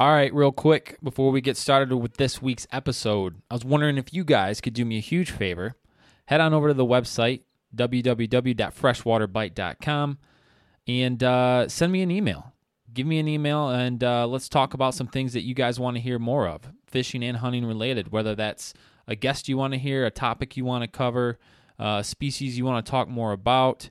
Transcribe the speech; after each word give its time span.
All 0.00 0.10
right, 0.10 0.34
real 0.34 0.50
quick 0.50 0.98
before 1.04 1.30
we 1.30 1.40
get 1.40 1.56
started 1.56 1.94
with 1.94 2.16
this 2.16 2.42
week's 2.42 2.66
episode, 2.72 3.40
I 3.48 3.54
was 3.54 3.64
wondering 3.64 3.96
if 3.96 4.12
you 4.12 4.24
guys 4.24 4.60
could 4.60 4.74
do 4.74 4.84
me 4.84 4.96
a 4.96 5.00
huge 5.00 5.30
favor. 5.30 5.76
Head 6.24 6.40
on 6.40 6.52
over 6.52 6.66
to 6.66 6.74
the 6.74 6.84
website, 6.84 7.42
www.freshwaterbite.com, 7.76 10.18
and 10.88 11.22
uh, 11.22 11.68
send 11.68 11.92
me 11.92 12.02
an 12.02 12.10
email. 12.10 12.54
Give 12.92 13.06
me 13.06 13.20
an 13.20 13.28
email 13.28 13.68
and 13.68 14.02
uh, 14.02 14.26
let's 14.26 14.48
talk 14.48 14.74
about 14.74 14.96
some 14.96 15.06
things 15.06 15.32
that 15.32 15.42
you 15.42 15.54
guys 15.54 15.78
want 15.78 15.96
to 15.96 16.00
hear 16.00 16.18
more 16.18 16.48
of, 16.48 16.72
fishing 16.88 17.22
and 17.22 17.36
hunting 17.36 17.64
related, 17.64 18.10
whether 18.10 18.34
that's 18.34 18.74
a 19.06 19.14
guest 19.14 19.48
you 19.48 19.56
want 19.56 19.74
to 19.74 19.78
hear, 19.78 20.04
a 20.04 20.10
topic 20.10 20.56
you 20.56 20.64
want 20.64 20.82
to 20.82 20.88
cover, 20.88 21.38
uh, 21.78 22.02
species 22.02 22.58
you 22.58 22.64
want 22.64 22.84
to 22.84 22.90
talk 22.90 23.08
more 23.08 23.30
about, 23.30 23.90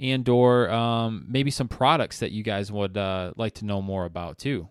and 0.00 0.26
or 0.30 0.70
um, 0.70 1.26
maybe 1.28 1.50
some 1.50 1.68
products 1.68 2.20
that 2.20 2.32
you 2.32 2.42
guys 2.42 2.72
would 2.72 2.96
uh, 2.96 3.34
like 3.36 3.52
to 3.56 3.66
know 3.66 3.82
more 3.82 4.06
about 4.06 4.38
too. 4.38 4.70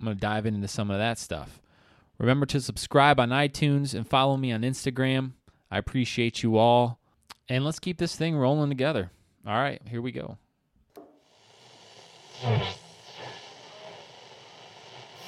I'm 0.00 0.06
going 0.06 0.16
to 0.16 0.20
dive 0.20 0.46
into 0.46 0.66
some 0.66 0.90
of 0.90 0.98
that 0.98 1.18
stuff. 1.18 1.60
Remember 2.18 2.46
to 2.46 2.60
subscribe 2.60 3.20
on 3.20 3.28
iTunes 3.28 3.94
and 3.94 4.08
follow 4.08 4.36
me 4.38 4.50
on 4.50 4.62
Instagram. 4.62 5.32
I 5.70 5.78
appreciate 5.78 6.42
you 6.42 6.56
all. 6.56 6.98
And 7.48 7.64
let's 7.64 7.78
keep 7.78 7.98
this 7.98 8.16
thing 8.16 8.36
rolling 8.36 8.70
together. 8.70 9.10
All 9.46 9.54
right, 9.54 9.82
here 9.86 10.00
we 10.00 10.12
go. 10.12 10.38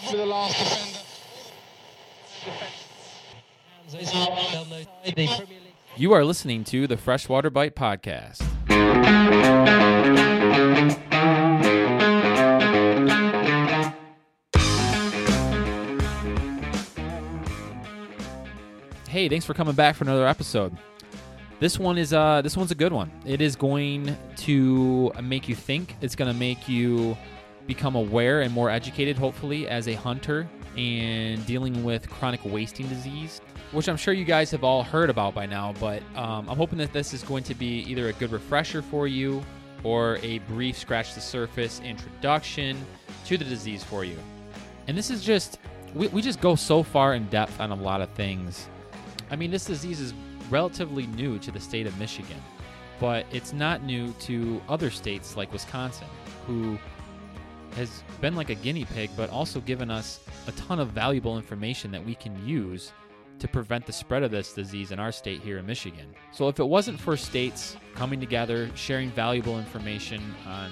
For 0.08 0.16
the 0.16 0.26
last 0.26 0.58
defender. 5.04 5.46
You 5.96 6.12
are 6.12 6.24
listening 6.24 6.64
to 6.64 6.86
the 6.86 6.96
Freshwater 6.96 7.50
Bite 7.50 7.76
Podcast. 7.76 8.40
Hey, 19.12 19.28
thanks 19.28 19.44
for 19.44 19.52
coming 19.52 19.74
back 19.74 19.94
for 19.94 20.04
another 20.04 20.26
episode. 20.26 20.74
This 21.60 21.78
one 21.78 21.98
is 21.98 22.14
uh 22.14 22.40
this 22.40 22.56
one's 22.56 22.70
a 22.70 22.74
good 22.74 22.94
one. 22.94 23.12
It 23.26 23.42
is 23.42 23.56
going 23.56 24.16
to 24.38 25.12
make 25.22 25.50
you 25.50 25.54
think. 25.54 25.96
It's 26.00 26.16
going 26.16 26.32
to 26.32 26.38
make 26.38 26.66
you 26.66 27.14
become 27.66 27.94
aware 27.94 28.40
and 28.40 28.50
more 28.50 28.70
educated 28.70 29.18
hopefully 29.18 29.68
as 29.68 29.86
a 29.86 29.92
hunter 29.92 30.48
and 30.78 31.44
dealing 31.44 31.84
with 31.84 32.08
chronic 32.08 32.40
wasting 32.42 32.88
disease, 32.88 33.42
which 33.72 33.86
I'm 33.86 33.98
sure 33.98 34.14
you 34.14 34.24
guys 34.24 34.50
have 34.50 34.64
all 34.64 34.82
heard 34.82 35.10
about 35.10 35.34
by 35.34 35.44
now, 35.44 35.74
but 35.78 36.00
um, 36.16 36.48
I'm 36.48 36.56
hoping 36.56 36.78
that 36.78 36.94
this 36.94 37.12
is 37.12 37.22
going 37.22 37.44
to 37.44 37.54
be 37.54 37.80
either 37.80 38.08
a 38.08 38.14
good 38.14 38.32
refresher 38.32 38.80
for 38.80 39.06
you 39.06 39.44
or 39.84 40.16
a 40.22 40.38
brief 40.38 40.78
scratch 40.78 41.12
the 41.12 41.20
surface 41.20 41.82
introduction 41.84 42.78
to 43.26 43.36
the 43.36 43.44
disease 43.44 43.84
for 43.84 44.06
you. 44.06 44.16
And 44.88 44.96
this 44.96 45.10
is 45.10 45.22
just 45.22 45.58
we, 45.94 46.08
we 46.08 46.22
just 46.22 46.40
go 46.40 46.54
so 46.54 46.82
far 46.82 47.12
in 47.12 47.26
depth 47.26 47.60
on 47.60 47.72
a 47.72 47.76
lot 47.76 48.00
of 48.00 48.08
things. 48.12 48.70
I 49.32 49.36
mean, 49.36 49.50
this 49.50 49.64
disease 49.64 49.98
is 49.98 50.12
relatively 50.50 51.06
new 51.06 51.38
to 51.38 51.50
the 51.50 51.58
state 51.58 51.86
of 51.86 51.98
Michigan, 51.98 52.36
but 53.00 53.24
it's 53.32 53.54
not 53.54 53.82
new 53.82 54.12
to 54.20 54.60
other 54.68 54.90
states 54.90 55.38
like 55.38 55.50
Wisconsin, 55.54 56.06
who 56.46 56.78
has 57.74 58.04
been 58.20 58.36
like 58.36 58.50
a 58.50 58.54
guinea 58.54 58.84
pig, 58.84 59.08
but 59.16 59.30
also 59.30 59.58
given 59.60 59.90
us 59.90 60.20
a 60.46 60.52
ton 60.52 60.78
of 60.78 60.90
valuable 60.90 61.38
information 61.38 61.90
that 61.92 62.04
we 62.04 62.14
can 62.14 62.46
use 62.46 62.92
to 63.38 63.48
prevent 63.48 63.86
the 63.86 63.92
spread 63.92 64.22
of 64.22 64.30
this 64.30 64.52
disease 64.52 64.92
in 64.92 64.98
our 64.98 65.10
state 65.10 65.40
here 65.40 65.56
in 65.56 65.64
Michigan. 65.64 66.14
So, 66.30 66.48
if 66.48 66.60
it 66.60 66.64
wasn't 66.64 67.00
for 67.00 67.16
states 67.16 67.78
coming 67.94 68.20
together, 68.20 68.70
sharing 68.74 69.10
valuable 69.12 69.58
information 69.58 70.22
on 70.46 70.70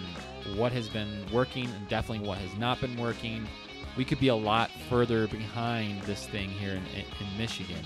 what 0.55 0.70
has 0.72 0.86
been 0.86 1.24
working 1.33 1.64
and 1.64 1.89
definitely 1.89 2.28
what 2.28 2.36
has 2.36 2.55
not 2.58 2.78
been 2.78 2.97
working, 2.98 3.48
we 3.97 4.05
could 4.05 4.20
be 4.20 4.28
a 4.28 4.34
lot 4.34 4.70
further 4.91 5.27
behind 5.28 6.02
this 6.02 6.27
thing 6.27 6.50
here 6.50 6.72
in, 6.74 6.84
in 6.95 7.39
Michigan. 7.39 7.83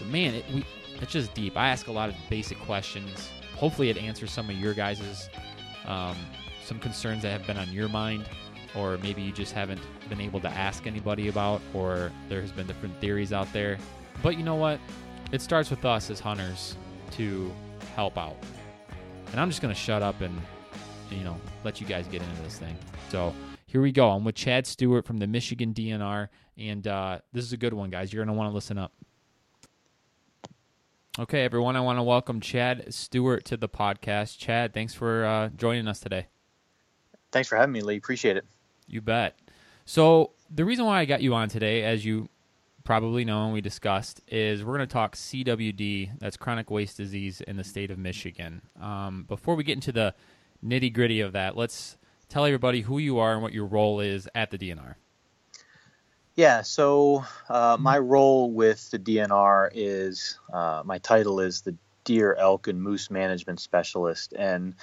But 0.00 0.08
man, 0.08 0.34
it, 0.34 0.44
we, 0.52 0.64
it's 1.00 1.12
just 1.12 1.32
deep. 1.34 1.56
I 1.56 1.68
ask 1.68 1.86
a 1.86 1.92
lot 1.92 2.08
of 2.08 2.16
basic 2.28 2.58
questions. 2.60 3.30
Hopefully, 3.56 3.90
it 3.90 3.96
answers 3.96 4.32
some 4.32 4.50
of 4.50 4.56
your 4.56 4.74
guys's 4.74 5.28
um, 5.86 6.16
some 6.64 6.78
concerns 6.78 7.22
that 7.22 7.30
have 7.30 7.46
been 7.46 7.56
on 7.56 7.68
your 7.70 7.88
mind, 7.88 8.28
or 8.74 8.98
maybe 8.98 9.22
you 9.22 9.32
just 9.32 9.52
haven't 9.52 9.80
been 10.08 10.20
able 10.20 10.40
to 10.40 10.48
ask 10.48 10.86
anybody 10.86 11.28
about, 11.28 11.60
or 11.74 12.12
there 12.28 12.40
has 12.40 12.52
been 12.52 12.66
different 12.66 12.98
theories 13.00 13.32
out 13.32 13.52
there. 13.52 13.78
But 14.22 14.36
you 14.36 14.44
know 14.44 14.54
what? 14.56 14.80
It 15.32 15.40
starts 15.42 15.70
with 15.70 15.84
us 15.84 16.10
as 16.10 16.20
hunters 16.20 16.76
to 17.12 17.52
help 17.94 18.18
out. 18.18 18.36
And 19.32 19.40
I'm 19.40 19.48
just 19.48 19.62
gonna 19.62 19.74
shut 19.74 20.02
up 20.02 20.20
and 20.20 20.40
you 21.10 21.24
know 21.24 21.36
let 21.64 21.80
you 21.80 21.86
guys 21.86 22.06
get 22.06 22.22
into 22.22 22.42
this 22.42 22.58
thing. 22.58 22.76
So 23.10 23.34
here 23.66 23.80
we 23.80 23.92
go. 23.92 24.10
I'm 24.10 24.24
with 24.24 24.34
Chad 24.34 24.66
Stewart 24.66 25.04
from 25.04 25.18
the 25.18 25.26
Michigan 25.26 25.72
DNR, 25.72 26.28
and 26.58 26.86
uh, 26.86 27.18
this 27.32 27.44
is 27.44 27.52
a 27.52 27.56
good 27.56 27.72
one, 27.72 27.90
guys. 27.90 28.12
You're 28.12 28.24
gonna 28.24 28.36
want 28.36 28.50
to 28.50 28.54
listen 28.54 28.78
up. 28.78 28.92
Okay, 31.18 31.42
everyone, 31.42 31.74
I 31.74 31.80
want 31.80 31.98
to 31.98 32.04
welcome 32.04 32.40
Chad 32.40 32.94
Stewart 32.94 33.44
to 33.46 33.56
the 33.56 33.68
podcast. 33.68 34.38
Chad, 34.38 34.72
thanks 34.72 34.94
for 34.94 35.24
uh, 35.24 35.48
joining 35.56 35.88
us 35.88 35.98
today. 35.98 36.28
Thanks 37.32 37.48
for 37.48 37.56
having 37.56 37.72
me, 37.72 37.80
Lee. 37.80 37.96
Appreciate 37.96 38.36
it. 38.36 38.44
You 38.86 39.00
bet. 39.00 39.36
So, 39.84 40.30
the 40.54 40.64
reason 40.64 40.84
why 40.84 41.00
I 41.00 41.06
got 41.06 41.20
you 41.20 41.34
on 41.34 41.48
today, 41.48 41.82
as 41.82 42.04
you 42.04 42.28
probably 42.84 43.24
know 43.24 43.42
and 43.44 43.52
we 43.52 43.60
discussed, 43.60 44.20
is 44.28 44.62
we're 44.62 44.76
going 44.76 44.86
to 44.86 44.92
talk 44.92 45.16
CWD, 45.16 46.20
that's 46.20 46.36
chronic 46.36 46.70
waste 46.70 46.96
disease 46.96 47.40
in 47.40 47.56
the 47.56 47.64
state 47.64 47.90
of 47.90 47.98
Michigan. 47.98 48.62
Um, 48.80 49.24
before 49.24 49.56
we 49.56 49.64
get 49.64 49.74
into 49.74 49.90
the 49.90 50.14
nitty 50.64 50.94
gritty 50.94 51.20
of 51.22 51.32
that, 51.32 51.56
let's 51.56 51.96
tell 52.28 52.44
everybody 52.44 52.82
who 52.82 52.98
you 52.98 53.18
are 53.18 53.32
and 53.32 53.42
what 53.42 53.52
your 53.52 53.66
role 53.66 53.98
is 53.98 54.28
at 54.36 54.52
the 54.52 54.58
DNR. 54.58 54.94
Yeah, 56.36 56.62
so 56.62 57.24
uh, 57.48 57.76
my 57.78 57.98
role 57.98 58.50
with 58.50 58.90
the 58.90 58.98
DNR 58.98 59.70
is 59.74 60.38
uh, 60.52 60.82
my 60.84 60.98
title 60.98 61.40
is 61.40 61.62
the 61.62 61.76
Deer, 62.04 62.34
Elk, 62.38 62.68
and 62.68 62.80
Moose 62.80 63.10
Management 63.10 63.60
Specialist, 63.60 64.32
and 64.32 64.74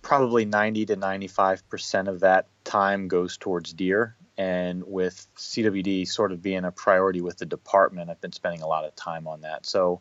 probably 0.00 0.44
90 0.44 0.86
to 0.86 0.96
95 0.96 1.68
percent 1.68 2.08
of 2.08 2.20
that 2.20 2.46
time 2.64 3.08
goes 3.08 3.36
towards 3.36 3.72
deer. 3.72 4.16
And 4.38 4.82
with 4.86 5.26
CWD 5.36 6.08
sort 6.08 6.32
of 6.32 6.42
being 6.42 6.64
a 6.64 6.72
priority 6.72 7.20
with 7.20 7.36
the 7.38 7.46
department, 7.46 8.10
I've 8.10 8.20
been 8.20 8.32
spending 8.32 8.62
a 8.62 8.66
lot 8.66 8.84
of 8.84 8.94
time 8.96 9.26
on 9.26 9.42
that. 9.42 9.66
So 9.66 10.00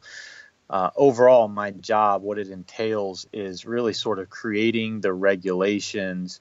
uh, 0.69 0.89
overall, 0.95 1.49
my 1.49 1.71
job, 1.71 2.21
what 2.21 2.39
it 2.39 2.47
entails, 2.47 3.27
is 3.33 3.65
really 3.65 3.93
sort 3.93 4.19
of 4.19 4.29
creating 4.29 5.01
the 5.01 5.13
regulations 5.13 6.39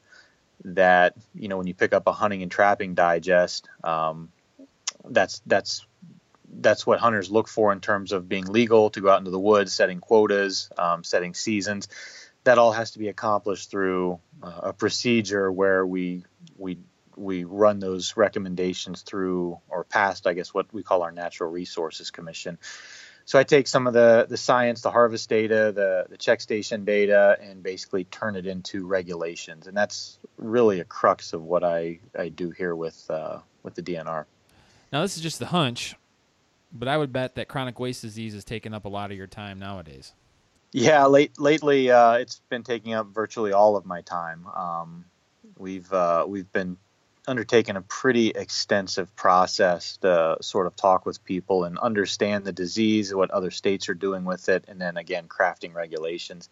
that 0.65 1.15
you 1.35 1.49
know 1.49 1.57
when 1.57 1.67
you 1.67 1.75
pick 1.75 1.93
up 1.93 2.07
a 2.07 2.13
hunting 2.13 2.43
and 2.43 2.51
trapping 2.51 2.95
digest, 2.95 3.69
um, 3.83 4.31
that's 5.05 5.43
that's 5.47 5.87
that's 6.53 6.87
what 6.87 6.99
hunters 6.99 7.31
look 7.31 7.49
for 7.49 7.73
in 7.73 7.81
terms 7.81 8.13
of 8.13 8.29
being 8.29 8.45
legal 8.47 8.91
to 8.91 9.01
go 9.01 9.11
out 9.11 9.19
into 9.19 9.31
the 9.31 9.39
woods, 9.39 9.73
setting 9.73 10.01
quotas, 10.01 10.69
um, 10.77 11.05
setting 11.05 11.35
seasons. 11.35 11.89
That 12.45 12.59
all 12.59 12.73
has 12.73 12.93
to 12.93 12.99
be 12.99 13.09
accomplished 13.09 13.71
through 13.71 14.19
uh, 14.43 14.61
a 14.65 14.73
procedure 14.73 15.53
where 15.53 15.87
we 15.87 16.25
we 16.57 16.79
we 17.17 17.45
run 17.45 17.79
those 17.79 18.17
recommendations 18.17 19.03
through 19.03 19.59
or 19.69 19.85
past, 19.85 20.27
I 20.27 20.33
guess, 20.33 20.55
what 20.55 20.73
we 20.73 20.83
call 20.83 21.03
our 21.03 21.13
Natural 21.13 21.51
Resources 21.51 22.11
Commission. 22.11 22.59
So 23.27 23.39
I 23.39 23.45
take 23.45 23.69
some 23.69 23.87
of 23.87 23.93
the 23.93 24.27
the 24.29 24.37
science, 24.37 24.81
the 24.81 24.91
harvest 24.91 25.29
data, 25.29 25.73
the 25.75 26.07
the 26.09 26.17
check 26.17 26.41
station 26.41 26.85
data, 26.85 27.37
and 27.41 27.63
basically 27.63 28.05
turn 28.05 28.37
it 28.37 28.47
into 28.47 28.87
regulations, 28.87 29.67
and 29.67 29.77
that's 29.77 30.19
really 30.37 30.81
a 30.81 30.85
crux 30.85 31.33
of 31.33 31.43
what 31.43 31.63
I 31.63 32.01
I 32.19 32.31
do 32.31 32.51
here 32.51 32.75
with 32.75 33.05
uh, 33.09 33.39
with 33.63 33.75
the 33.75 33.83
DNR. 33.83 34.25
Now, 34.93 35.03
this 35.03 35.17
is 35.17 35.23
just 35.23 35.39
the 35.39 35.47
hunch, 35.47 35.95
but 36.73 36.89
I 36.89 36.97
would 36.97 37.13
bet 37.13 37.37
that 37.37 37.49
chronic 37.49 37.79
waste 37.79 38.03
disease 38.03 38.35
is 38.35 38.45
taking 38.45 38.75
up 38.75 38.85
a 38.85 38.89
lot 38.89 39.11
of 39.11 39.17
your 39.17 39.29
time 39.29 39.59
nowadays. 39.59 40.15
Yeah, 40.73 41.07
late 41.07 41.39
lately, 41.39 41.91
uh, 41.91 42.15
it's 42.15 42.41
been 42.49 42.63
taking 42.63 42.95
up 42.95 43.09
virtually 43.09 43.53
all 43.53 43.77
of 43.77 43.87
my 43.87 44.03
time. 44.03 44.47
Um, 44.47 45.05
we've 45.59 45.93
uh, 45.93 46.25
we've 46.29 46.53
been 46.53 46.77
undertaking 47.27 47.77
a 47.77 47.83
pretty 47.83 48.29
extensive 48.29 49.15
process 49.15 49.97
to 49.99 50.37
sort 50.41 50.67
of 50.67 50.75
talk 50.75 51.07
with 51.07 51.25
people 51.25 51.65
and 51.65 51.79
understand 51.79 52.45
the 52.45 52.53
disease, 52.53 53.15
what 53.15 53.31
other 53.31 53.51
states 53.51 53.89
are 53.89 53.95
doing 53.95 54.25
with 54.25 54.49
it, 54.49 54.65
and 54.69 54.81
then 54.81 54.97
again 54.97 55.27
crafting 55.29 55.75
regulations 55.75 56.49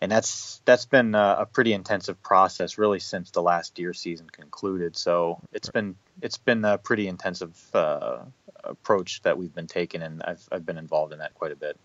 and 0.00 0.12
that's 0.12 0.60
that's 0.64 0.86
been 0.86 1.14
a, 1.14 1.36
a, 1.40 1.46
pretty 1.46 1.72
intensive 1.72 2.22
process 2.22 2.76
really 2.76 3.00
since 3.00 3.30
the 3.30 3.42
last 3.42 3.74
deer 3.74 3.94
season 3.94 4.28
concluded. 4.28 4.96
So 4.96 5.40
it's 5.52 5.70
been 5.70 5.96
it's 6.20 6.38
been 6.38 6.64
a 6.64 6.78
pretty 6.78 7.08
intensive 7.08 7.58
uh, 7.74 8.18
approach 8.62 9.22
that 9.22 9.38
we've 9.38 9.54
been 9.54 9.66
taking, 9.66 10.02
and 10.02 10.22
I've 10.22 10.46
I've 10.52 10.66
been 10.66 10.78
involved 10.78 11.12
in 11.12 11.18
that 11.20 11.34
quite 11.34 11.52
a 11.52 11.56
bit. 11.56 11.78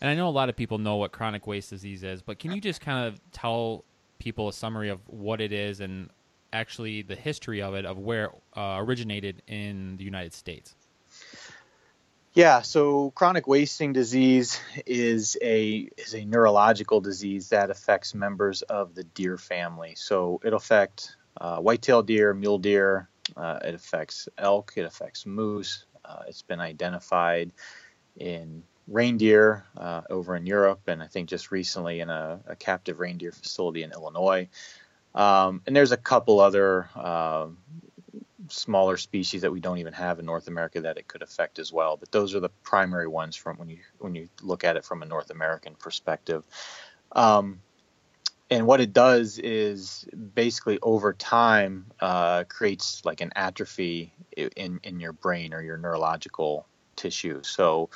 And 0.00 0.10
I 0.10 0.14
know 0.14 0.28
a 0.28 0.30
lot 0.30 0.48
of 0.48 0.56
people 0.56 0.78
know 0.78 0.96
what 0.96 1.12
chronic 1.12 1.46
waste 1.46 1.70
disease 1.70 2.02
is, 2.02 2.20
but 2.20 2.38
can 2.38 2.52
you 2.52 2.60
just 2.60 2.80
kind 2.80 3.06
of 3.06 3.20
tell 3.32 3.84
people 4.18 4.48
a 4.48 4.52
summary 4.52 4.90
of 4.90 5.00
what 5.06 5.40
it 5.40 5.52
is 5.52 5.80
and 5.80 6.10
actually 6.52 7.02
the 7.02 7.16
history 7.16 7.62
of 7.62 7.74
it, 7.74 7.86
of 7.86 7.98
where 7.98 8.30
uh, 8.56 8.76
originated 8.78 9.42
in 9.46 9.96
the 9.96 10.04
United 10.04 10.34
States? 10.34 10.74
Yeah, 12.34 12.62
so 12.62 13.12
chronic 13.12 13.46
wasting 13.46 13.92
disease 13.92 14.60
is 14.86 15.36
a 15.40 15.88
is 15.96 16.14
a 16.14 16.24
neurological 16.24 17.00
disease 17.00 17.50
that 17.50 17.70
affects 17.70 18.12
members 18.12 18.62
of 18.62 18.96
the 18.96 19.04
deer 19.04 19.38
family. 19.38 19.94
So 19.94 20.40
it'll 20.42 20.56
affect 20.56 21.16
uh, 21.40 21.58
white-tailed 21.58 22.08
deer, 22.08 22.34
mule 22.34 22.58
deer, 22.58 23.08
Uh, 23.36 23.58
it 23.64 23.74
affects 23.74 24.28
elk. 24.38 24.72
It 24.76 24.84
affects 24.84 25.26
moose. 25.26 25.86
Uh, 26.04 26.24
it's 26.28 26.42
been 26.42 26.60
identified 26.60 27.52
in 28.16 28.62
reindeer 28.86 29.64
uh, 29.76 30.02
over 30.10 30.36
in 30.36 30.46
Europe, 30.46 30.80
and 30.88 31.02
I 31.02 31.06
think 31.06 31.30
just 31.30 31.50
recently 31.50 32.00
in 32.00 32.10
a, 32.10 32.40
a 32.46 32.56
captive 32.56 33.00
reindeer 33.00 33.32
facility 33.32 33.82
in 33.82 33.92
Illinois. 33.92 34.48
Um, 35.14 35.62
and 35.66 35.74
there's 35.74 35.92
a 35.92 35.96
couple 35.96 36.40
other 36.40 36.88
uh, 36.94 37.46
smaller 38.48 38.96
species 38.96 39.42
that 39.42 39.52
we 39.52 39.60
don't 39.60 39.78
even 39.78 39.92
have 39.92 40.18
in 40.18 40.26
North 40.26 40.48
America 40.48 40.80
that 40.82 40.98
it 40.98 41.08
could 41.08 41.22
affect 41.22 41.58
as 41.58 41.72
well. 41.72 41.96
But 41.96 42.12
those 42.12 42.34
are 42.34 42.40
the 42.40 42.48
primary 42.48 43.08
ones 43.08 43.36
from 43.36 43.56
when 43.58 43.68
you 43.68 43.78
when 43.98 44.14
you 44.14 44.28
look 44.42 44.64
at 44.64 44.76
it 44.76 44.84
from 44.84 45.02
a 45.02 45.06
North 45.06 45.30
American 45.30 45.74
perspective. 45.74 46.44
Um, 47.12 47.60
and 48.50 48.66
what 48.66 48.80
it 48.80 48.92
does 48.92 49.38
is 49.38 50.06
basically 50.34 50.78
over 50.82 51.12
time 51.12 51.86
uh, 52.00 52.44
creates 52.44 53.04
like 53.04 53.20
an 53.20 53.32
atrophy 53.34 54.12
in 54.36 54.80
in 54.82 55.00
your 55.00 55.12
brain 55.12 55.54
or 55.54 55.62
your 55.62 55.76
neurological 55.76 56.66
tissue. 56.96 57.42
So 57.42 57.90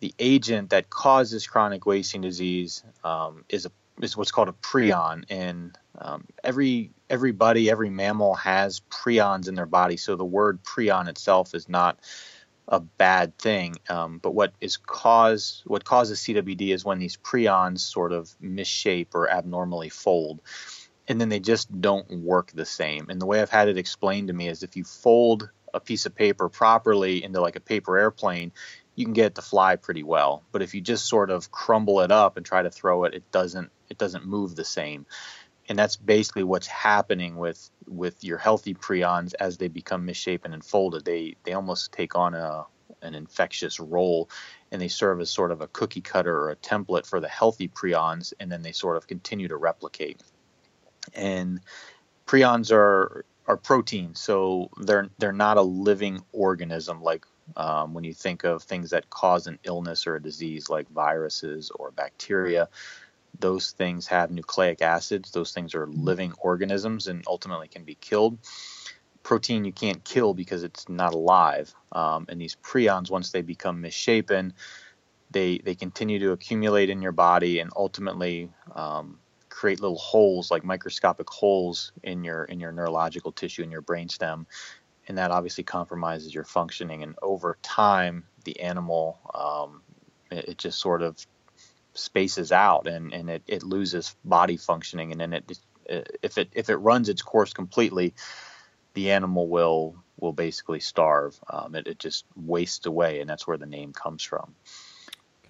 the 0.00 0.14
agent 0.18 0.70
that 0.70 0.90
causes 0.90 1.46
chronic 1.46 1.86
wasting 1.86 2.22
disease 2.22 2.82
um, 3.04 3.44
is 3.48 3.66
a 3.66 3.70
is 4.10 4.16
what's 4.16 4.30
called 4.30 4.48
a 4.48 4.52
prion, 4.52 5.24
and 5.30 5.76
um, 5.98 6.24
every 6.42 6.90
everybody, 7.08 7.70
every 7.70 7.90
mammal 7.90 8.34
has 8.34 8.80
prions 8.90 9.48
in 9.48 9.54
their 9.54 9.66
body. 9.66 9.96
So 9.96 10.16
the 10.16 10.24
word 10.24 10.62
prion 10.62 11.08
itself 11.08 11.54
is 11.54 11.68
not 11.68 12.00
a 12.68 12.80
bad 12.80 13.36
thing. 13.38 13.76
Um, 13.88 14.18
but 14.18 14.34
what 14.34 14.54
is 14.60 14.76
cause 14.76 15.62
what 15.66 15.84
causes 15.84 16.20
CWD 16.20 16.74
is 16.74 16.84
when 16.84 16.98
these 16.98 17.16
prions 17.16 17.80
sort 17.80 18.12
of 18.12 18.30
misshape 18.42 19.14
or 19.14 19.30
abnormally 19.30 19.88
fold, 19.88 20.42
and 21.08 21.20
then 21.20 21.28
they 21.28 21.40
just 21.40 21.80
don't 21.80 22.10
work 22.10 22.52
the 22.52 22.66
same. 22.66 23.06
And 23.08 23.20
the 23.20 23.26
way 23.26 23.40
I've 23.40 23.50
had 23.50 23.68
it 23.68 23.78
explained 23.78 24.28
to 24.28 24.34
me 24.34 24.48
is 24.48 24.62
if 24.62 24.76
you 24.76 24.84
fold 24.84 25.50
a 25.74 25.80
piece 25.80 26.06
of 26.06 26.14
paper 26.14 26.48
properly 26.48 27.24
into 27.24 27.40
like 27.40 27.56
a 27.56 27.60
paper 27.60 27.98
airplane, 27.98 28.52
you 28.94 29.04
can 29.04 29.14
get 29.14 29.26
it 29.26 29.34
to 29.36 29.42
fly 29.42 29.76
pretty 29.76 30.02
well. 30.02 30.44
But 30.52 30.62
if 30.62 30.74
you 30.74 30.80
just 30.80 31.06
sort 31.08 31.30
of 31.30 31.50
crumble 31.50 32.00
it 32.00 32.12
up 32.12 32.36
and 32.36 32.44
try 32.44 32.62
to 32.62 32.70
throw 32.70 33.04
it, 33.04 33.14
it 33.14 33.30
doesn't 33.30 33.70
it 33.88 33.98
doesn't 33.98 34.26
move 34.26 34.54
the 34.54 34.64
same. 34.64 35.06
And 35.68 35.78
that's 35.78 35.96
basically 35.96 36.44
what's 36.44 36.66
happening 36.66 37.36
with 37.36 37.70
with 37.86 38.22
your 38.22 38.38
healthy 38.38 38.74
prions 38.74 39.32
as 39.38 39.56
they 39.56 39.68
become 39.68 40.04
misshapen 40.04 40.52
and 40.52 40.64
folded. 40.64 41.04
They 41.04 41.36
they 41.44 41.52
almost 41.52 41.92
take 41.92 42.16
on 42.16 42.34
a 42.34 42.66
an 43.00 43.14
infectious 43.14 43.80
role 43.80 44.28
and 44.70 44.80
they 44.80 44.88
serve 44.88 45.20
as 45.20 45.30
sort 45.30 45.50
of 45.50 45.60
a 45.60 45.66
cookie 45.68 46.02
cutter 46.02 46.36
or 46.36 46.50
a 46.50 46.56
template 46.56 47.06
for 47.06 47.20
the 47.20 47.28
healthy 47.28 47.68
prions 47.68 48.32
and 48.38 48.52
then 48.52 48.62
they 48.62 48.72
sort 48.72 48.96
of 48.96 49.06
continue 49.06 49.48
to 49.48 49.56
replicate. 49.56 50.22
And 51.14 51.60
prions 52.26 52.70
are 52.70 53.24
are 53.46 53.56
proteins, 53.56 54.20
so 54.20 54.70
they're 54.76 55.08
they're 55.18 55.32
not 55.32 55.56
a 55.56 55.62
living 55.62 56.22
organism 56.32 57.02
like 57.02 57.26
um, 57.56 57.94
when 57.94 58.04
you 58.04 58.14
think 58.14 58.44
of 58.44 58.62
things 58.62 58.90
that 58.90 59.10
cause 59.10 59.46
an 59.46 59.58
illness 59.64 60.06
or 60.06 60.16
a 60.16 60.22
disease 60.22 60.68
like 60.68 60.88
viruses 60.90 61.70
or 61.74 61.90
bacteria, 61.90 62.68
those 63.38 63.72
things 63.72 64.06
have 64.06 64.30
nucleic 64.30 64.82
acids. 64.82 65.30
Those 65.30 65.52
things 65.52 65.74
are 65.74 65.86
living 65.86 66.32
organisms 66.38 67.06
and 67.06 67.24
ultimately 67.26 67.68
can 67.68 67.84
be 67.84 67.94
killed. 67.96 68.38
Protein 69.22 69.64
you 69.64 69.72
can't 69.72 70.02
kill 70.04 70.34
because 70.34 70.64
it's 70.64 70.88
not 70.88 71.14
alive. 71.14 71.72
Um, 71.92 72.26
and 72.28 72.40
these 72.40 72.56
prions, 72.56 73.10
once 73.10 73.30
they 73.30 73.42
become 73.42 73.80
misshapen, 73.80 74.52
they 75.30 75.58
they 75.58 75.74
continue 75.74 76.18
to 76.18 76.32
accumulate 76.32 76.90
in 76.90 77.00
your 77.00 77.12
body 77.12 77.60
and 77.60 77.70
ultimately 77.76 78.50
um, 78.74 79.18
create 79.48 79.80
little 79.80 79.98
holes, 79.98 80.50
like 80.50 80.64
microscopic 80.64 81.28
holes 81.30 81.92
in 82.02 82.24
your 82.24 82.44
in 82.44 82.60
your 82.60 82.72
neurological 82.72 83.32
tissue 83.32 83.62
in 83.62 83.70
your 83.70 83.82
brainstem, 83.82 84.46
and 85.08 85.18
that 85.18 85.30
obviously 85.30 85.64
compromises 85.64 86.34
your 86.34 86.44
functioning. 86.44 87.02
And 87.02 87.16
over 87.22 87.58
time, 87.62 88.24
the 88.44 88.60
animal 88.60 89.18
um, 89.34 89.82
it, 90.30 90.50
it, 90.50 90.58
just 90.58 90.78
sort 90.78 91.02
of 91.02 91.24
spaces 91.94 92.52
out 92.52 92.86
and, 92.86 93.12
and 93.12 93.28
it, 93.28 93.42
it 93.46 93.62
loses 93.62 94.14
body 94.24 94.56
functioning. 94.56 95.12
And 95.12 95.20
then 95.20 95.32
it 95.32 95.58
if 95.86 96.38
it 96.38 96.48
if 96.52 96.70
it 96.70 96.76
runs 96.76 97.08
its 97.08 97.22
course 97.22 97.52
completely, 97.52 98.14
the 98.94 99.10
animal 99.10 99.48
will 99.48 99.96
will 100.18 100.32
basically 100.32 100.80
starve. 100.80 101.38
Um, 101.50 101.74
it, 101.74 101.86
it 101.86 101.98
just 101.98 102.24
wastes 102.36 102.86
away, 102.86 103.20
and 103.20 103.28
that's 103.28 103.46
where 103.46 103.58
the 103.58 103.66
name 103.66 103.92
comes 103.92 104.22
from. 104.22 104.54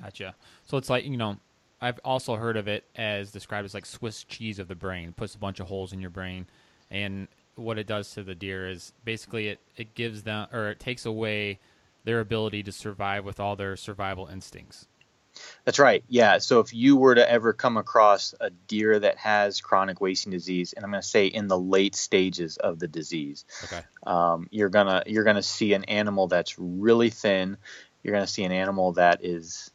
Gotcha. 0.01 0.35
So 0.65 0.77
it's 0.77 0.91
like 0.91 1.05
you 1.05 1.17
know, 1.17 1.37
I've 1.81 2.01
also 2.05 2.37
heard 2.37 2.57
of 2.57 2.69
it 2.69 2.85
as 2.97 3.31
described 3.31 3.65
as 3.65 3.75
like 3.75 3.87
Swiss 3.87 4.25
cheese 4.25 4.59
of 4.59 4.69
the 4.69 4.75
brain. 4.75 5.11
It 5.11 5.17
puts 5.17 5.35
a 5.35 5.39
bunch 5.39 5.61
of 5.61 5.67
holes 5.67 5.93
in 5.93 6.01
your 6.01 6.11
brain, 6.11 6.47
and 6.91 7.29
what 7.55 7.79
it 7.79 7.87
does 7.87 8.11
to 8.15 8.23
the 8.23 8.35
deer 8.35 8.69
is 8.69 8.93
basically 9.05 9.49
it, 9.49 9.61
it 9.77 9.95
gives 9.95 10.23
them 10.23 10.49
or 10.53 10.71
it 10.71 10.81
takes 10.81 11.05
away 11.05 11.59
their 12.05 12.21
ability 12.21 12.63
to 12.65 12.73
survive 12.73 13.25
with 13.25 13.39
all 13.39 13.57
their 13.57 13.77
survival 13.77 14.27
instincts. 14.27 14.87
That's 15.65 15.79
right. 15.79 16.05
Yeah. 16.09 16.39
So 16.39 16.61
if 16.61 16.75
you 16.75 16.97
were 16.97 17.15
to 17.15 17.31
ever 17.31 17.53
come 17.53 17.77
across 17.77 18.35
a 18.41 18.51
deer 18.51 18.99
that 18.99 19.17
has 19.19 19.61
chronic 19.61 20.01
wasting 20.01 20.31
disease, 20.31 20.73
and 20.73 20.85
I'm 20.85 20.91
going 20.91 21.01
to 21.03 21.09
say 21.09 21.27
in 21.27 21.49
the 21.49 21.59
late 21.59 21.95
stages 21.95 22.59
of 22.59 22.79
the 22.79 22.89
disease, 22.89 23.45
okay. 23.65 23.81
um, 24.07 24.49
you're 24.51 24.69
gonna 24.69 25.03
you're 25.07 25.25
gonna 25.25 25.43
see 25.43 25.73
an 25.73 25.85
animal 25.85 26.29
that's 26.29 26.59
really 26.59 27.09
thin 27.09 27.57
you're 28.03 28.13
going 28.13 28.27
to 28.27 28.33
see 28.33 28.45
an 28.45 28.53
animal 28.53 28.93
that 28.93 29.25
is 29.25 29.71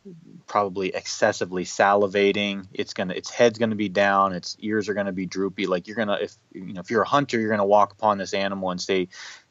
probably 0.47 0.89
excessively 0.89 1.63
salivating. 1.63 2.68
It's 2.74 2.94
going 2.94 3.09
to 3.09 3.18
its 3.18 3.29
head's 3.29 3.57
going 3.57 3.69
to 3.69 3.75
be 3.75 3.89
down, 3.89 4.33
its 4.33 4.57
ears 4.59 4.89
are 4.89 4.94
going 4.94 5.06
to 5.06 5.12
be 5.13 5.25
droopy. 5.25 5.68
Like 5.68 5.88
you're 5.88 5.95
going 5.95 6.09
to 6.09 6.21
if 6.24 6.35
you 6.51 6.74
know 6.74 6.81
if 6.81 6.89
you're 6.89 7.03
a 7.03 7.07
hunter, 7.07 7.39
you're 7.39 7.50
going 7.50 7.59
to 7.59 7.65
walk 7.65 7.94
upon 7.94 8.18
this 8.18 8.33
animal 8.33 8.71
and 8.71 8.81
say 8.81 9.07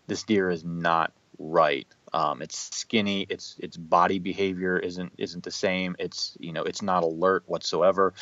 this 0.06 0.22
deer 0.24 0.50
is 0.50 0.64
not 0.64 1.12
right. 1.38 1.86
Um, 2.12 2.42
it's 2.42 2.58
skinny. 2.76 3.22
Its 3.28 3.56
its 3.58 3.76
body 3.76 4.18
behavior 4.18 4.78
isn't 4.78 5.12
isn't 5.18 5.44
the 5.44 5.50
same. 5.50 5.96
It's 5.98 6.36
you 6.38 6.52
know 6.52 6.62
it's 6.62 6.82
not 6.82 7.02
alert 7.02 7.44
whatsoever 7.46 8.14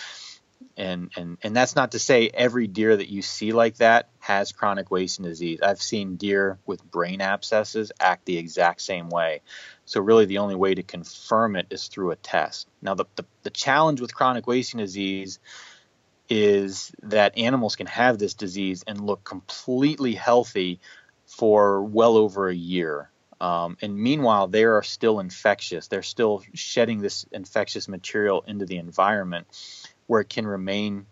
and 0.76 1.10
and 1.16 1.38
and 1.42 1.54
that's 1.54 1.76
not 1.76 1.92
to 1.92 1.98
say 1.98 2.30
every 2.32 2.66
deer 2.66 2.96
that 2.96 3.10
you 3.10 3.22
see 3.22 3.52
like 3.52 3.76
that 3.76 4.08
has 4.18 4.52
chronic 4.52 4.90
wasting 4.90 5.24
disease. 5.24 5.60
I've 5.62 5.82
seen 5.82 6.16
deer 6.16 6.58
with 6.66 6.82
brain 6.84 7.20
abscesses 7.20 7.92
act 8.00 8.24
the 8.24 8.38
exact 8.38 8.80
same 8.80 9.08
way. 9.08 9.42
So 9.86 10.00
really, 10.00 10.24
the 10.24 10.38
only 10.38 10.54
way 10.54 10.74
to 10.74 10.82
confirm 10.82 11.56
it 11.56 11.66
is 11.70 11.88
through 11.88 12.10
a 12.10 12.16
test. 12.16 12.68
Now, 12.80 12.94
the 12.94 13.04
the, 13.16 13.24
the 13.42 13.50
challenge 13.50 14.00
with 14.00 14.14
chronic 14.14 14.46
wasting 14.46 14.80
disease 14.80 15.38
is 16.28 16.92
that 17.02 17.36
animals 17.36 17.76
can 17.76 17.86
have 17.86 18.18
this 18.18 18.34
disease 18.34 18.82
and 18.86 19.00
look 19.00 19.24
completely 19.24 20.14
healthy 20.14 20.80
for 21.26 21.82
well 21.82 22.16
over 22.16 22.48
a 22.48 22.54
year. 22.54 23.10
Um, 23.40 23.76
and 23.82 23.96
meanwhile, 23.96 24.48
they 24.48 24.64
are 24.64 24.82
still 24.82 25.20
infectious. 25.20 25.88
They're 25.88 26.02
still 26.02 26.42
shedding 26.54 27.00
this 27.00 27.26
infectious 27.30 27.88
material 27.88 28.42
into 28.46 28.64
the 28.64 28.78
environment 28.78 29.46
where 30.06 30.20
it 30.20 30.28
can 30.28 30.46
remain 30.46 31.06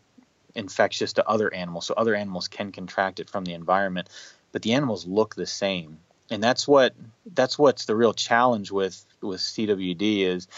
infectious 0.55 1.15
to 1.15 1.29
other 1.29 1.53
animals. 1.53 1.87
So 1.87 1.95
other 1.95 2.15
animals 2.15 2.49
can 2.49 2.73
contract 2.73 3.21
it 3.21 3.29
from 3.29 3.45
the 3.45 3.55
environment, 3.55 4.09
but 4.53 4.63
the 4.63 4.75
animals 4.75 5.07
look 5.07 5.35
the 5.35 5.47
same. 5.47 5.99
And 6.33 6.43
that's 6.43 6.67
what 6.67 6.95
that's 7.35 7.59
what's 7.59 7.85
the 7.85 7.95
real 7.95 8.15
challenge 8.15 8.71
with 8.71 9.05
with 9.21 9.41
CWD 9.41 10.25
is 10.25 10.49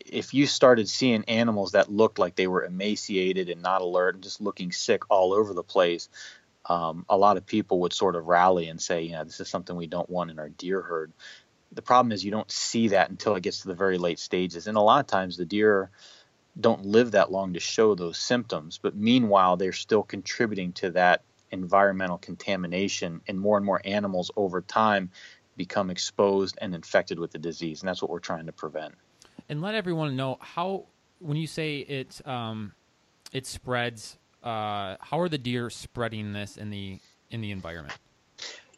if 0.00 0.34
you 0.34 0.46
started 0.46 0.88
seeing 0.88 1.24
animals 1.26 1.72
that 1.72 1.90
looked 1.90 2.18
like 2.18 2.34
they 2.34 2.48
were 2.48 2.64
emaciated 2.64 3.48
and 3.48 3.62
not 3.62 3.80
alert 3.80 4.16
and 4.16 4.24
just 4.24 4.40
looking 4.40 4.72
sick 4.72 5.02
all 5.08 5.32
over 5.32 5.54
the 5.54 5.62
place, 5.62 6.08
um, 6.66 7.06
a 7.08 7.16
lot 7.16 7.36
of 7.36 7.46
people 7.46 7.80
would 7.80 7.92
sort 7.92 8.16
of 8.16 8.26
rally 8.26 8.68
and 8.68 8.80
say, 8.82 9.02
you 9.02 9.12
know, 9.12 9.22
this 9.22 9.38
is 9.38 9.48
something 9.48 9.76
we 9.76 9.86
don't 9.86 10.10
want 10.10 10.32
in 10.32 10.38
our 10.40 10.48
deer 10.48 10.82
herd. 10.82 11.12
The 11.72 11.82
problem 11.82 12.10
is 12.10 12.24
you 12.24 12.32
don't 12.32 12.50
see 12.50 12.88
that 12.88 13.10
until 13.10 13.36
it 13.36 13.42
gets 13.44 13.60
to 13.62 13.68
the 13.68 13.74
very 13.74 13.98
late 13.98 14.18
stages, 14.18 14.66
and 14.66 14.76
a 14.76 14.80
lot 14.80 15.00
of 15.00 15.06
times 15.06 15.36
the 15.36 15.44
deer 15.44 15.90
don't 16.58 16.84
live 16.84 17.12
that 17.12 17.30
long 17.30 17.52
to 17.52 17.60
show 17.60 17.94
those 17.94 18.18
symptoms. 18.18 18.80
But 18.82 18.96
meanwhile, 18.96 19.56
they're 19.56 19.72
still 19.72 20.02
contributing 20.02 20.72
to 20.72 20.90
that 20.92 21.22
environmental 21.50 22.18
contamination, 22.18 23.20
and 23.26 23.38
more 23.38 23.56
and 23.56 23.66
more 23.66 23.80
animals 23.84 24.30
over 24.36 24.60
time 24.60 25.10
become 25.56 25.90
exposed 25.90 26.56
and 26.60 26.74
infected 26.74 27.18
with 27.18 27.32
the 27.32 27.38
disease. 27.38 27.82
And 27.82 27.88
that's 27.88 28.00
what 28.00 28.10
we're 28.10 28.20
trying 28.20 28.46
to 28.46 28.52
prevent. 28.52 28.94
And 29.48 29.60
let 29.60 29.74
everyone 29.74 30.16
know 30.16 30.38
how, 30.40 30.84
when 31.18 31.36
you 31.36 31.46
say 31.46 31.78
it, 31.78 32.20
um, 32.26 32.72
it 33.32 33.46
spreads. 33.46 34.18
Uh, 34.42 34.96
how 35.00 35.20
are 35.20 35.28
the 35.28 35.38
deer 35.38 35.68
spreading 35.70 36.32
this 36.32 36.56
in 36.56 36.70
the 36.70 37.00
in 37.30 37.40
the 37.40 37.50
environment? 37.50 37.98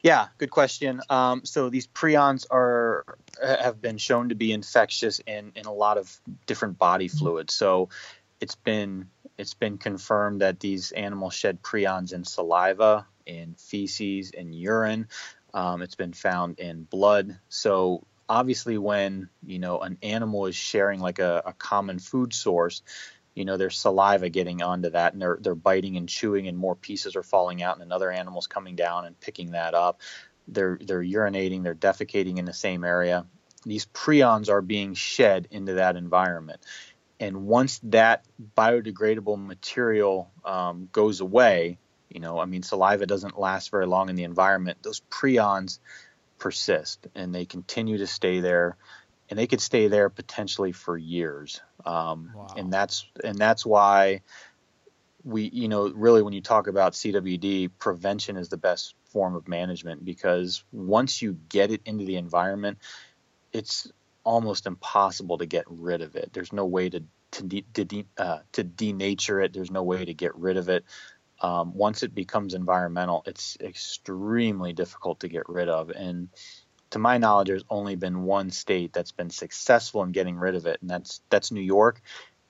Yeah, 0.03 0.29
good 0.39 0.51
question. 0.51 1.03
Um, 1.11 1.43
so 1.45 1.69
these 1.69 1.87
prions 1.87 2.47
are 2.51 3.05
have 3.43 3.83
been 3.83 3.99
shown 3.99 4.31
to 4.31 4.35
be 4.35 4.53
infectious 4.53 5.21
in 5.27 5.53
in 5.55 5.67
a 5.67 5.73
lot 5.73 5.99
of 5.99 6.19
different 6.47 6.79
body 6.79 7.09
fluids. 7.09 7.53
So 7.53 7.91
it's 8.41 8.55
been 8.55 9.11
it's 9.41 9.55
been 9.55 9.79
confirmed 9.79 10.41
that 10.43 10.61
these 10.61 10.93
animals 10.93 11.35
shed 11.35 11.63
prions 11.63 12.13
in 12.13 12.25
saliva, 12.25 13.07
in 13.27 13.55
feces, 13.55 14.31
in 14.31 14.53
urine. 14.53 15.09
Um, 15.55 15.83
it's 15.83 15.97
been 15.97 16.13
found 16.13 16.59
in 16.59 16.85
blood. 16.85 17.39
So 17.49 18.07
obviously, 18.29 18.79
when 18.79 19.29
you 19.45 19.59
know 19.59 19.81
an 19.81 19.99
animal 20.03 20.47
is 20.47 20.57
sharing 20.57 21.01
like 21.01 21.19
a, 21.19 21.43
a 21.47 21.53
common 21.55 21.99
food 21.99 22.33
source, 22.33 22.83
you 23.35 23.45
know 23.45 23.57
there's 23.57 23.79
saliva 23.79 24.29
getting 24.29 24.63
onto 24.63 24.91
that 24.91 25.13
and 25.13 25.23
they're 25.23 25.39
they're 25.41 25.55
biting 25.55 25.97
and 25.97 26.09
chewing 26.09 26.47
and 26.47 26.59
more 26.59 26.77
pieces 26.77 27.17
are 27.17 27.23
falling 27.23 27.63
out 27.63 27.77
and 27.77 27.83
another 27.83 28.11
animal's 28.11 28.47
coming 28.47 28.77
down 28.77 29.07
and 29.07 29.19
picking 29.21 29.53
that 29.53 29.75
up 29.75 30.01
they're 30.51 30.79
they're 30.81 31.03
urinating, 31.03 31.63
they're 31.63 31.75
defecating 31.75 32.39
in 32.39 32.45
the 32.45 32.53
same 32.53 32.85
area. 32.85 33.27
These 33.65 33.87
prions 33.87 34.49
are 34.49 34.63
being 34.63 34.95
shed 34.95 35.49
into 35.51 35.75
that 35.75 35.97
environment, 35.97 36.61
and 37.21 37.47
once 37.47 37.79
that 37.85 38.25
biodegradable 38.57 39.39
material 39.47 40.33
um, 40.45 40.89
goes 40.91 41.21
away, 41.21 41.79
you 42.09 42.19
know, 42.19 42.41
I 42.41 42.47
mean, 42.47 42.63
saliva 42.63 43.07
doesn't 43.07 43.39
last 43.39 43.71
very 43.71 43.87
long 43.87 44.09
in 44.09 44.17
the 44.17 44.25
environment. 44.25 44.79
Those 44.83 45.03
prions 45.11 45.79
persist, 46.39 47.07
and 47.15 47.35
they 47.35 47.45
continue 47.45 47.99
to 47.99 48.07
stay 48.07 48.41
there, 48.41 48.77
and 49.29 49.39
they 49.39 49.47
could 49.47 49.61
stay 49.61 49.87
there 49.87 50.09
potentially 50.09 50.73
for 50.73 50.97
years. 50.97 51.61
Um, 51.85 52.33
Wow. 52.35 52.47
And 52.57 52.73
that's 52.73 53.07
and 53.23 53.39
that's 53.39 53.65
why 53.65 54.23
we, 55.23 55.51
you 55.51 55.69
know, 55.69 55.91
really 55.91 56.23
when 56.23 56.33
you 56.33 56.41
talk 56.41 56.67
about 56.67 56.95
CWD, 56.95 57.71
prevention 57.79 58.39
is 58.39 58.49
the 58.49 58.57
best 58.57 58.95
form 59.05 59.35
of 59.37 59.47
management 59.47 60.05
because 60.05 60.65
once 60.73 61.21
you 61.21 61.37
get 61.51 61.71
it 61.71 61.83
into 61.85 62.07
the 62.07 62.17
environment, 62.17 62.79
it's 63.53 63.93
almost 64.31 64.67
impossible 64.67 65.39
to 65.39 65.47
get 65.47 65.65
rid 65.67 66.03
of 66.03 66.15
it. 66.15 66.33
There's 66.33 66.53
no 66.53 66.65
way 66.65 66.89
to 66.91 67.03
to 67.33 67.43
de, 67.43 67.65
to, 67.75 67.85
de, 67.85 68.07
uh, 68.17 68.39
to 68.53 68.65
denature 68.65 69.45
it. 69.45 69.53
There's 69.53 69.71
no 69.71 69.83
way 69.83 70.05
to 70.05 70.15
get 70.15 70.35
rid 70.37 70.57
of 70.57 70.69
it. 70.69 70.85
Um, 71.41 71.75
once 71.75 72.03
it 72.03 72.15
becomes 72.15 72.55
environmental, 72.55 73.23
it's 73.27 73.57
extremely 73.61 74.73
difficult 74.73 75.21
to 75.21 75.29
get 75.29 75.49
rid 75.49 75.69
of. 75.69 75.91
And 75.91 76.29
to 76.91 76.99
my 76.99 77.19
knowledge, 77.19 77.49
there's 77.49 77.65
only 77.71 77.97
been 77.97 78.25
one 78.25 78.51
state 78.51 78.93
that's 78.93 79.13
been 79.13 79.31
successful 79.31 80.03
in 80.03 80.13
getting 80.13 80.37
rid 80.37 80.55
of 80.55 80.67
it, 80.67 80.79
and 80.81 80.91
that's 80.91 81.23
that's 81.31 81.51
New 81.51 81.61
York. 81.61 82.01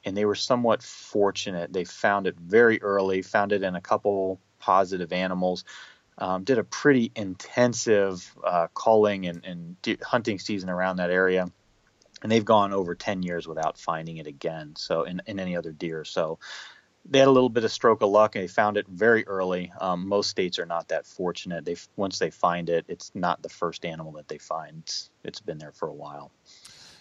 And 0.04 0.16
they 0.16 0.24
were 0.24 0.34
somewhat 0.34 0.82
fortunate. 0.82 1.72
They 1.72 1.84
found 1.84 2.26
it 2.26 2.36
very 2.38 2.80
early, 2.82 3.22
found 3.22 3.52
it 3.52 3.62
in 3.62 3.74
a 3.74 3.80
couple 3.80 4.40
positive 4.58 5.12
animals, 5.12 5.64
um, 6.18 6.44
did 6.44 6.58
a 6.58 6.64
pretty 6.64 7.12
intensive 7.14 8.34
uh, 8.44 8.68
culling 8.74 9.26
and, 9.26 9.44
and 9.44 9.76
hunting 10.02 10.38
season 10.38 10.70
around 10.70 10.96
that 10.96 11.10
area. 11.10 11.46
And 12.22 12.30
they've 12.30 12.44
gone 12.44 12.72
over 12.72 12.94
10 12.94 13.22
years 13.22 13.48
without 13.48 13.78
finding 13.78 14.18
it 14.18 14.26
again. 14.26 14.74
So, 14.76 15.04
in, 15.04 15.22
in 15.26 15.40
any 15.40 15.56
other 15.56 15.72
deer. 15.72 16.04
So, 16.04 16.38
they 17.08 17.18
had 17.18 17.28
a 17.28 17.32
little 17.32 17.48
bit 17.48 17.64
of 17.64 17.72
stroke 17.72 18.02
of 18.02 18.10
luck 18.10 18.34
and 18.34 18.44
they 18.44 18.48
found 18.48 18.76
it 18.76 18.86
very 18.86 19.26
early. 19.26 19.72
Um, 19.80 20.06
most 20.06 20.28
states 20.28 20.58
are 20.58 20.66
not 20.66 20.88
that 20.88 21.06
fortunate. 21.06 21.64
They 21.64 21.76
once 21.96 22.18
they 22.18 22.30
find 22.30 22.68
it, 22.68 22.84
it's 22.88 23.10
not 23.14 23.42
the 23.42 23.48
first 23.48 23.84
animal 23.84 24.12
that 24.12 24.28
they 24.28 24.38
find. 24.38 24.82
It's, 24.82 25.10
it's 25.24 25.40
been 25.40 25.58
there 25.58 25.72
for 25.72 25.88
a 25.88 25.94
while. 25.94 26.30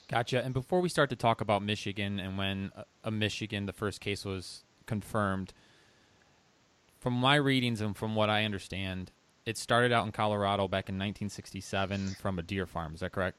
Gotcha. 0.08 0.44
And 0.44 0.54
before 0.54 0.82
we 0.82 0.90
start 0.90 1.10
to 1.12 1.16
talk 1.16 1.42
about 1.42 1.62
Michigan 1.62 2.20
and 2.20 2.38
when 2.38 2.72
a, 2.76 2.86
a 3.06 3.12
Michigan, 3.12 3.66
the 3.66 3.74
first 3.74 4.02
case 4.02 4.26
was 4.26 4.64
confirmed, 4.86 5.54
from 7.00 7.14
my 7.14 7.36
readings 7.36 7.80
and 7.80 7.96
from 7.96 8.16
what 8.16 8.30
I 8.30 8.44
understand, 8.44 9.12
it 9.46 9.58
started 9.58 9.92
out 9.92 10.06
in 10.06 10.12
Colorado 10.12 10.68
back 10.68 10.90
in 10.90 10.96
1967 10.96 12.16
from 12.20 12.40
a 12.40 12.42
deer 12.42 12.66
farm. 12.66 12.94
Is 12.94 13.02
that 13.02 13.12
correct? 13.12 13.38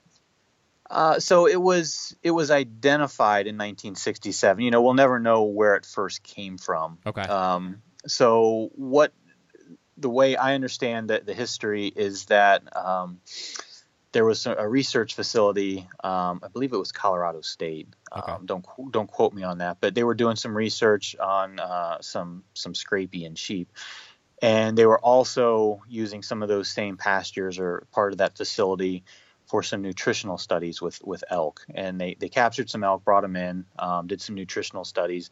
Uh, 0.90 1.20
so 1.20 1.46
it 1.46 1.60
was 1.60 2.16
it 2.22 2.32
was 2.32 2.50
identified 2.50 3.46
in 3.46 3.54
1967. 3.54 4.62
You 4.62 4.72
know, 4.72 4.82
we'll 4.82 4.94
never 4.94 5.20
know 5.20 5.44
where 5.44 5.76
it 5.76 5.86
first 5.86 6.24
came 6.24 6.58
from. 6.58 6.98
Okay. 7.06 7.22
Um, 7.22 7.80
so 8.06 8.70
what 8.74 9.12
the 9.96 10.10
way 10.10 10.34
I 10.34 10.54
understand 10.54 11.10
that 11.10 11.26
the 11.26 11.34
history 11.34 11.86
is 11.86 12.24
that 12.26 12.76
um, 12.76 13.20
there 14.10 14.24
was 14.24 14.46
a 14.46 14.68
research 14.68 15.14
facility. 15.14 15.88
Um, 16.02 16.40
I 16.42 16.48
believe 16.48 16.72
it 16.72 16.78
was 16.78 16.90
Colorado 16.90 17.40
State. 17.42 17.88
Okay. 18.16 18.32
Um, 18.32 18.46
don't 18.46 18.66
don't 18.90 19.08
quote 19.08 19.32
me 19.32 19.44
on 19.44 19.58
that, 19.58 19.76
but 19.80 19.94
they 19.94 20.02
were 20.02 20.14
doing 20.14 20.34
some 20.34 20.56
research 20.56 21.14
on 21.20 21.60
uh, 21.60 21.98
some 22.00 22.42
some 22.54 22.72
scrapie 22.72 23.26
and 23.26 23.38
sheep, 23.38 23.70
and 24.42 24.76
they 24.76 24.86
were 24.86 24.98
also 24.98 25.82
using 25.88 26.24
some 26.24 26.42
of 26.42 26.48
those 26.48 26.68
same 26.68 26.96
pastures 26.96 27.60
or 27.60 27.86
part 27.92 28.10
of 28.10 28.18
that 28.18 28.36
facility 28.36 29.04
for 29.50 29.64
some 29.64 29.82
nutritional 29.82 30.38
studies 30.38 30.80
with 30.80 31.02
with 31.04 31.24
elk. 31.28 31.66
And 31.74 32.00
they 32.00 32.16
they 32.18 32.28
captured 32.28 32.70
some 32.70 32.84
elk, 32.84 33.04
brought 33.04 33.22
them 33.22 33.34
in, 33.34 33.64
um, 33.78 34.06
did 34.06 34.22
some 34.22 34.36
nutritional 34.36 34.84
studies, 34.84 35.30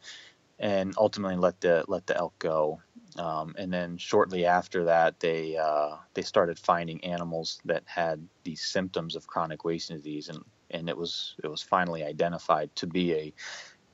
and 0.59 0.93
ultimately 0.99 1.37
let 1.37 1.61
the 1.61 1.85
let 1.87 2.07
the 2.09 2.17
elk 2.17 2.37
go. 2.41 2.81
Um, 3.17 3.55
and 3.57 3.73
then 3.73 3.97
shortly 3.97 4.45
after 4.45 4.85
that, 4.85 5.21
they 5.21 5.57
uh, 5.57 5.97
they 6.15 6.23
started 6.23 6.59
finding 6.59 7.05
animals 7.05 7.61
that 7.65 7.85
had 7.87 8.27
these 8.43 8.63
symptoms 8.63 9.15
of 9.15 9.29
chronic 9.29 9.65
wasting 9.65 9.97
disease, 9.97 10.29
and 10.29 10.45
and 10.71 10.89
it 10.89 10.97
was 10.97 11.37
it 11.45 11.49
was 11.49 11.63
finally 11.63 12.03
identified 12.03 12.75
to 12.77 12.89
be 12.89 13.15
a 13.15 13.33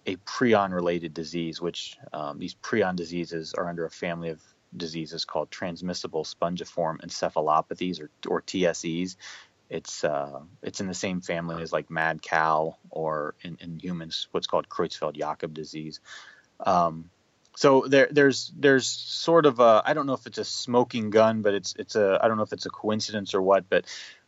a 0.07 0.17
prion 0.17 0.73
related 0.73 1.13
disease, 1.13 1.61
which 1.61 1.99
um, 2.15 2.39
these 2.39 2.55
prion 2.55 2.97
diseases 2.97 3.53
are 3.55 3.69
under 3.69 3.85
a 3.85 3.91
family 3.91 4.31
of 4.31 4.41
diseases 4.77 5.25
called 5.25 5.51
transmissible 5.51 6.25
spongiform 6.25 6.99
encephalopathies 7.05 8.01
or 8.01 8.11
or 8.27 8.41
TSEs. 8.41 9.17
It's 9.75 10.05
uh, 10.05 10.41
it's 10.63 10.81
in 10.81 10.87
the 10.87 10.95
same 10.95 11.21
family 11.21 11.61
as 11.61 11.73
like 11.73 11.91
mad 11.91 12.23
cow 12.23 12.77
or 12.91 13.35
in, 13.43 13.59
in 13.61 13.81
humans 13.81 14.29
what's 14.31 14.47
called 14.47 14.69
Creutzfeldt-Jakob 14.69 15.53
disease. 15.53 15.99
Um, 16.61 17.11
so 17.57 17.85
there, 17.89 18.07
there's 18.09 18.53
there's 18.57 18.87
sort 18.87 19.47
of 19.47 19.59
a 19.59 19.83
I 19.85 19.95
don't 19.95 20.07
know 20.07 20.13
if 20.15 20.27
it's 20.27 20.39
a 20.39 20.45
smoking 20.45 21.11
gun, 21.11 21.43
but 21.43 21.55
it's 21.55 21.75
it's 21.77 21.97
a 21.97 22.21
I 22.23 22.29
don't 22.29 22.37
know 22.37 22.45
if 22.45 22.53
it's 22.53 22.67
a 22.67 22.71
coincidence 22.71 23.35
or 23.35 23.43
what, 23.43 23.69
but 23.69 23.85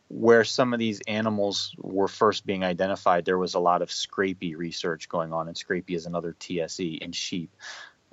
where 0.09 0.43
some 0.43 0.73
of 0.73 0.79
these 0.79 0.99
animals 1.07 1.73
were 1.77 2.09
first 2.09 2.45
being 2.45 2.65
identified, 2.65 3.23
there 3.23 3.37
was 3.37 3.53
a 3.53 3.59
lot 3.59 3.81
of 3.81 3.89
scrapie 3.89 4.57
research 4.57 5.07
going 5.07 5.31
on, 5.31 5.47
and 5.47 5.55
scrapie 5.55 5.95
is 5.95 6.05
another 6.05 6.35
TSE 6.37 6.95
in 7.01 7.13
sheep, 7.13 7.55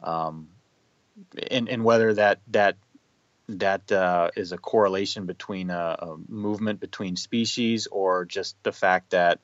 um, 0.05 0.51
and 1.51 1.69
and 1.69 1.85
whether 1.85 2.15
that 2.15 2.39
that 2.49 2.77
that 3.49 3.91
uh, 3.93 4.31
is 4.37 4.53
a 4.53 4.59
correlation 4.59 5.27
between 5.27 5.71
a, 5.71 5.97
a 5.99 6.17
movement 6.29 6.81
between 6.81 7.17
species 7.17 7.87
or 7.89 8.25
just 8.25 8.57
the 8.63 8.73
fact 8.73 9.11
that 9.11 9.41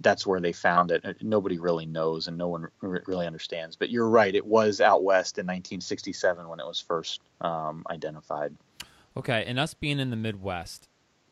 that's 0.00 0.26
where 0.26 0.40
they 0.40 0.52
found 0.52 0.90
it. 0.90 1.22
Nobody 1.22 1.58
really 1.58 1.86
knows, 1.86 2.26
and 2.26 2.36
no 2.36 2.48
one 2.48 2.68
r- 2.82 3.02
really 3.06 3.26
understands. 3.26 3.76
But 3.76 3.90
you're 3.90 4.08
right; 4.08 4.34
it 4.34 4.46
was 4.46 4.80
out 4.80 5.02
west 5.02 5.38
in 5.38 5.46
1967 5.46 6.48
when 6.48 6.60
it 6.60 6.66
was 6.66 6.80
first 6.80 7.20
um, 7.40 7.84
identified. 7.90 8.54
Okay. 9.16 9.44
And 9.46 9.58
us 9.58 9.74
being 9.74 9.98
in 9.98 10.10
the 10.10 10.16
Midwest, 10.16 10.88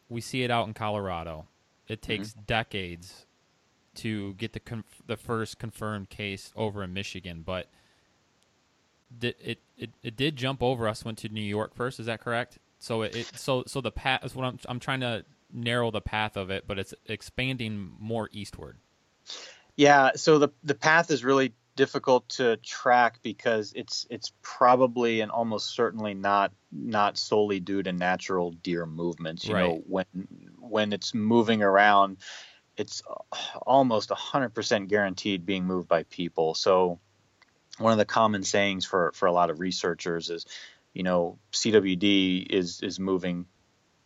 we 0.08 0.20
see 0.20 0.42
it 0.42 0.50
out 0.50 0.66
in 0.66 0.74
Colorado. 0.74 1.46
It 1.88 2.02
takes 2.02 2.32
decades 2.32 3.26
to 3.96 4.34
get 4.34 4.52
the 4.52 4.60
conf- 4.60 5.02
the 5.06 5.16
first 5.16 5.58
confirmed 5.58 6.08
case 6.08 6.52
over 6.54 6.84
in 6.84 6.92
Michigan, 6.92 7.42
but 7.44 7.68
did 9.18 9.34
it, 9.42 9.60
it 9.76 9.90
it 10.02 10.16
did 10.16 10.36
jump 10.36 10.62
over 10.62 10.88
us 10.88 11.04
went 11.04 11.18
to 11.18 11.28
New 11.28 11.40
York 11.40 11.74
first 11.74 12.00
is 12.00 12.06
that 12.06 12.20
correct 12.20 12.58
so 12.78 13.02
it, 13.02 13.14
it 13.14 13.28
so 13.36 13.64
so 13.66 13.80
the 13.80 13.90
path 13.92 14.24
is 14.24 14.34
what 14.34 14.44
I'm 14.44 14.58
I'm 14.68 14.80
trying 14.80 15.00
to 15.00 15.24
narrow 15.52 15.90
the 15.90 16.00
path 16.00 16.36
of 16.36 16.50
it 16.50 16.66
but 16.66 16.78
it's 16.78 16.94
expanding 17.06 17.92
more 17.98 18.28
eastward 18.32 18.78
Yeah, 19.76 20.12
so 20.16 20.38
the 20.38 20.50
the 20.62 20.74
path 20.74 21.10
is 21.10 21.24
really 21.24 21.54
difficult 21.76 22.28
to 22.28 22.56
track 22.58 23.20
because 23.22 23.72
it's 23.74 24.06
it's 24.10 24.32
probably 24.42 25.20
and 25.20 25.30
almost 25.30 25.74
certainly 25.74 26.14
not 26.14 26.52
not 26.72 27.16
solely 27.16 27.60
due 27.60 27.82
to 27.82 27.92
natural 27.92 28.50
deer 28.52 28.86
movements. 28.86 29.48
You 29.48 29.54
know, 29.54 29.74
Right. 29.74 29.86
when 29.86 30.06
when 30.58 30.92
it's 30.92 31.14
moving 31.14 31.62
around, 31.62 32.18
it's 32.76 33.02
almost 33.62 34.10
100% 34.10 34.88
guaranteed 34.88 35.46
being 35.46 35.64
moved 35.64 35.88
by 35.88 36.02
people. 36.04 36.54
So 36.54 37.00
one 37.80 37.92
of 37.92 37.98
the 37.98 38.04
common 38.04 38.42
sayings 38.42 38.84
for 38.84 39.12
for 39.14 39.26
a 39.26 39.32
lot 39.32 39.50
of 39.50 39.60
researchers 39.60 40.30
is, 40.30 40.46
you 40.92 41.02
know, 41.02 41.38
CWD 41.52 42.46
is 42.50 42.80
is 42.82 43.00
moving 43.00 43.46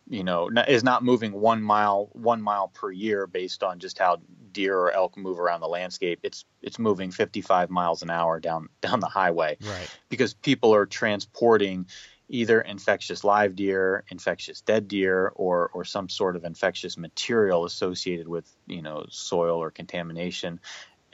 you 0.07 0.23
know 0.23 0.49
is 0.67 0.83
not 0.83 1.03
moving 1.03 1.31
one 1.33 1.61
mile 1.61 2.09
one 2.13 2.41
mile 2.41 2.67
per 2.67 2.91
year 2.91 3.25
based 3.25 3.63
on 3.63 3.79
just 3.79 3.97
how 3.97 4.19
deer 4.51 4.77
or 4.77 4.91
elk 4.91 5.17
move 5.17 5.39
around 5.39 5.61
the 5.61 5.67
landscape. 5.67 6.19
It's 6.23 6.45
it's 6.61 6.79
moving 6.79 7.11
55 7.11 7.69
miles 7.69 8.01
an 8.01 8.09
hour 8.09 8.39
down 8.39 8.69
down 8.81 8.99
the 8.99 9.07
highway. 9.07 9.57
Right. 9.61 9.89
Because 10.09 10.33
people 10.33 10.73
are 10.75 10.85
transporting 10.85 11.87
either 12.27 12.59
infectious 12.59 13.23
live 13.23 13.55
deer 13.55 14.03
infectious 14.09 14.61
dead 14.61 14.87
deer 14.87 15.31
or 15.35 15.69
or 15.73 15.85
some 15.85 16.09
sort 16.09 16.35
of 16.35 16.43
infectious 16.43 16.97
material 16.97 17.65
associated 17.65 18.27
with 18.27 18.51
you 18.65 18.81
know 18.81 19.05
soil 19.09 19.61
or 19.61 19.69
contamination 19.69 20.59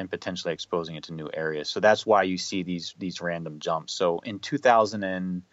and 0.02 0.10
potentially 0.12 0.54
exposing 0.54 0.98
it 0.98 1.06
to 1.06 1.14
new 1.14 1.30
areas. 1.34 1.70
So 1.70 1.80
that's 1.80 2.06
why 2.06 2.24
you 2.24 2.38
see 2.38 2.64
these 2.64 2.94
these 2.98 3.22
random 3.22 3.60
jumps. 3.60 3.94
So 3.94 4.20
in 4.20 4.40
2002 4.40 5.44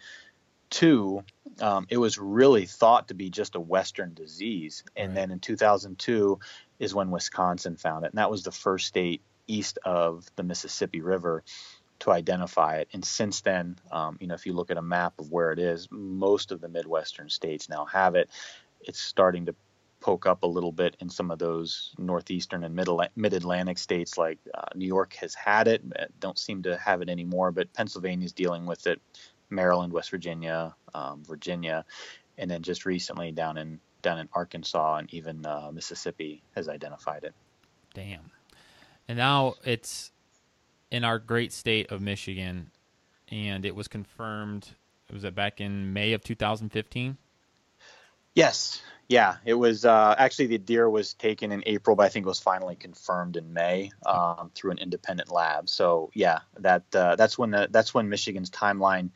um, 1.61 1.87
it 1.91 1.99
was 1.99 2.19
really 2.19 2.67
thought 2.67 3.09
to 3.09 3.15
be 3.15 3.31
just 3.31 3.57
a 3.57 3.61
western 3.61 4.15
disease. 4.15 4.85
And 4.97 5.11
Right. 5.11 5.17
then 5.17 5.31
in 5.31 5.41
2002 5.41 6.41
is 6.81 6.95
when 6.95 7.11
wisconsin 7.11 7.77
found 7.77 8.05
it. 8.05 8.13
And 8.13 8.19
that 8.19 8.31
was 8.31 8.45
the 8.45 8.53
first 8.53 8.87
state 8.89 9.23
east 9.47 9.79
of 9.85 10.27
the 10.37 10.43
mississippi 10.45 11.01
river 11.01 11.45
to 12.01 12.11
identify 12.13 12.79
it. 12.79 12.89
And 12.93 13.05
since 13.05 13.43
then 13.43 13.79
um, 13.93 14.19
you 14.21 14.27
know 14.29 14.35
if 14.35 14.47
you 14.47 14.55
look 14.55 14.71
at 14.71 14.79
a 14.79 14.83
map 14.83 15.21
of 15.21 15.31
where 15.33 15.53
it 15.53 15.59
is 15.61 15.89
most 15.91 16.53
of 16.53 16.61
the 16.61 16.69
midwestern 16.69 17.31
states 17.31 17.69
now 17.69 17.87
have 17.87 18.15
it. 18.17 18.31
It's 18.81 19.01
starting 19.01 19.47
to 19.47 19.57
poke 20.01 20.27
up 20.27 20.43
a 20.43 20.47
little 20.47 20.73
bit 20.73 20.97
in 21.01 21.09
some 21.09 21.31
of 21.31 21.39
those 21.39 21.95
northeastern 21.99 22.65
and 22.65 22.75
mid 22.75 22.89
mid-atlantic 23.17 23.79
states 23.79 24.17
like 24.17 24.39
uh, 24.55 24.63
new 24.75 24.87
york 24.87 25.15
has 25.15 25.35
had 25.35 25.67
it 25.69 25.83
uh, 25.99 26.05
don't 26.21 26.39
seem 26.39 26.63
to 26.63 26.77
have 26.79 27.03
it 27.03 27.09
anymore 27.09 27.51
but 27.51 27.73
pennsylvania's 27.73 28.33
dealing 28.33 28.65
with 28.65 28.87
it 28.87 29.01
maryland 29.51 29.93
west 29.93 30.11
virginia 30.11 30.75
um, 30.95 31.23
virginia 31.25 31.85
and 32.39 32.51
then 32.51 32.63
just 32.63 32.87
recently 32.87 33.33
down 33.33 33.59
in 33.59 33.81
down 34.03 34.19
in 34.19 34.29
Arkansas 34.33 34.97
and 34.97 35.13
even 35.13 35.45
uh, 35.45 35.71
Mississippi 35.73 36.43
has 36.55 36.69
identified 36.69 37.25
it. 37.25 37.35
Damn. 37.95 38.31
And 39.09 39.19
now 39.19 39.55
it's 39.65 40.13
in 40.91 41.05
our 41.05 41.19
great 41.19 41.53
state 41.53 41.91
of 41.91 42.01
Michigan, 42.01 42.71
and 43.31 43.65
it 43.65 43.75
was 43.75 43.89
confirmed. 43.89 44.69
It 45.09 45.15
was 45.15 45.25
it 45.25 45.35
back 45.35 45.61
in 45.61 45.93
May 45.93 46.13
of 46.13 46.23
2015? 46.23 47.17
Yes, 48.39 48.81
yeah, 49.09 49.39
it 49.45 49.55
was 49.55 49.85
uh, 49.85 50.15
actually 50.17 50.47
the 50.47 50.59
deer 50.59 50.89
was 50.89 51.13
taken 51.15 51.51
in 51.51 51.65
April, 51.67 51.97
but 51.97 52.05
I 52.05 52.09
think 52.09 52.25
it 52.25 52.29
was 52.29 52.39
finally 52.39 52.77
confirmed 52.77 53.37
in 53.37 53.53
May 53.53 53.91
um, 54.07 54.53
through 54.55 54.71
an 54.71 54.79
independent 54.79 55.33
lab. 55.33 55.69
So 55.69 56.11
yeah, 56.15 56.41
that 56.61 56.85
uh, 56.95 57.17
that's 57.17 57.37
when 57.37 57.51
the 57.51 57.67
that's 57.69 57.93
when 57.93 58.09
Michigan's 58.09 58.49
timeline 58.49 59.11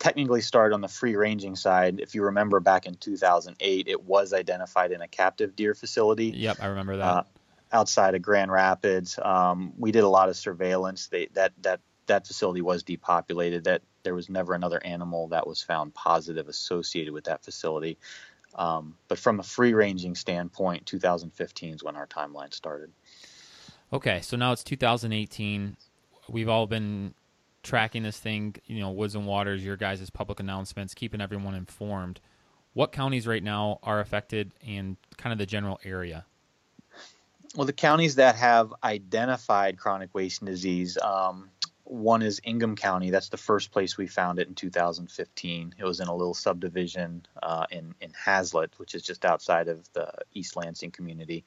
technically 0.00 0.40
started 0.40 0.74
on 0.74 0.80
the 0.80 0.88
free 0.88 1.14
ranging 1.14 1.54
side. 1.54 2.00
If 2.00 2.16
you 2.16 2.24
remember 2.24 2.58
back 2.58 2.86
in 2.86 2.94
2008, 2.94 3.86
it 3.86 4.02
was 4.02 4.32
identified 4.32 4.90
in 4.90 5.02
a 5.02 5.08
captive 5.08 5.54
deer 5.54 5.74
facility. 5.74 6.32
Yep, 6.34 6.56
I 6.60 6.66
remember 6.66 6.96
that. 6.96 7.04
Uh, 7.04 7.22
outside 7.70 8.16
of 8.16 8.22
Grand 8.22 8.50
Rapids, 8.50 9.20
um, 9.22 9.72
we 9.78 9.92
did 9.92 10.02
a 10.02 10.08
lot 10.08 10.28
of 10.28 10.36
surveillance. 10.36 11.06
They, 11.06 11.28
that 11.34 11.52
that 11.62 11.78
that 12.06 12.26
facility 12.26 12.60
was 12.60 12.82
depopulated. 12.82 13.64
That 13.64 13.82
there 14.04 14.14
was 14.14 14.28
never 14.28 14.54
another 14.54 14.84
animal 14.84 15.28
that 15.28 15.46
was 15.46 15.62
found 15.62 15.94
positive 15.94 16.48
associated 16.48 17.12
with 17.12 17.24
that 17.24 17.44
facility. 17.44 17.98
Um, 18.54 18.96
but 19.08 19.18
from 19.18 19.40
a 19.40 19.42
free 19.42 19.74
ranging 19.74 20.14
standpoint, 20.14 20.86
2015 20.86 21.74
is 21.74 21.82
when 21.82 21.96
our 21.96 22.06
timeline 22.06 22.54
started. 22.54 22.90
Okay, 23.92 24.20
so 24.20 24.36
now 24.36 24.52
it's 24.52 24.64
2018. 24.64 25.76
We've 26.28 26.48
all 26.48 26.66
been 26.66 27.14
tracking 27.62 28.02
this 28.02 28.18
thing, 28.18 28.54
you 28.66 28.80
know, 28.80 28.90
Woods 28.90 29.14
and 29.14 29.26
Waters, 29.26 29.64
your 29.64 29.76
guys' 29.76 30.08
public 30.10 30.40
announcements, 30.40 30.94
keeping 30.94 31.20
everyone 31.20 31.54
informed. 31.54 32.20
What 32.74 32.92
counties 32.92 33.26
right 33.26 33.42
now 33.42 33.78
are 33.82 34.00
affected 34.00 34.52
and 34.66 34.96
kind 35.16 35.32
of 35.32 35.38
the 35.38 35.46
general 35.46 35.80
area? 35.84 36.24
Well, 37.54 37.66
the 37.66 37.72
counties 37.72 38.16
that 38.16 38.34
have 38.36 38.74
identified 38.82 39.78
chronic 39.78 40.10
wasting 40.12 40.46
disease, 40.46 40.98
um, 40.98 41.50
one 41.84 42.22
is 42.22 42.40
Ingham 42.44 42.76
County. 42.76 43.10
That's 43.10 43.28
the 43.28 43.36
first 43.36 43.70
place 43.70 43.96
we 43.96 44.06
found 44.06 44.38
it 44.38 44.48
in 44.48 44.54
2015. 44.54 45.74
It 45.78 45.84
was 45.84 46.00
in 46.00 46.08
a 46.08 46.14
little 46.14 46.34
subdivision 46.34 47.26
uh, 47.42 47.66
in 47.70 47.94
in 48.00 48.12
Haslett, 48.12 48.78
which 48.78 48.94
is 48.94 49.02
just 49.02 49.24
outside 49.24 49.68
of 49.68 49.86
the 49.92 50.10
East 50.32 50.56
Lansing 50.56 50.90
community. 50.90 51.44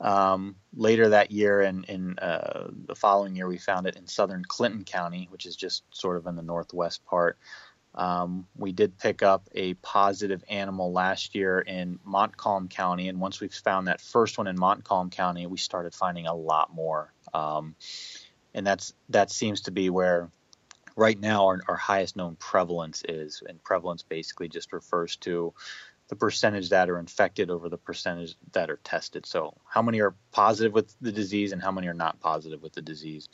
Um, 0.00 0.56
later 0.74 1.10
that 1.10 1.30
year, 1.30 1.60
and 1.60 1.84
in, 1.84 1.94
in 1.94 2.18
uh, 2.18 2.70
the 2.86 2.96
following 2.96 3.36
year, 3.36 3.46
we 3.46 3.58
found 3.58 3.86
it 3.86 3.96
in 3.96 4.06
southern 4.06 4.44
Clinton 4.44 4.84
County, 4.84 5.28
which 5.30 5.46
is 5.46 5.56
just 5.56 5.84
sort 5.90 6.16
of 6.16 6.26
in 6.26 6.36
the 6.36 6.42
northwest 6.42 7.04
part. 7.04 7.38
Um, 7.94 8.48
we 8.56 8.72
did 8.72 8.98
pick 8.98 9.22
up 9.22 9.48
a 9.54 9.74
positive 9.74 10.42
animal 10.48 10.92
last 10.92 11.36
year 11.36 11.60
in 11.60 12.00
Montcalm 12.04 12.68
County, 12.68 13.08
and 13.08 13.20
once 13.20 13.40
we 13.40 13.48
found 13.48 13.86
that 13.86 14.00
first 14.00 14.36
one 14.36 14.48
in 14.48 14.58
Montcalm 14.58 15.10
County, 15.10 15.46
we 15.46 15.58
started 15.58 15.94
finding 15.94 16.26
a 16.26 16.34
lot 16.34 16.74
more. 16.74 17.12
Um, 17.32 17.76
and 18.54 18.66
that's 18.66 18.94
that 19.08 19.30
seems 19.30 19.62
to 19.62 19.70
be 19.70 19.90
where 19.90 20.30
right 20.96 21.18
now 21.18 21.46
our, 21.46 21.60
our 21.68 21.76
highest 21.76 22.16
known 22.16 22.36
prevalence 22.36 23.02
is. 23.08 23.42
And 23.48 23.62
prevalence 23.62 24.02
basically 24.02 24.48
just 24.48 24.72
refers 24.72 25.16
to 25.16 25.52
the 26.08 26.16
percentage 26.16 26.68
that 26.70 26.90
are 26.90 26.98
infected 26.98 27.50
over 27.50 27.68
the 27.68 27.78
percentage 27.78 28.36
that 28.52 28.70
are 28.70 28.78
tested. 28.84 29.26
So 29.26 29.54
how 29.64 29.82
many 29.82 30.00
are 30.00 30.14
positive 30.32 30.72
with 30.72 30.94
the 31.00 31.12
disease 31.12 31.52
and 31.52 31.62
how 31.62 31.72
many 31.72 31.88
are 31.88 31.94
not 31.94 32.20
positive 32.20 32.62
with 32.62 32.74
the 32.74 32.82
disease. 32.82 33.28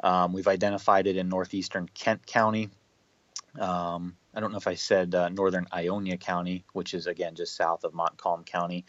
Um, 0.00 0.32
we've 0.32 0.48
identified 0.48 1.06
it 1.06 1.16
in 1.16 1.28
northeastern 1.28 1.88
kent 1.94 2.26
county. 2.26 2.70
Um, 3.58 4.16
i 4.34 4.40
don't 4.40 4.52
know 4.52 4.58
if 4.58 4.68
i 4.68 4.74
said 4.74 5.14
uh, 5.14 5.28
northern 5.30 5.66
ionia 5.72 6.16
county 6.16 6.64
which 6.74 6.94
is 6.94 7.06
again 7.06 7.34
just 7.34 7.56
south 7.56 7.82
of 7.82 7.94
montcalm 7.94 8.44
county 8.44 8.84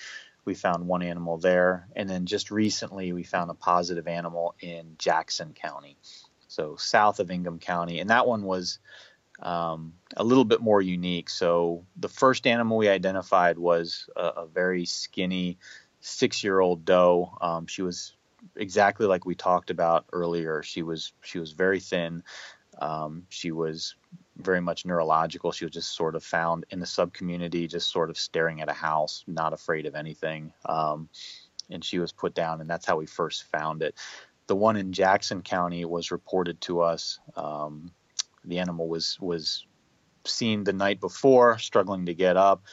we 0.49 0.55
found 0.55 0.87
one 0.87 1.03
animal 1.03 1.37
there. 1.37 1.87
And 1.95 2.09
then 2.09 2.25
just 2.25 2.49
recently, 2.49 3.13
we 3.13 3.23
found 3.23 3.51
a 3.51 3.53
positive 3.53 4.07
animal 4.07 4.55
in 4.59 4.95
Jackson 4.97 5.53
County, 5.53 5.95
so 6.47 6.75
south 6.75 7.19
of 7.19 7.29
Ingham 7.29 7.59
County. 7.59 7.99
And 7.99 8.09
that 8.09 8.25
one 8.25 8.41
was 8.41 8.79
um, 9.43 9.93
a 10.17 10.23
little 10.23 10.45
bit 10.45 10.59
more 10.59 10.81
unique. 10.81 11.29
So 11.29 11.85
the 11.95 12.09
first 12.09 12.47
animal 12.47 12.77
we 12.77 12.89
identified 12.89 13.59
was 13.59 14.09
a, 14.15 14.21
a 14.21 14.47
very 14.47 14.85
skinny 14.85 15.59
six 16.01 16.43
year 16.43 16.59
old 16.59 16.83
doe. 16.83 17.37
Um, 17.39 17.67
she 17.67 17.83
was 17.83 18.15
exactly 18.55 19.05
like 19.05 19.27
we 19.27 19.35
talked 19.35 19.69
about 19.69 20.05
earlier. 20.11 20.63
She 20.63 20.81
was 20.81 21.13
she 21.21 21.37
was 21.37 21.51
very 21.51 21.79
thin. 21.79 22.23
Um, 22.81 23.27
she 23.29 23.51
was 23.51 23.95
very 24.39 24.61
much 24.61 24.85
neurological. 24.85 25.51
She 25.51 25.65
was 25.65 25.73
just 25.73 25.95
sort 25.95 26.15
of 26.15 26.23
found 26.23 26.65
in 26.69 26.79
the 26.79 26.85
sub 26.85 27.13
community, 27.13 27.67
just 27.67 27.91
sort 27.91 28.09
of 28.09 28.17
staring 28.17 28.61
at 28.61 28.69
a 28.69 28.73
house, 28.73 29.23
not 29.27 29.53
afraid 29.53 29.85
of 29.85 29.95
anything. 29.95 30.53
Um, 30.65 31.09
and 31.69 31.83
she 31.83 31.99
was 31.99 32.11
put 32.11 32.33
down, 32.33 32.61
and 32.61 32.69
that's 32.69 32.85
how 32.85 32.97
we 32.97 33.05
first 33.05 33.43
found 33.43 33.83
it. 33.83 33.95
The 34.47 34.55
one 34.55 34.77
in 34.77 34.93
Jackson 34.93 35.41
County 35.41 35.85
was 35.85 36.11
reported 36.11 36.59
to 36.61 36.81
us. 36.81 37.19
Um, 37.35 37.91
the 38.43 38.59
animal 38.59 38.87
was 38.87 39.17
was 39.19 39.65
seen 40.25 40.63
the 40.63 40.73
night 40.73 40.99
before, 40.99 41.59
struggling 41.59 42.07
to 42.07 42.13
get 42.13 42.37
up, 42.37 42.63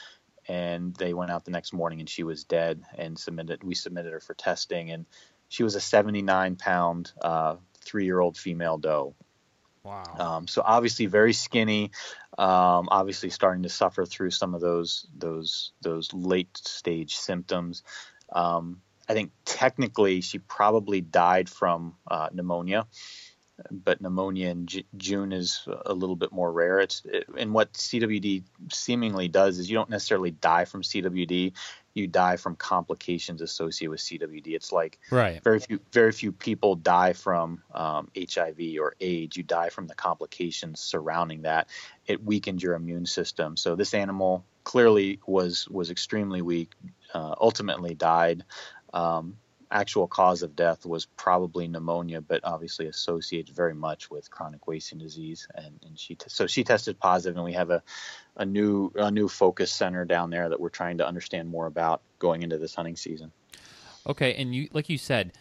and 0.49 0.95
they 0.97 1.13
went 1.13 1.31
out 1.31 1.45
the 1.45 1.51
next 1.51 1.73
morning, 1.73 2.01
and 2.01 2.09
she 2.09 2.23
was 2.23 2.45
dead. 2.45 2.83
And 2.97 3.19
submitted, 3.19 3.63
we 3.63 3.75
submitted 3.75 4.13
her 4.13 4.21
for 4.21 4.35
testing, 4.35 4.91
and 4.91 5.07
she 5.49 5.63
was 5.63 5.75
a 5.75 5.81
79 5.81 6.57
pound, 6.57 7.13
uh, 7.21 7.57
three 7.81 8.05
year 8.05 8.21
old 8.21 8.37
female 8.37 8.79
doe. 8.79 9.15
Wow. 9.87 10.17
Um, 10.19 10.49
so 10.49 10.63
obviously 10.65 11.07
very 11.07 11.33
skinny, 11.33 11.93
um, 12.37 12.89
obviously 12.91 13.31
starting 13.31 13.63
to 13.63 13.69
suffer 13.69 14.05
through 14.05 14.31
some 14.31 14.55
of 14.55 14.61
those 14.61 15.07
those 15.17 15.71
those 15.81 16.13
late 16.13 16.57
stage 16.57 17.17
symptoms. 17.17 17.85
Um, 18.33 18.83
I 19.09 19.15
think 19.15 19.31
technically 19.45 20.23
she 20.23 20.39
probably 20.39 21.01
died 21.01 21.49
from 21.49 21.95
uh, 22.11 22.29
pneumonia 22.33 22.87
but 23.71 24.01
pneumonia 24.01 24.51
in 24.51 24.67
J- 24.67 24.85
June 24.97 25.33
is 25.33 25.67
a 25.87 25.95
little 25.95 26.17
bit 26.17 26.33
more 26.33 26.53
rare. 26.53 26.81
It's 26.81 27.03
it, 27.05 27.25
and 27.39 27.55
what 27.55 27.73
CWD 27.73 28.45
seemingly 28.73 29.29
does 29.29 29.59
is 29.59 29.71
you 29.71 29.77
don't 29.77 29.91
necessarily 29.91 30.31
die 30.31 30.67
from 30.67 30.83
CWD, 30.83 31.53
you 31.97 32.07
die 32.07 32.37
from 32.37 32.57
complications 32.57 33.41
associated 33.41 33.91
with 33.91 34.01
CWD. 34.01 34.49
It's 34.49 34.71
like 34.71 34.99
right. 35.11 35.43
very 35.43 35.61
few 35.61 35.81
very 35.93 36.13
few 36.13 36.31
people 36.31 36.77
die 36.77 37.15
from 37.15 37.63
um, 37.75 38.09
HIV 38.17 38.59
or 38.81 38.95
AIDS. 39.01 39.37
You 39.37 39.43
die 39.43 39.71
from 39.71 39.87
the 39.87 39.95
complications 39.95 40.81
surrounding 40.81 41.43
that. 41.43 41.69
It 42.07 42.23
weakens 42.23 42.63
your 42.63 42.75
immune 42.75 43.07
system. 43.07 43.57
So 43.57 43.75
this 43.77 43.95
animal 43.95 44.45
clearly 44.65 45.21
was 45.27 45.67
was 45.69 45.91
extremely 45.91 46.43
weak. 46.43 46.73
Uh, 47.15 47.35
ultimately 47.41 47.95
died. 47.95 48.45
Um, 48.93 49.37
actual 49.71 50.07
cause 50.07 50.43
of 50.43 50.55
death 50.55 50.87
was 50.87 51.07
probably 51.07 51.67
pneumonia, 51.69 52.21
but 52.21 52.41
obviously 52.45 52.87
associated 52.87 53.55
very 53.55 53.75
much 53.75 54.11
with 54.11 54.31
chronic 54.31 54.67
wasting 54.67 54.99
disease. 54.99 55.49
And, 55.55 55.79
and 55.85 55.99
she 55.99 56.15
t- 56.15 56.27
so 56.29 56.47
she 56.47 56.65
tested 56.65 56.99
positive, 56.99 57.37
and 57.37 57.45
we 57.45 57.53
have 57.55 57.71
a, 57.71 57.83
a 58.37 58.45
new 58.45 58.93
a 58.95 59.11
new 59.11 59.29
focus 59.29 59.73
center 59.73 60.05
down 60.05 60.31
there 60.31 60.49
that 60.49 60.61
we're 60.61 60.69
trying 60.69 60.99
to 60.99 61.07
understand 61.07 61.49
more 61.49 61.67
about 61.67 62.03
going 62.19 62.43
into 62.43 62.59
this 62.59 62.75
hunting 62.75 62.97
season. 62.97 63.33
Okay, 64.07 64.35
and 64.35 64.55
you 64.55 64.69
like 64.73 64.89
you 64.89 64.99
said, 64.99 65.33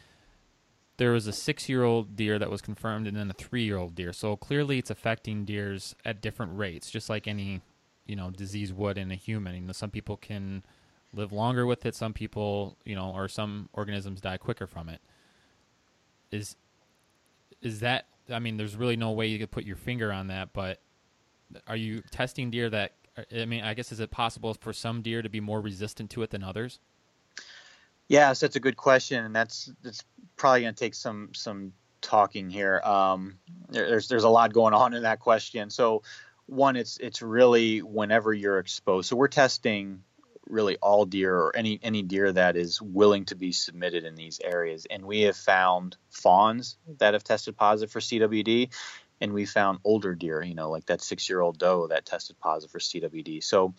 there 0.97 1.11
was 1.11 1.27
a 1.27 1.33
six 1.33 1.69
year 1.69 1.83
old 1.83 2.15
deer 2.15 2.39
that 2.39 2.49
was 2.49 2.61
confirmed, 2.61 3.07
and 3.07 3.15
then 3.15 3.29
a 3.29 3.33
three 3.33 3.63
year 3.63 3.77
old 3.77 3.95
deer. 3.95 4.13
So 4.13 4.35
clearly, 4.35 4.79
it's 4.79 4.89
affecting 4.89 5.45
deers 5.45 5.95
at 6.03 6.21
different 6.21 6.57
rates, 6.57 6.89
just 6.89 7.09
like 7.09 7.27
any 7.27 7.61
you 8.05 8.15
know 8.15 8.31
disease 8.31 8.73
would 8.73 8.97
in 8.97 9.11
a 9.11 9.15
human. 9.15 9.55
You 9.55 9.61
know, 9.61 9.73
some 9.73 9.91
people 9.91 10.17
can 10.17 10.63
live 11.15 11.31
longer 11.31 11.65
with 11.65 11.85
it. 11.85 11.95
Some 11.95 12.13
people, 12.13 12.77
you 12.85 12.95
know, 12.95 13.11
or 13.15 13.27
some 13.27 13.69
organisms 13.73 14.21
die 14.21 14.37
quicker 14.37 14.67
from 14.67 14.89
it. 14.89 15.01
Is 16.31 16.55
is 17.61 17.79
that? 17.79 18.07
I 18.29 18.39
mean, 18.39 18.57
there's 18.57 18.75
really 18.75 18.97
no 18.97 19.11
way 19.11 19.27
you 19.27 19.39
could 19.39 19.51
put 19.51 19.65
your 19.65 19.75
finger 19.75 20.11
on 20.11 20.27
that. 20.27 20.53
But 20.53 20.79
are 21.67 21.75
you 21.75 22.01
testing 22.11 22.51
deer 22.51 22.69
that? 22.69 22.93
I 23.35 23.45
mean, 23.45 23.63
I 23.63 23.73
guess 23.73 23.91
is 23.91 23.99
it 23.99 24.11
possible 24.11 24.53
for 24.53 24.73
some 24.73 25.01
deer 25.01 25.21
to 25.21 25.29
be 25.29 25.39
more 25.39 25.61
resistant 25.61 26.09
to 26.11 26.23
it 26.23 26.31
than 26.31 26.43
others? 26.43 26.79
Yes, 28.07 28.39
that's 28.39 28.55
a 28.55 28.59
good 28.59 28.77
question, 28.77 29.25
and 29.25 29.35
that's 29.35 29.71
that's 29.81 30.03
probably 30.35 30.61
going 30.61 30.75
to 30.75 30.79
take 30.79 30.95
some 30.95 31.29
some 31.33 31.73
talking 32.01 32.49
here. 32.49 32.81
Um, 32.83 33.39
there's 33.69 34.07
there's 34.07 34.25
a 34.25 34.29
lot 34.29 34.53
going 34.53 34.73
on 34.73 34.93
in 34.93 35.03
that 35.03 35.19
question. 35.19 35.69
So 35.69 36.03
one, 36.45 36.75
it's 36.75 36.97
it's 36.97 37.21
really 37.21 37.81
whenever 37.81 38.33
you're 38.33 38.59
exposed. 38.59 39.09
So 39.09 39.15
we're 39.15 39.27
testing 39.27 40.03
really 40.47 40.77
all 40.77 41.05
deer 41.05 41.35
or 41.35 41.55
any 41.55 41.79
any 41.81 42.03
deer 42.03 42.31
that 42.31 42.55
is 42.55 42.81
willing 42.81 43.25
to 43.25 43.35
be 43.35 43.51
submitted 43.51 44.03
in 44.03 44.15
these 44.15 44.39
areas. 44.43 44.85
And 44.89 45.05
we 45.05 45.21
have 45.21 45.35
found 45.35 45.97
fawns 46.09 46.77
that 46.99 47.13
have 47.13 47.23
tested 47.23 47.57
positive 47.57 47.91
for 47.91 47.99
CWD, 47.99 48.69
and 49.21 49.33
we 49.33 49.45
found 49.45 49.79
older 49.83 50.15
deer, 50.15 50.43
you 50.43 50.55
know, 50.55 50.69
like 50.69 50.85
that 50.87 51.01
six 51.01 51.29
year 51.29 51.41
old 51.41 51.57
doe 51.57 51.87
that 51.87 52.05
tested 52.05 52.39
positive 52.39 52.71
for 52.71 52.79
CWD. 52.79 53.43
So 53.43 53.73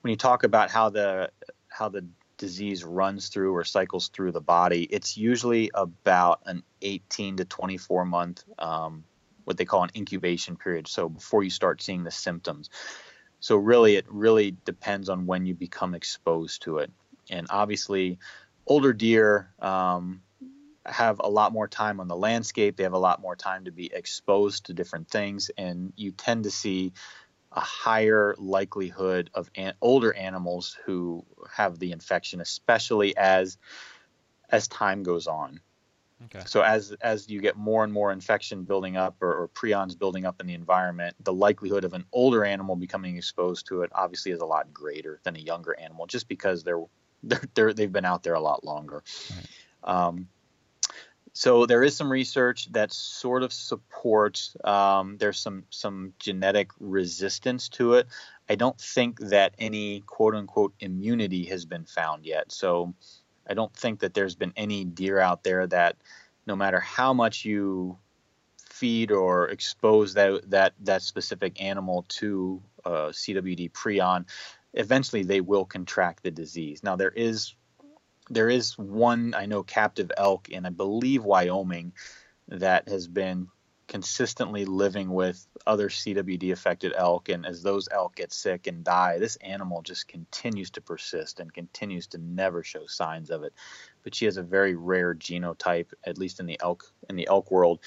when 0.00 0.10
you 0.10 0.16
talk 0.16 0.44
about 0.44 0.70
how 0.70 0.90
the 0.90 1.30
how 1.68 1.88
the 1.88 2.06
disease 2.36 2.84
runs 2.84 3.28
through 3.28 3.54
or 3.54 3.64
cycles 3.64 4.08
through 4.08 4.32
the 4.32 4.40
body, 4.40 4.84
it's 4.84 5.16
usually 5.16 5.70
about 5.74 6.40
an 6.46 6.62
18 6.82 7.38
to 7.38 7.44
24 7.44 8.04
month 8.04 8.44
um, 8.58 9.04
what 9.44 9.56
they 9.56 9.64
call 9.64 9.82
an 9.82 9.90
incubation 9.96 10.56
period. 10.56 10.86
So 10.86 11.08
before 11.08 11.42
you 11.42 11.50
start 11.50 11.82
seeing 11.82 12.04
the 12.04 12.10
symptoms 12.10 12.68
so 13.40 13.56
really, 13.56 13.96
it 13.96 14.06
really 14.08 14.56
depends 14.64 15.08
on 15.08 15.26
when 15.26 15.46
you 15.46 15.54
become 15.54 15.94
exposed 15.94 16.62
to 16.62 16.78
it. 16.78 16.90
And 17.30 17.46
obviously, 17.50 18.18
older 18.66 18.92
deer 18.92 19.52
um, 19.60 20.22
have 20.86 21.20
a 21.20 21.28
lot 21.28 21.52
more 21.52 21.68
time 21.68 22.00
on 22.00 22.08
the 22.08 22.16
landscape. 22.16 22.76
They 22.76 22.82
have 22.84 22.92
a 22.92 22.98
lot 22.98 23.20
more 23.20 23.36
time 23.36 23.64
to 23.66 23.70
be 23.70 23.92
exposed 23.92 24.66
to 24.66 24.74
different 24.74 25.08
things, 25.08 25.50
and 25.56 25.92
you 25.96 26.12
tend 26.12 26.44
to 26.44 26.50
see 26.50 26.92
a 27.52 27.60
higher 27.60 28.34
likelihood 28.38 29.30
of 29.34 29.50
an- 29.54 29.74
older 29.80 30.12
animals 30.14 30.76
who 30.84 31.24
have 31.52 31.78
the 31.78 31.92
infection, 31.92 32.40
especially 32.40 33.16
as 33.16 33.58
as 34.50 34.68
time 34.68 35.02
goes 35.02 35.26
on. 35.26 35.60
Okay. 36.24 36.44
So 36.46 36.62
as 36.62 36.92
as 37.00 37.28
you 37.28 37.40
get 37.40 37.56
more 37.56 37.84
and 37.84 37.92
more 37.92 38.10
infection 38.10 38.64
building 38.64 38.96
up 38.96 39.16
or, 39.20 39.32
or 39.34 39.48
prions 39.48 39.96
building 39.96 40.24
up 40.24 40.40
in 40.40 40.46
the 40.46 40.54
environment, 40.54 41.14
the 41.22 41.32
likelihood 41.32 41.84
of 41.84 41.92
an 41.94 42.04
older 42.12 42.44
animal 42.44 42.74
becoming 42.74 43.16
exposed 43.16 43.66
to 43.68 43.82
it 43.82 43.90
obviously 43.94 44.32
is 44.32 44.40
a 44.40 44.46
lot 44.46 44.72
greater 44.72 45.20
than 45.22 45.36
a 45.36 45.38
younger 45.38 45.78
animal, 45.78 46.06
just 46.06 46.28
because 46.28 46.64
they're 46.64 46.82
they're, 47.22 47.42
they're 47.54 47.72
they've 47.72 47.92
been 47.92 48.04
out 48.04 48.22
there 48.24 48.34
a 48.34 48.40
lot 48.40 48.64
longer. 48.64 49.04
Right. 49.30 49.46
Um, 49.84 50.28
so 51.32 51.66
there 51.66 51.84
is 51.84 51.94
some 51.94 52.10
research 52.10 52.72
that 52.72 52.92
sort 52.92 53.44
of 53.44 53.52
supports 53.52 54.56
um, 54.64 55.18
there's 55.18 55.38
some 55.38 55.64
some 55.70 56.14
genetic 56.18 56.72
resistance 56.80 57.68
to 57.70 57.94
it. 57.94 58.08
I 58.48 58.56
don't 58.56 58.80
think 58.80 59.20
that 59.20 59.54
any 59.56 60.00
quote 60.00 60.34
unquote 60.34 60.74
immunity 60.80 61.44
has 61.44 61.64
been 61.64 61.84
found 61.84 62.26
yet. 62.26 62.50
So 62.50 62.94
I 63.48 63.54
don't 63.54 63.74
think 63.74 64.00
that 64.00 64.14
there's 64.14 64.34
been 64.34 64.52
any 64.56 64.84
deer 64.84 65.18
out 65.18 65.42
there 65.42 65.66
that 65.66 65.96
no 66.46 66.56
matter 66.56 66.80
how 66.80 67.12
much 67.12 67.44
you 67.44 67.98
feed 68.78 69.10
or 69.10 69.48
expose 69.48 70.14
that 70.14 70.48
that 70.50 70.74
that 70.80 71.02
specific 71.02 71.60
animal 71.60 72.04
to 72.08 72.62
uh, 72.84 73.08
CWD 73.08 73.72
prion, 73.72 74.24
eventually 74.74 75.22
they 75.22 75.40
will 75.40 75.64
contract 75.64 76.22
the 76.22 76.30
disease. 76.30 76.82
Now 76.82 76.96
there 76.96 77.10
is 77.10 77.54
there 78.30 78.48
is 78.50 78.76
one 78.78 79.34
I 79.34 79.46
know 79.46 79.62
captive 79.62 80.12
elk 80.16 80.48
in 80.48 80.66
I 80.66 80.70
believe 80.70 81.24
Wyoming 81.24 81.92
that 82.48 82.88
has 82.88 83.08
been 83.08 83.48
consistently 83.88 84.64
living 84.66 85.10
with 85.10 85.44
other 85.66 85.88
CWD 85.88 86.52
affected 86.52 86.92
elk 86.94 87.30
and 87.30 87.44
as 87.44 87.62
those 87.62 87.88
elk 87.90 88.14
get 88.14 88.32
sick 88.32 88.66
and 88.66 88.84
die 88.84 89.18
this 89.18 89.36
animal 89.36 89.82
just 89.82 90.06
continues 90.06 90.70
to 90.70 90.80
persist 90.80 91.40
and 91.40 91.52
continues 91.52 92.06
to 92.08 92.18
never 92.18 92.62
show 92.62 92.86
signs 92.86 93.30
of 93.30 93.42
it. 93.42 93.52
But 94.04 94.14
she 94.14 94.26
has 94.26 94.36
a 94.36 94.42
very 94.42 94.74
rare 94.74 95.14
genotype 95.14 95.92
at 96.04 96.18
least 96.18 96.38
in 96.38 96.46
the 96.46 96.60
elk 96.60 96.84
in 97.08 97.16
the 97.16 97.26
elk 97.26 97.50
world 97.50 97.80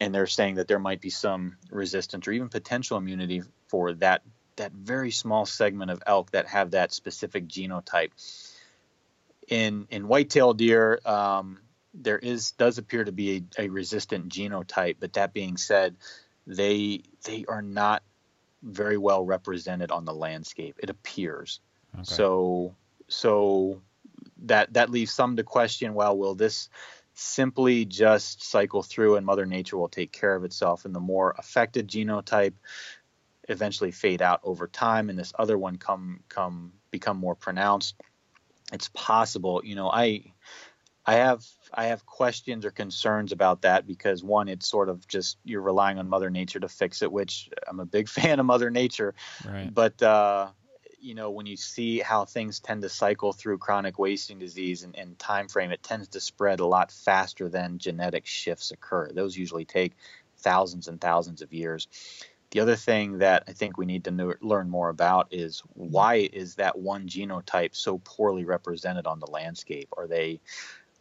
and 0.00 0.14
they're 0.14 0.26
saying 0.26 0.56
that 0.56 0.68
there 0.68 0.78
might 0.78 1.00
be 1.00 1.10
some 1.10 1.56
resistance 1.70 2.26
or 2.26 2.32
even 2.32 2.48
potential 2.48 2.98
immunity 2.98 3.42
for 3.68 3.94
that 3.94 4.22
that 4.56 4.72
very 4.72 5.10
small 5.10 5.46
segment 5.46 5.90
of 5.90 6.02
elk 6.06 6.30
that 6.30 6.46
have 6.46 6.72
that 6.72 6.92
specific 6.92 7.48
genotype. 7.48 8.10
In 9.48 9.86
in 9.90 10.08
whitetail 10.08 10.54
deer, 10.54 11.00
um, 11.04 11.58
there 11.94 12.18
is 12.18 12.52
does 12.52 12.78
appear 12.78 13.04
to 13.04 13.12
be 13.12 13.46
a, 13.58 13.64
a, 13.64 13.68
resistant 13.68 14.28
genotype. 14.28 14.96
But 15.00 15.14
that 15.14 15.32
being 15.32 15.56
said, 15.56 15.96
they 16.46 17.02
they 17.24 17.44
are 17.48 17.62
not 17.62 18.02
very 18.62 18.96
well 18.96 19.24
represented 19.24 19.90
on 19.90 20.04
the 20.04 20.14
landscape. 20.14 20.76
It 20.82 20.90
appears 20.90 21.60
okay. 21.94 22.04
so 22.04 22.74
so 23.08 23.80
that 24.44 24.72
that 24.74 24.90
leaves 24.90 25.12
some 25.12 25.36
to 25.36 25.44
question. 25.44 25.94
Well, 25.94 26.16
will 26.16 26.34
this 26.34 26.68
simply 27.14 27.84
just 27.84 28.42
cycle 28.42 28.82
through 28.82 29.14
and 29.16 29.24
Mother 29.24 29.46
Nature 29.46 29.76
will 29.76 29.88
take 29.88 30.10
care 30.10 30.34
of 30.34 30.44
itself, 30.44 30.84
and 30.84 30.94
the 30.94 31.00
more 31.00 31.34
affected 31.38 31.88
genotype 31.88 32.54
eventually 33.48 33.92
fade 33.92 34.22
out 34.22 34.40
over 34.42 34.66
time, 34.66 35.10
and 35.10 35.18
this 35.18 35.32
other 35.38 35.56
one 35.56 35.76
come 35.76 36.20
come 36.28 36.72
become 36.90 37.16
more 37.16 37.34
pronounced? 37.34 37.94
it's 38.72 38.88
possible. 38.88 39.60
You 39.64 39.74
know, 39.74 39.90
I 39.90 40.32
I 41.06 41.14
have 41.14 41.44
I 41.72 41.86
have 41.86 42.06
questions 42.06 42.64
or 42.64 42.70
concerns 42.70 43.32
about 43.32 43.62
that 43.62 43.86
because 43.86 44.22
one, 44.22 44.48
it's 44.48 44.68
sort 44.68 44.88
of 44.88 45.06
just 45.06 45.38
you're 45.44 45.60
relying 45.60 45.98
on 45.98 46.08
Mother 46.08 46.30
Nature 46.30 46.60
to 46.60 46.68
fix 46.68 47.02
it, 47.02 47.12
which 47.12 47.50
I'm 47.68 47.80
a 47.80 47.86
big 47.86 48.08
fan 48.08 48.40
of 48.40 48.46
Mother 48.46 48.70
Nature. 48.70 49.14
Right. 49.46 49.72
But 49.72 50.02
uh, 50.02 50.48
you 51.00 51.14
know, 51.14 51.30
when 51.30 51.44
you 51.44 51.56
see 51.56 51.98
how 51.98 52.24
things 52.24 52.60
tend 52.60 52.82
to 52.82 52.88
cycle 52.88 53.34
through 53.34 53.58
chronic 53.58 53.98
wasting 53.98 54.38
disease 54.38 54.82
and, 54.84 54.96
and 54.96 55.18
time 55.18 55.48
frame, 55.48 55.70
it 55.70 55.82
tends 55.82 56.08
to 56.08 56.20
spread 56.20 56.60
a 56.60 56.66
lot 56.66 56.90
faster 56.90 57.50
than 57.50 57.78
genetic 57.78 58.24
shifts 58.26 58.70
occur. 58.70 59.10
Those 59.12 59.36
usually 59.36 59.66
take 59.66 59.92
thousands 60.38 60.88
and 60.88 60.98
thousands 60.98 61.42
of 61.42 61.52
years. 61.52 61.88
The 62.52 62.60
other 62.60 62.76
thing 62.76 63.18
that 63.18 63.44
I 63.48 63.52
think 63.52 63.76
we 63.76 63.84
need 63.84 64.04
to 64.04 64.12
know, 64.12 64.34
learn 64.40 64.70
more 64.70 64.88
about 64.88 65.28
is 65.32 65.62
why 65.74 66.28
is 66.32 66.54
that 66.54 66.78
one 66.78 67.08
genotype 67.08 67.74
so 67.74 67.98
poorly 68.04 68.44
represented 68.44 69.06
on 69.06 69.18
the 69.18 69.26
landscape? 69.26 69.88
Are 69.96 70.06
they 70.06 70.40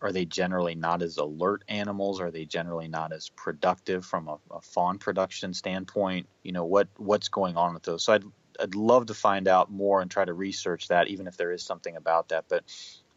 are 0.04 0.12
they 0.12 0.26
generally 0.26 0.76
not 0.76 1.02
as 1.02 1.18
alert 1.18 1.64
animals? 1.70 2.20
Are 2.20 2.30
they 2.30 2.46
generally 2.46 2.88
not 2.88 3.14
as 3.14 3.30
productive 3.30 4.06
from 4.06 4.28
a, 4.28 4.38
a 4.52 4.62
fawn 4.62 5.00
production 5.00 5.54
standpoint? 5.54 6.28
You 6.44 6.52
know 6.52 6.66
what 6.66 6.90
what's 6.98 7.30
going 7.30 7.58
on 7.58 7.74
with 7.74 7.84
those? 7.84 8.04
So 8.04 8.14
I'd 8.14 8.26
I'd 8.60 8.76
love 8.76 9.08
to 9.08 9.14
find 9.14 9.48
out 9.48 9.72
more 9.72 10.02
and 10.02 10.12
try 10.12 10.26
to 10.26 10.34
research 10.34 10.90
that, 10.90 11.08
even 11.08 11.26
if 11.26 11.38
there 11.38 11.52
is 11.52 11.64
something 11.64 11.96
about 11.96 12.30
that. 12.30 12.46
But 12.50 12.64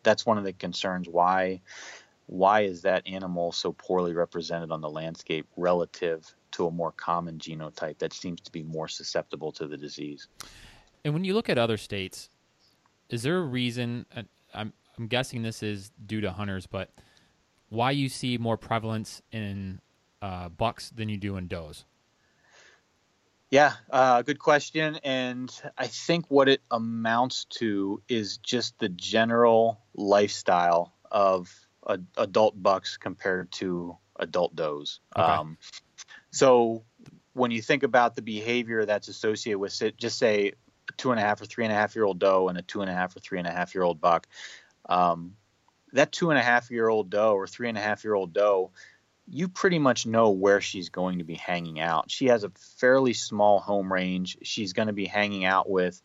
that's 0.03 0.25
one 0.25 0.39
of 0.39 0.45
the 0.45 0.53
concerns. 0.53 1.09
Why 1.09 1.61
why 2.27 2.63
is 2.63 2.83
that 2.83 3.07
animal 3.07 3.53
so 3.53 3.73
poorly 3.73 4.15
represented 4.15 4.71
on 4.71 4.81
the 4.81 4.91
landscape 4.91 5.47
relative 5.57 6.35
to 6.53 6.67
a 6.67 6.71
more 6.71 6.93
common 6.93 7.39
genotype 7.39 7.99
that 7.99 8.13
seems 8.13 8.41
to 8.41 8.51
be 8.51 8.63
more 8.63 8.89
susceptible 8.89 9.53
to 9.53 9.67
the 9.67 9.77
disease. 9.77 10.29
And 11.05 11.13
when 11.13 11.25
you 11.25 11.35
look 11.35 11.51
at 11.51 11.59
other 11.59 11.77
states, 11.77 12.31
is 13.11 13.23
there 13.23 13.39
a 13.39 13.43
reason? 13.43 14.07
Uh, 14.15 14.23
I'm 14.55 14.73
I'm 14.99 15.07
guessing 15.09 15.43
this 15.43 15.63
is 15.63 15.91
due 16.07 16.21
to 16.23 16.33
hunters, 16.33 16.67
but 16.67 16.91
why 17.69 17.91
you 17.91 18.09
see 18.09 18.39
more 18.39 18.57
prevalence 18.57 19.23
in 19.33 19.81
uh, 20.23 20.49
bucks 20.49 20.91
than 20.91 21.09
you 21.09 21.17
do 21.17 21.37
in 21.37 21.49
does? 21.49 21.85
Yeah, 23.51 23.75
uh, 23.91 24.23
good 24.23 24.39
question. 24.39 24.97
And 25.05 25.53
I 25.79 25.87
think 25.87 26.27
what 26.29 26.49
it 26.49 26.63
amounts 26.71 27.45
to 27.45 28.03
is 28.09 28.39
just 28.39 28.79
the 28.79 28.89
general 28.89 29.81
lifestyle 29.95 30.95
of 31.11 31.53
a, 31.87 31.99
adult 32.17 32.61
bucks 32.61 32.97
compared 32.97 33.53
to 33.53 33.97
adult 34.19 34.57
does. 34.57 35.01
Okay. 35.17 35.25
Um, 35.25 35.59
so 36.31 36.83
when 37.35 37.51
you 37.51 37.63
think 37.63 37.83
about 37.83 38.17
the 38.17 38.23
behavior 38.23 38.85
that's 38.85 39.09
associated 39.09 39.59
with 39.59 39.81
it, 39.83 39.97
just 39.97 40.19
say 40.19 40.53
a 40.89 40.93
two 40.97 41.11
and 41.13 41.21
a 41.21 41.23
half 41.23 41.41
or 41.41 41.47
three 41.47 41.65
and 41.65 41.73
a 41.73 41.77
half 41.77 41.95
year 41.95 42.05
old 42.05 42.19
doe 42.19 42.49
and 42.49 42.59
a 42.59 42.63
two 42.63 42.81
and 42.81 42.91
a 42.91 42.95
half 42.95 43.15
or 43.15 43.21
three 43.21 43.39
and 43.39 43.47
a 43.47 43.53
half 43.53 43.75
year 43.75 43.85
old 43.85 44.01
buck, 44.01 44.27
um, 44.89 45.37
that 45.93 46.13
two 46.13 46.31
and 46.31 46.39
a 46.39 46.43
half 46.43 46.71
year 46.71 46.89
old 46.89 47.11
doe 47.11 47.35
or 47.35 47.47
three 47.47 47.69
and 47.69 47.79
a 47.79 47.81
half 47.81 48.05
year 48.05 48.15
old 48.15 48.33
doe, 48.33 48.71
you 49.29 49.49
pretty 49.49 49.79
much 49.79 50.07
know 50.07 50.31
where 50.31 50.61
she's 50.61 50.89
going 50.89 51.19
to 51.19 51.25
be 51.25 51.35
hanging 51.35 51.81
out. 51.81 52.11
She 52.11 52.27
has 52.27 52.45
a 52.45 52.53
fairly 52.79 53.13
small 53.13 53.59
home 53.59 53.93
range. 53.93 54.39
She's 54.43 54.73
going 54.73 54.89
to 54.89 54.95
be 54.95 55.07
hanging 55.07 55.45
out 55.45 55.69
with 55.69 56.01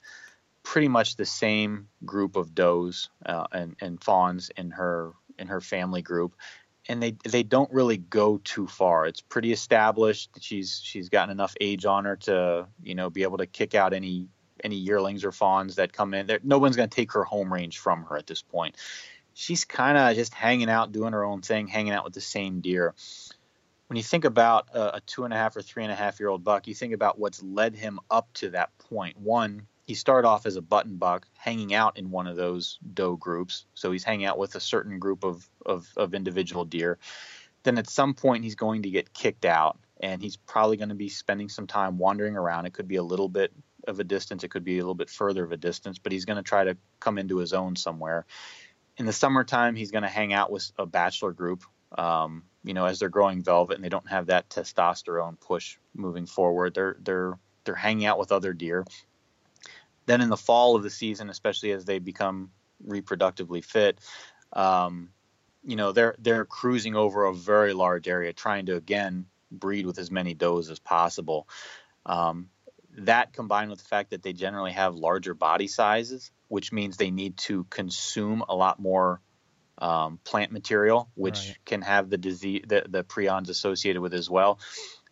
pretty 0.63 0.87
much 0.87 1.15
the 1.15 1.25
same 1.25 1.87
group 2.05 2.35
of 2.35 2.53
does 2.53 3.09
uh, 3.25 3.47
and, 3.51 3.75
and 3.81 4.03
fawns 4.03 4.49
in 4.55 4.71
her 4.71 5.13
in 5.37 5.47
her 5.47 5.61
family 5.61 6.01
group 6.01 6.35
and 6.87 7.01
they 7.01 7.15
they 7.27 7.43
don't 7.43 7.71
really 7.71 7.97
go 7.97 8.37
too 8.43 8.67
far. 8.67 9.05
It's 9.05 9.21
pretty 9.21 9.51
established. 9.51 10.29
She's 10.39 10.81
she's 10.83 11.09
gotten 11.09 11.31
enough 11.31 11.55
age 11.61 11.85
on 11.85 12.05
her 12.05 12.15
to 12.17 12.67
you 12.81 12.95
know 12.95 13.09
be 13.09 13.23
able 13.23 13.37
to 13.37 13.45
kick 13.45 13.75
out 13.75 13.93
any 13.93 14.27
any 14.63 14.75
yearlings 14.75 15.23
or 15.23 15.31
fawns 15.31 15.75
that 15.75 15.93
come 15.93 16.13
in. 16.13 16.27
There, 16.27 16.39
no 16.43 16.57
one's 16.57 16.75
going 16.75 16.89
to 16.89 16.95
take 16.95 17.13
her 17.13 17.23
home 17.23 17.51
range 17.51 17.79
from 17.79 18.03
her 18.03 18.17
at 18.17 18.27
this 18.27 18.41
point. 18.41 18.75
She's 19.33 19.65
kind 19.65 19.97
of 19.97 20.15
just 20.15 20.33
hanging 20.33 20.69
out, 20.69 20.91
doing 20.91 21.13
her 21.13 21.23
own 21.23 21.41
thing, 21.41 21.67
hanging 21.67 21.93
out 21.93 22.03
with 22.03 22.13
the 22.13 22.21
same 22.21 22.61
deer. 22.61 22.93
When 23.87 23.97
you 23.97 24.03
think 24.03 24.25
about 24.25 24.69
a, 24.73 24.97
a 24.97 25.01
two 25.01 25.25
and 25.25 25.33
a 25.33 25.37
half 25.37 25.55
or 25.55 25.61
three 25.61 25.83
and 25.83 25.91
a 25.91 25.95
half 25.95 26.19
year 26.19 26.29
old 26.29 26.43
buck, 26.43 26.67
you 26.67 26.73
think 26.73 26.93
about 26.93 27.19
what's 27.19 27.41
led 27.43 27.75
him 27.75 27.99
up 28.09 28.31
to 28.35 28.49
that 28.51 28.77
point. 28.77 29.17
One, 29.17 29.67
he 29.85 29.95
started 29.95 30.27
off 30.27 30.45
as 30.45 30.55
a 30.55 30.61
button 30.61 30.97
buck 30.97 31.27
hanging 31.37 31.73
out 31.73 31.97
in 31.97 32.11
one 32.11 32.27
of 32.27 32.37
those 32.37 32.79
doe 32.93 33.15
groups. 33.15 33.65
So 33.73 33.91
he's 33.91 34.03
hanging 34.03 34.25
out 34.25 34.37
with 34.37 34.55
a 34.55 34.59
certain 34.59 34.99
group 34.99 35.23
of, 35.23 35.49
of, 35.65 35.89
of 35.97 36.13
individual 36.13 36.65
deer. 36.65 36.97
Then 37.63 37.77
at 37.77 37.89
some 37.89 38.13
point, 38.13 38.43
he's 38.43 38.55
going 38.55 38.83
to 38.83 38.89
get 38.89 39.13
kicked 39.13 39.45
out 39.45 39.77
and 39.99 40.21
he's 40.21 40.35
probably 40.35 40.77
going 40.77 40.89
to 40.89 40.95
be 40.95 41.09
spending 41.09 41.49
some 41.49 41.67
time 41.67 41.97
wandering 41.97 42.35
around. 42.35 42.65
It 42.65 42.73
could 42.73 42.87
be 42.87 42.95
a 42.95 43.03
little 43.03 43.29
bit 43.29 43.51
of 43.87 43.99
a 43.99 44.03
distance, 44.03 44.43
it 44.43 44.49
could 44.49 44.63
be 44.63 44.77
a 44.77 44.81
little 44.81 44.95
bit 44.95 45.09
further 45.09 45.43
of 45.43 45.51
a 45.51 45.57
distance, 45.57 45.99
but 45.99 46.11
he's 46.11 46.25
going 46.25 46.37
to 46.37 46.43
try 46.43 46.63
to 46.63 46.77
come 46.99 47.17
into 47.17 47.37
his 47.37 47.53
own 47.53 47.75
somewhere. 47.75 48.25
In 48.97 49.05
the 49.05 49.13
summertime, 49.13 49.75
he's 49.75 49.91
going 49.91 50.03
to 50.03 50.09
hang 50.09 50.33
out 50.33 50.51
with 50.51 50.71
a 50.77 50.85
bachelor 50.85 51.31
group. 51.31 51.63
Um, 51.97 52.43
you 52.63 52.73
know, 52.73 52.85
as 52.85 52.99
they're 52.99 53.09
growing 53.09 53.43
velvet 53.43 53.75
and 53.75 53.83
they 53.83 53.89
don't 53.89 54.09
have 54.09 54.27
that 54.27 54.49
testosterone 54.49 55.39
push 55.39 55.77
moving 55.93 56.25
forward, 56.25 56.73
they're 56.73 56.95
they're 56.99 57.37
they're 57.63 57.75
hanging 57.75 58.05
out 58.05 58.19
with 58.19 58.31
other 58.31 58.53
deer. 58.53 58.85
Then 60.05 60.21
in 60.21 60.29
the 60.29 60.37
fall 60.37 60.75
of 60.75 60.83
the 60.83 60.89
season, 60.89 61.29
especially 61.29 61.71
as 61.71 61.85
they 61.85 61.99
become 61.99 62.51
reproductively 62.85 63.63
fit, 63.63 63.99
um, 64.53 65.09
you 65.65 65.75
know 65.75 65.91
they're 65.91 66.15
they're 66.19 66.45
cruising 66.45 66.95
over 66.95 67.25
a 67.25 67.33
very 67.33 67.73
large 67.73 68.07
area, 68.07 68.33
trying 68.33 68.67
to 68.67 68.75
again 68.75 69.25
breed 69.51 69.85
with 69.85 69.99
as 69.99 70.11
many 70.11 70.33
does 70.33 70.69
as 70.69 70.79
possible. 70.79 71.47
Um, 72.05 72.49
that 72.97 73.33
combined 73.33 73.69
with 73.69 73.79
the 73.79 73.85
fact 73.85 74.11
that 74.11 74.23
they 74.23 74.33
generally 74.33 74.71
have 74.71 74.95
larger 74.95 75.33
body 75.33 75.67
sizes, 75.67 76.31
which 76.47 76.71
means 76.71 76.97
they 76.97 77.11
need 77.11 77.37
to 77.37 77.63
consume 77.65 78.43
a 78.47 78.55
lot 78.55 78.79
more 78.79 79.21
um, 79.77 80.19
plant 80.23 80.51
material, 80.51 81.09
which 81.15 81.47
Right. 81.47 81.57
can 81.65 81.81
have 81.81 82.09
the 82.09 82.17
disease, 82.17 82.63
the, 82.67 82.85
the 82.87 83.03
prions 83.03 83.49
associated 83.49 84.01
with 84.01 84.13
as 84.13 84.29
well. 84.29 84.59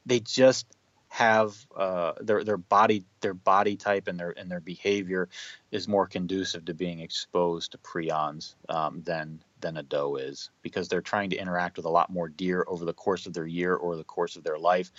They 0.05 0.19
just 0.19 0.67
have 1.09 1.55
uh, 1.75 2.13
their 2.21 2.43
their 2.43 2.57
body 2.57 3.03
their 3.21 3.33
body 3.33 3.75
type 3.77 4.07
and 4.07 4.19
their 4.19 4.31
and 4.37 4.49
their 4.49 4.59
behavior 4.59 5.27
is 5.71 5.87
more 5.87 6.05
conducive 6.05 6.65
to 6.65 6.73
being 6.75 6.99
exposed 6.99 7.71
to 7.71 7.77
prions 7.79 8.53
um, 8.69 9.01
than 9.01 9.41
than 9.59 9.75
a 9.77 9.83
doe 9.83 10.17
is 10.17 10.51
because 10.61 10.87
they're 10.87 11.01
trying 11.01 11.31
to 11.31 11.35
interact 11.35 11.77
with 11.77 11.85
a 11.85 11.89
lot 11.89 12.11
more 12.11 12.29
deer 12.29 12.63
over 12.67 12.85
the 12.85 12.93
course 12.93 13.25
of 13.25 13.33
their 13.33 13.47
year 13.47 13.73
or 13.75 13.95
the 13.95 14.03
course 14.03 14.35
of 14.35 14.43
their 14.43 14.59
life, 14.59 14.91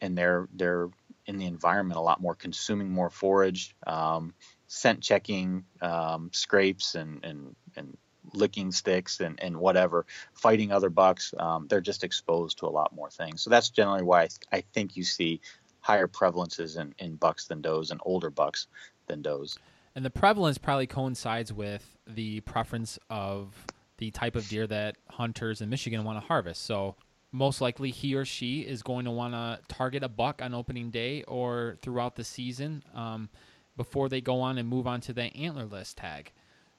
and 0.00 0.16
they're 0.16 0.48
they're 0.54 0.88
in 1.26 1.38
the 1.38 1.46
environment 1.46 1.98
a 1.98 2.02
lot 2.02 2.20
more, 2.20 2.34
consuming 2.34 2.90
more 2.90 3.10
forage, 3.10 3.74
um, 3.86 4.34
scent 4.68 5.00
checking, 5.00 5.64
um, 5.82 6.30
scrapes 6.32 6.94
and 6.94 7.24
and 7.24 7.56
and 7.76 7.96
licking 8.32 8.72
sticks 8.72 9.20
and, 9.20 9.40
and 9.40 9.56
whatever, 9.56 10.06
fighting 10.34 10.72
other 10.72 10.90
bucks. 10.90 11.32
Um, 11.38 11.66
they're 11.68 11.80
just 11.80 12.04
exposed 12.04 12.58
to 12.58 12.66
a 12.66 12.68
lot 12.68 12.94
more 12.94 13.10
things. 13.10 13.42
So 13.42 13.50
that's 13.50 13.70
generally 13.70 14.02
why 14.02 14.22
I, 14.22 14.26
th- 14.26 14.40
I 14.52 14.60
think 14.72 14.96
you 14.96 15.04
see 15.04 15.40
higher 15.80 16.08
prevalences 16.08 16.78
in, 16.78 16.94
in 16.98 17.14
bucks 17.14 17.46
than 17.46 17.60
does 17.60 17.90
and 17.90 18.00
older 18.04 18.30
bucks 18.30 18.66
than 19.06 19.22
does. 19.22 19.58
And 19.94 20.04
the 20.04 20.10
prevalence 20.10 20.58
probably 20.58 20.86
coincides 20.86 21.52
with 21.52 21.96
the 22.06 22.40
preference 22.40 22.98
of 23.08 23.54
the 23.98 24.10
type 24.10 24.36
of 24.36 24.46
deer 24.48 24.66
that 24.66 24.96
hunters 25.08 25.60
in 25.60 25.70
Michigan 25.70 26.04
want 26.04 26.20
to 26.20 26.26
harvest. 26.26 26.64
So 26.64 26.96
most 27.32 27.60
likely 27.60 27.90
he 27.90 28.14
or 28.14 28.24
she 28.24 28.60
is 28.60 28.82
going 28.82 29.04
to 29.04 29.10
want 29.10 29.34
to 29.34 29.60
target 29.68 30.02
a 30.02 30.08
buck 30.08 30.40
on 30.42 30.54
opening 30.54 30.90
day 30.90 31.22
or 31.24 31.76
throughout 31.82 32.16
the 32.16 32.24
season 32.24 32.82
um, 32.94 33.28
before 33.76 34.08
they 34.08 34.20
go 34.20 34.40
on 34.40 34.58
and 34.58 34.68
move 34.68 34.86
on 34.86 35.00
to 35.02 35.12
the 35.12 35.30
antlerless 35.36 35.94
tag. 35.94 36.32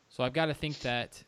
So 0.10 0.24
I've 0.24 0.34
got 0.34 0.46
to 0.48 0.54
think 0.54 0.80
that 0.80 1.24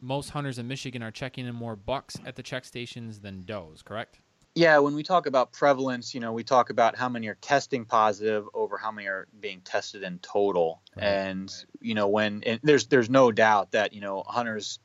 most 0.00 0.30
hunters 0.30 0.58
in 0.58 0.68
Michigan 0.68 1.02
are 1.02 1.10
checking 1.10 1.46
in 1.46 1.54
more 1.54 1.76
bucks 1.76 2.16
at 2.26 2.36
the 2.36 2.42
check 2.42 2.64
stations 2.64 3.20
than 3.20 3.44
does, 3.44 3.82
correct? 3.82 4.18
Yeah, 4.54 4.78
when 4.78 4.94
we 4.94 5.02
talk 5.02 5.26
about 5.26 5.52
prevalence, 5.52 6.14
you 6.14 6.20
know, 6.20 6.32
we 6.32 6.42
talk 6.42 6.70
about 6.70 6.96
how 6.96 7.10
many 7.10 7.28
are 7.28 7.36
testing 7.42 7.84
positive 7.84 8.46
over 8.54 8.78
how 8.78 8.90
many 8.90 9.06
are 9.06 9.28
being 9.38 9.60
tested 9.60 10.02
in 10.02 10.18
total. 10.20 10.80
Right, 10.96 11.04
and 11.04 11.54
you 11.80 11.94
know, 11.94 12.08
when 12.08 12.42
and 12.42 12.58
there's 12.62 12.86
there's 12.86 13.10
no 13.10 13.30
doubt 13.30 13.72
that 13.72 13.92
you 13.92 14.00
know 14.00 14.22
hunters 14.26 14.78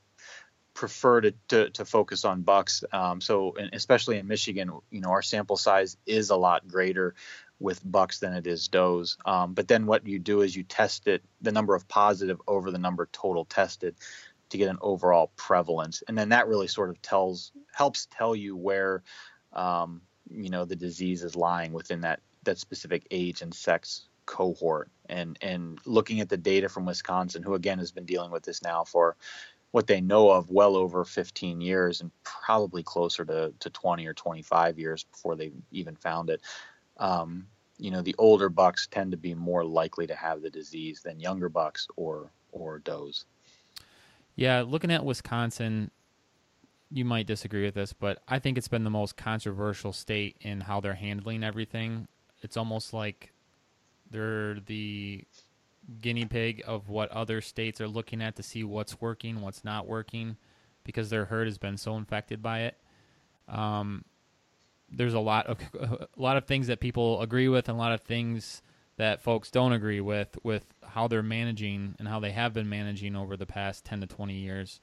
prefer 0.74 1.22
to 1.22 1.34
to, 1.50 1.70
to 1.72 1.86
focus 1.86 2.26
on 2.26 2.42
bucks. 2.42 2.84
Um, 2.92 3.22
so 3.22 3.56
especially 3.74 4.18
in 4.18 4.28
Michigan, 4.28 4.72
you 4.90 5.02
know, 5.02 5.10
our 5.10 5.22
sample 5.22 5.58
size 5.58 5.98
is 6.06 6.30
a 6.30 6.36
lot 6.36 6.68
greater 6.68 7.16
with 7.60 7.80
bucks 7.90 8.20
than 8.20 8.34
it 8.34 8.48
is 8.48 8.68
does. 8.68 9.18
Um, 9.26 9.54
but 9.54 9.68
then 9.68 9.86
what 9.86 10.06
you 10.06 10.20
do 10.20 10.42
is 10.42 10.56
you 10.56 10.64
test 10.64 11.08
it 11.08 11.24
the 11.42 11.52
number 11.52 11.76
of 11.76 11.88
positive 11.88 12.42
over 12.48 12.72
the 12.72 12.80
number 12.80 13.08
total 13.12 13.46
tested 13.46 13.96
to 14.50 14.58
get 14.58 14.70
an 14.70 14.80
overall 14.82 15.32
prevalence, 15.38 16.04
and 16.08 16.18
then 16.18 16.30
that 16.30 16.48
really 16.48 16.68
sort 16.68 16.90
of 16.90 17.02
tells 17.02 17.52
helps 17.74 18.08
tell 18.12 18.36
you 18.36 18.56
where 18.56 19.02
um, 19.54 20.02
you 20.30 20.50
know 20.50 20.66
the 20.66 20.76
disease 20.76 21.24
is 21.24 21.36
lying 21.36 21.72
within 21.72 22.02
that 22.02 22.20
that 22.44 22.58
specific 22.58 23.06
age 23.12 23.42
and 23.42 23.54
sex 23.54 24.08
cohort 24.26 24.90
and 25.08 25.38
and 25.42 25.80
looking 25.86 26.22
at 26.22 26.30
the 26.30 26.38
data 26.38 26.70
from 26.70 26.86
Wisconsin 26.86 27.44
who 27.44 27.54
again 27.54 27.80
has 27.80 27.92
been 27.92 28.06
dealing 28.06 28.32
with 28.32 28.44
this 28.44 28.62
now 28.62 28.84
for 28.84 29.16
what 29.72 29.88
they 29.88 30.02
know 30.02 30.30
of 30.30 30.50
well 30.50 30.76
over 30.76 31.06
15 31.06 31.62
years 31.62 32.02
and 32.02 32.12
probably 32.24 32.84
closer 32.84 33.26
to, 33.26 33.54
to 33.60 33.70
20 33.70 34.06
or 34.06 34.14
25 34.14 34.80
years 34.80 35.04
before 35.06 35.36
they 35.36 35.52
even 35.72 35.96
found 35.96 36.30
it 36.30 36.42
um, 36.98 37.48
you 37.78 37.90
know 37.90 38.02
the 38.02 38.16
older 38.18 38.50
bucks 38.50 38.88
tend 38.88 39.12
to 39.12 39.18
be 39.18 39.34
more 39.34 39.66
likely 39.66 40.06
to 40.06 40.16
have 40.16 40.42
the 40.42 40.50
disease 40.50 41.02
than 41.04 41.20
younger 41.20 41.50
bucks 41.50 41.88
or 41.96 42.32
or 42.52 42.80
does 42.80 43.26
Yeah, 44.36 44.62
looking 44.62 44.92
at 44.92 45.04
Wisconsin, 45.04 45.92
you 46.92 47.06
might 47.06 47.26
disagree 47.26 47.64
with 47.64 47.76
this, 47.76 47.94
but 47.94 48.22
I 48.28 48.40
think 48.40 48.58
it's 48.58 48.68
been 48.68 48.84
the 48.84 48.90
most 48.90 49.16
controversial 49.18 49.94
state 49.94 50.38
in 50.42 50.62
how 50.62 50.80
they're 50.82 50.94
handling 50.94 51.44
everything. 51.44 52.08
It's 52.42 52.58
almost 52.58 52.94
like 52.94 53.32
they're 54.10 54.60
the 54.60 55.24
guinea 56.02 56.26
pig 56.26 56.64
of 56.66 56.90
what 56.90 57.10
other 57.12 57.42
states 57.42 57.82
are 57.82 57.88
looking 57.88 58.22
at 58.22 58.36
to 58.36 58.44
see 58.44 58.64
what's 58.64 59.02
working, 59.02 59.42
what's 59.42 59.64
not 59.64 59.88
working, 59.88 60.38
because 60.84 61.10
their 61.10 61.26
herd 61.26 61.48
has 61.48 61.58
been 61.58 61.78
so 61.78 61.98
infected 61.98 62.42
by 62.42 62.62
it. 62.62 62.78
Um, 63.48 64.06
there's 64.90 65.14
a 65.14 65.20
lot 65.20 65.48
of 65.48 65.60
a 65.80 66.08
lot 66.18 66.38
of 66.38 66.46
things 66.46 66.68
that 66.68 66.80
people 66.80 67.22
agree 67.22 67.48
with, 67.48 67.70
and 67.70 67.78
a 67.78 67.80
lot 67.80 67.94
of 67.94 68.02
things 68.02 68.62
that 68.98 69.22
folks 69.22 69.50
don't 69.50 69.74
agree 69.74 70.02
with 70.02 70.38
with 70.44 70.66
how 70.84 71.08
they're 71.08 71.24
managing 71.24 71.96
and 71.98 72.08
how 72.08 72.20
they 72.20 72.32
have 72.32 72.54
been 72.54 72.70
managing 72.70 73.16
over 73.16 73.36
the 73.38 73.46
past 73.46 73.86
10 73.86 74.02
to 74.02 74.08
20 74.08 74.34
years. 74.34 74.80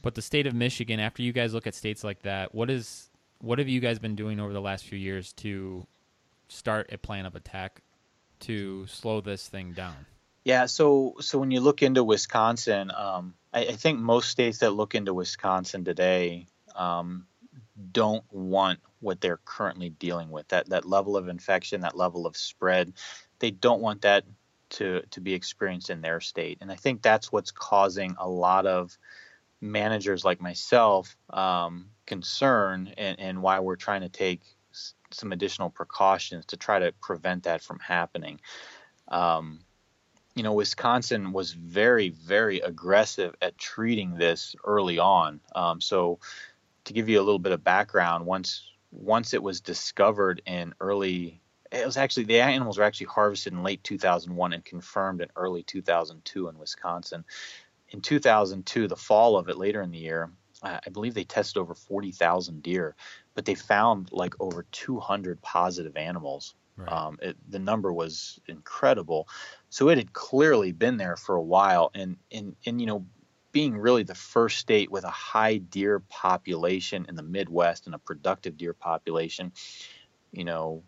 But 0.00 0.14
the 0.14 0.22
state 0.22 0.46
of 0.46 0.54
Michigan, 0.54 1.00
after 1.00 1.22
you 1.22 1.32
guys 1.32 1.54
look 1.54 1.66
at 1.66 1.74
states 1.74 2.04
like 2.04 2.22
that, 2.22 2.54
what 2.54 2.70
is 2.70 3.10
what 3.40 3.58
have 3.58 3.68
you 3.68 3.80
guys 3.80 3.98
been 3.98 4.14
doing 4.14 4.40
over 4.40 4.52
the 4.52 4.60
last 4.60 4.84
few 4.84 4.98
years 4.98 5.32
to 5.34 5.86
start 6.48 6.92
a 6.92 6.98
plan 6.98 7.26
of 7.26 7.34
attack 7.34 7.82
to 8.40 8.86
slow 8.86 9.20
this 9.20 9.48
thing 9.48 9.72
down? 9.72 10.06
Yeah, 10.44 10.66
so 10.66 11.14
so 11.20 11.38
when 11.38 11.50
you 11.50 11.60
look 11.60 11.82
into 11.82 12.04
Wisconsin, 12.04 12.90
um, 12.94 13.34
I, 13.52 13.60
I 13.60 13.72
think 13.72 13.98
most 13.98 14.28
states 14.30 14.58
that 14.58 14.70
look 14.72 14.94
into 14.94 15.14
Wisconsin 15.14 15.84
today 15.84 16.46
um, 16.76 17.26
don't 17.92 18.24
want 18.30 18.80
what 19.00 19.20
they're 19.20 19.40
currently 19.44 19.90
dealing 19.90 20.30
with 20.30 20.46
that 20.48 20.68
that 20.68 20.84
level 20.84 21.16
of 21.16 21.28
infection, 21.28 21.80
that 21.80 21.96
level 21.96 22.26
of 22.26 22.36
spread. 22.36 22.92
They 23.38 23.50
don't 23.50 23.80
want 23.80 24.02
that 24.02 24.24
to 24.70 25.02
to 25.10 25.20
be 25.20 25.32
experienced 25.32 25.88
in 25.88 26.02
their 26.02 26.20
state, 26.20 26.58
and 26.60 26.70
I 26.70 26.76
think 26.76 27.00
that's 27.00 27.32
what's 27.32 27.50
causing 27.50 28.14
a 28.18 28.28
lot 28.28 28.66
of 28.66 28.98
managers 29.62 30.26
like 30.26 30.42
myself 30.42 31.16
um, 31.30 31.88
concern, 32.06 32.92
and, 32.98 33.18
and 33.18 33.42
why 33.42 33.60
we're 33.60 33.76
trying 33.76 34.02
to 34.02 34.10
take 34.10 34.42
s- 34.74 34.94
some 35.10 35.32
additional 35.32 35.70
precautions 35.70 36.44
to 36.46 36.58
try 36.58 36.78
to 36.80 36.92
prevent 37.00 37.44
that 37.44 37.62
from 37.62 37.78
happening. 37.78 38.40
Um, 39.08 39.60
you 40.34 40.42
know, 40.42 40.52
Wisconsin 40.52 41.32
was 41.32 41.52
very, 41.52 42.10
very 42.10 42.60
aggressive 42.60 43.34
at 43.40 43.56
treating 43.56 44.14
this 44.14 44.56
early 44.64 44.98
on. 44.98 45.40
Um, 45.54 45.80
so, 45.80 46.18
to 46.84 46.92
give 46.92 47.08
you 47.08 47.18
a 47.18 47.22
little 47.22 47.38
bit 47.38 47.52
of 47.52 47.64
background, 47.64 48.26
once 48.26 48.70
once 48.90 49.34
it 49.34 49.42
was 49.42 49.60
discovered 49.60 50.42
in 50.46 50.74
early, 50.80 51.40
it 51.72 51.86
was 51.86 51.96
actually 51.96 52.24
the 52.24 52.40
animals 52.40 52.78
were 52.78 52.84
actually 52.84 53.06
harvested 53.06 53.52
in 53.52 53.62
late 53.62 53.82
2001 53.84 54.52
and 54.52 54.64
confirmed 54.64 55.20
in 55.20 55.28
early 55.36 55.62
2002 55.62 56.48
in 56.48 56.58
Wisconsin. 56.58 57.24
In 57.90 58.00
2002, 58.00 58.88
the 58.88 58.96
fall 58.96 59.36
of 59.36 59.48
it, 59.48 59.56
later 59.56 59.82
in 59.82 59.90
the 59.90 59.98
year, 59.98 60.30
I 60.62 60.80
I 60.84 60.90
believe 60.90 61.14
they 61.14 61.24
tested 61.24 61.58
over 61.60 61.74
40,000 61.74 62.62
deer, 62.62 62.96
but 63.34 63.44
they 63.44 63.54
found 63.54 64.10
like 64.12 64.34
over 64.40 64.66
200 64.72 65.40
positive 65.42 65.96
animals. 65.96 66.54
Right. 66.76 66.92
Um, 66.92 67.18
it, 67.22 67.36
the 67.48 67.58
number 67.58 67.92
was 67.92 68.40
incredible. 68.48 69.28
So 69.70 69.88
it 69.88 69.98
had 69.98 70.12
clearly 70.12 70.72
been 70.72 70.96
there 70.96 71.16
for 71.16 71.36
a 71.36 71.42
while, 71.42 71.90
and 71.94 72.16
and 72.32 72.56
and 72.66 72.80
you 72.80 72.86
know, 72.86 73.06
being 73.52 73.76
really 73.76 74.02
the 74.02 74.14
first 74.14 74.58
state 74.58 74.90
with 74.90 75.04
a 75.04 75.10
high 75.10 75.58
deer 75.58 76.00
population 76.00 77.06
in 77.08 77.14
the 77.14 77.22
Midwest 77.22 77.86
and 77.86 77.94
a 77.94 77.98
productive 77.98 78.56
deer 78.56 78.74
population, 78.74 79.52
you 80.32 80.44
know, 80.44 80.82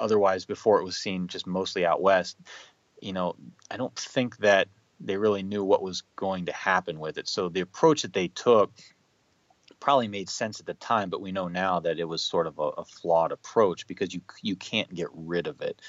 otherwise 0.00 0.44
before 0.44 0.80
it 0.80 0.84
was 0.84 0.96
seen 0.96 1.28
just 1.28 1.46
mostly 1.46 1.86
out 1.86 2.02
west, 2.02 2.38
you 3.00 3.12
know, 3.12 3.36
I 3.70 3.76
don't 3.76 3.96
think 3.96 4.38
that 4.38 4.68
they 5.00 5.16
really 5.16 5.42
knew 5.42 5.64
what 5.64 5.82
was 5.82 6.02
going 6.16 6.46
to 6.46 6.52
happen 6.52 6.98
with 6.98 7.18
it. 7.18 7.28
So 7.28 7.48
the 7.48 7.60
approach 7.60 8.02
that 8.02 8.12
they 8.12 8.28
took 8.28 8.72
probably 9.80 10.08
made 10.08 10.28
sense 10.28 10.60
at 10.60 10.66
the 10.66 10.74
time, 10.74 11.10
but 11.10 11.20
we 11.20 11.32
know 11.32 11.48
now 11.48 11.80
that 11.80 11.98
it 11.98 12.04
was 12.04 12.22
sort 12.22 12.46
of 12.46 12.58
a, 12.58 12.62
a 12.62 12.84
flawed 12.84 13.32
approach 13.32 13.86
because 13.86 14.14
you 14.14 14.22
you 14.42 14.56
can't 14.56 14.92
get 14.94 15.08
rid 15.12 15.46
of 15.46 15.60
it. 15.60 15.80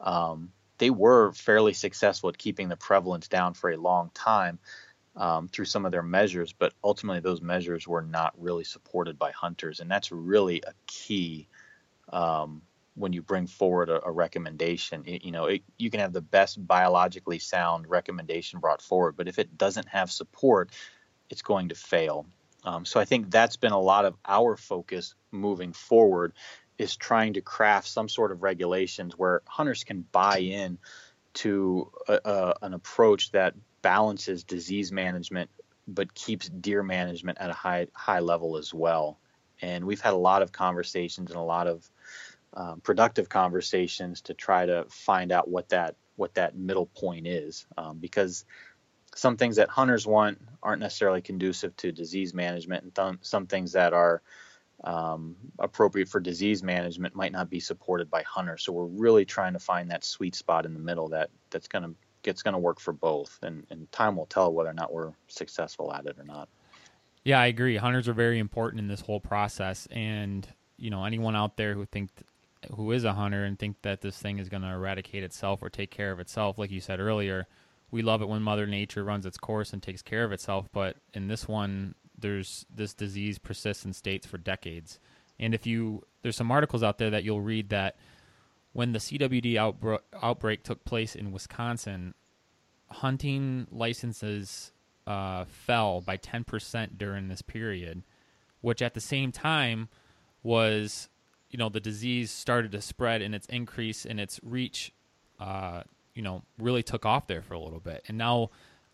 Um, 0.00 0.52
they 0.78 0.90
were 0.90 1.32
fairly 1.32 1.72
successful 1.72 2.28
at 2.28 2.38
keeping 2.38 2.68
the 2.68 2.76
prevalence 2.76 3.28
down 3.28 3.54
for 3.54 3.70
a 3.70 3.76
long 3.76 4.10
time 4.14 4.58
um, 5.16 5.48
through 5.48 5.64
some 5.64 5.86
of 5.86 5.92
their 5.92 6.02
measures, 6.02 6.52
but 6.52 6.74
ultimately 6.84 7.20
those 7.20 7.40
measures 7.40 7.88
were 7.88 8.02
not 8.02 8.34
really 8.38 8.64
supported 8.64 9.18
by 9.18 9.30
hunters, 9.32 9.80
and 9.80 9.90
that's 9.90 10.12
really 10.12 10.62
a 10.66 10.72
key 10.86 11.48
um, 12.12 12.62
when 12.94 13.12
you 13.12 13.22
bring 13.22 13.46
forward 13.46 13.88
a, 13.88 14.04
a 14.06 14.10
recommendation. 14.10 15.04
It- 15.06 15.24
you 15.24 15.32
know, 15.32 15.46
it, 15.46 15.62
you 15.78 15.90
can 15.90 16.00
have 16.00 16.12
the 16.12 16.20
best 16.20 16.64
biologically 16.66 17.38
sound 17.38 17.88
recommendation 17.88 18.60
brought 18.60 18.82
forward, 18.82 19.16
but 19.16 19.28
if 19.28 19.38
it 19.38 19.56
doesn't 19.56 19.88
have 19.88 20.10
support, 20.10 20.70
it's 21.30 21.42
going 21.42 21.70
to 21.70 21.74
fail. 21.74 22.26
Um, 22.66 22.84
so 22.84 22.98
I 22.98 23.04
think 23.04 23.30
that's 23.30 23.56
been 23.56 23.72
a 23.72 23.80
lot 23.80 24.04
of 24.04 24.16
our 24.26 24.56
focus 24.56 25.14
moving 25.30 25.72
forward 25.72 26.32
is 26.78 26.96
trying 26.96 27.34
to 27.34 27.40
craft 27.40 27.88
some 27.88 28.08
sort 28.08 28.32
of 28.32 28.42
regulations 28.42 29.16
where 29.16 29.40
hunters 29.46 29.84
can 29.84 30.04
buy 30.12 30.38
in 30.38 30.78
to 31.34 31.90
a, 32.08 32.20
a, 32.24 32.54
an 32.62 32.74
approach 32.74 33.30
that 33.30 33.54
balances 33.82 34.42
disease 34.42 34.90
management 34.90 35.48
but 35.88 36.12
keeps 36.14 36.48
deer 36.48 36.82
management 36.82 37.38
at 37.40 37.50
a 37.50 37.52
high 37.52 37.86
high 37.94 38.18
level 38.18 38.56
as 38.56 38.74
well. 38.74 39.18
And 39.62 39.84
we've 39.84 40.00
had 40.00 40.12
a 40.12 40.18
lot 40.18 40.42
of 40.42 40.50
conversations 40.50 41.30
and 41.30 41.38
a 41.38 41.42
lot 41.42 41.68
of 41.68 41.88
um, 42.54 42.80
productive 42.80 43.28
conversations 43.28 44.22
to 44.22 44.34
try 44.34 44.66
to 44.66 44.86
find 44.88 45.30
out 45.30 45.48
what 45.48 45.68
that 45.68 45.94
what 46.16 46.34
that 46.34 46.56
middle 46.56 46.86
point 46.86 47.26
is, 47.26 47.66
um, 47.76 47.98
because 47.98 48.44
some 49.16 49.36
things 49.36 49.56
that 49.56 49.68
hunters 49.68 50.06
want 50.06 50.38
aren't 50.62 50.80
necessarily 50.80 51.22
conducive 51.22 51.74
to 51.76 51.90
disease 51.90 52.34
management, 52.34 52.84
and 52.84 52.94
th- 52.94 53.18
some 53.22 53.46
things 53.46 53.72
that 53.72 53.94
are 53.94 54.22
um, 54.84 55.36
appropriate 55.58 56.08
for 56.08 56.20
disease 56.20 56.62
management 56.62 57.14
might 57.14 57.32
not 57.32 57.48
be 57.48 57.58
supported 57.58 58.10
by 58.10 58.22
hunters. 58.22 58.62
So 58.62 58.72
we're 58.72 58.84
really 58.84 59.24
trying 59.24 59.54
to 59.54 59.58
find 59.58 59.90
that 59.90 60.04
sweet 60.04 60.34
spot 60.34 60.66
in 60.66 60.74
the 60.74 60.80
middle 60.80 61.08
that 61.08 61.30
that's 61.50 61.66
going 61.66 61.84
to 61.84 61.94
it's 62.24 62.42
going 62.42 62.54
to 62.54 62.58
work 62.58 62.80
for 62.80 62.92
both, 62.92 63.38
and, 63.42 63.64
and 63.70 63.90
time 63.92 64.16
will 64.16 64.26
tell 64.26 64.52
whether 64.52 64.68
or 64.68 64.74
not 64.74 64.92
we're 64.92 65.12
successful 65.28 65.94
at 65.94 66.06
it 66.06 66.16
or 66.18 66.24
not. 66.24 66.48
Yeah, 67.24 67.40
I 67.40 67.46
agree. 67.46 67.76
Hunters 67.76 68.08
are 68.08 68.12
very 68.12 68.40
important 68.40 68.80
in 68.80 68.88
this 68.88 69.00
whole 69.00 69.20
process, 69.20 69.86
and 69.92 70.46
you 70.76 70.90
know 70.90 71.04
anyone 71.04 71.34
out 71.34 71.56
there 71.56 71.72
who 71.74 71.86
think 71.86 72.10
who 72.74 72.92
is 72.92 73.04
a 73.04 73.12
hunter 73.14 73.44
and 73.44 73.58
think 73.58 73.76
that 73.82 74.02
this 74.02 74.18
thing 74.18 74.38
is 74.38 74.48
going 74.48 74.62
to 74.62 74.68
eradicate 74.68 75.22
itself 75.22 75.62
or 75.62 75.70
take 75.70 75.90
care 75.90 76.10
of 76.10 76.20
itself, 76.20 76.58
like 76.58 76.70
you 76.70 76.80
said 76.80 77.00
earlier, 77.00 77.46
we 77.90 78.02
love 78.02 78.22
it 78.22 78.28
when 78.28 78.42
Mother 78.42 78.66
Nature 78.66 79.04
runs 79.04 79.26
its 79.26 79.38
course 79.38 79.72
and 79.72 79.82
takes 79.82 80.02
care 80.02 80.24
of 80.24 80.32
itself. 80.32 80.68
But 80.72 80.96
in 81.14 81.28
this 81.28 81.46
one, 81.46 81.94
there's 82.18 82.66
this 82.74 82.94
disease 82.94 83.38
persists 83.38 83.84
in 83.84 83.92
states 83.92 84.26
for 84.26 84.38
decades, 84.38 84.98
and 85.38 85.54
if 85.54 85.66
you 85.66 86.04
there's 86.22 86.36
some 86.36 86.50
articles 86.50 86.82
out 86.82 86.98
there 86.98 87.10
that 87.10 87.24
you'll 87.24 87.40
read 87.40 87.68
that 87.68 87.96
when 88.72 88.92
the 88.92 88.98
CWD 88.98 89.54
outbro- 89.54 90.00
outbreak 90.22 90.62
took 90.62 90.84
place 90.84 91.14
in 91.14 91.32
Wisconsin, 91.32 92.12
hunting 92.90 93.66
licenses 93.70 94.70
uh, 95.06 95.46
fell 95.46 96.02
by 96.02 96.18
10% 96.18 96.98
during 96.98 97.28
this 97.28 97.40
period, 97.40 98.02
which 98.60 98.82
at 98.82 98.92
the 98.92 99.00
same 99.00 99.32
time 99.32 99.88
was, 100.42 101.08
you 101.50 101.58
know, 101.58 101.70
the 101.70 101.80
disease 101.80 102.30
started 102.30 102.72
to 102.72 102.82
spread 102.82 103.22
and 103.22 103.34
its 103.34 103.46
increase 103.46 104.04
in 104.04 104.18
its 104.18 104.40
reach, 104.42 104.92
uh, 105.40 105.82
you 106.16 106.22
know, 106.22 106.42
really 106.58 106.82
took 106.82 107.06
off 107.06 107.26
there 107.26 107.42
for 107.42 107.54
a 107.54 107.60
little 107.60 107.78
bit. 107.78 108.02
And 108.08 108.18
now 108.18 108.50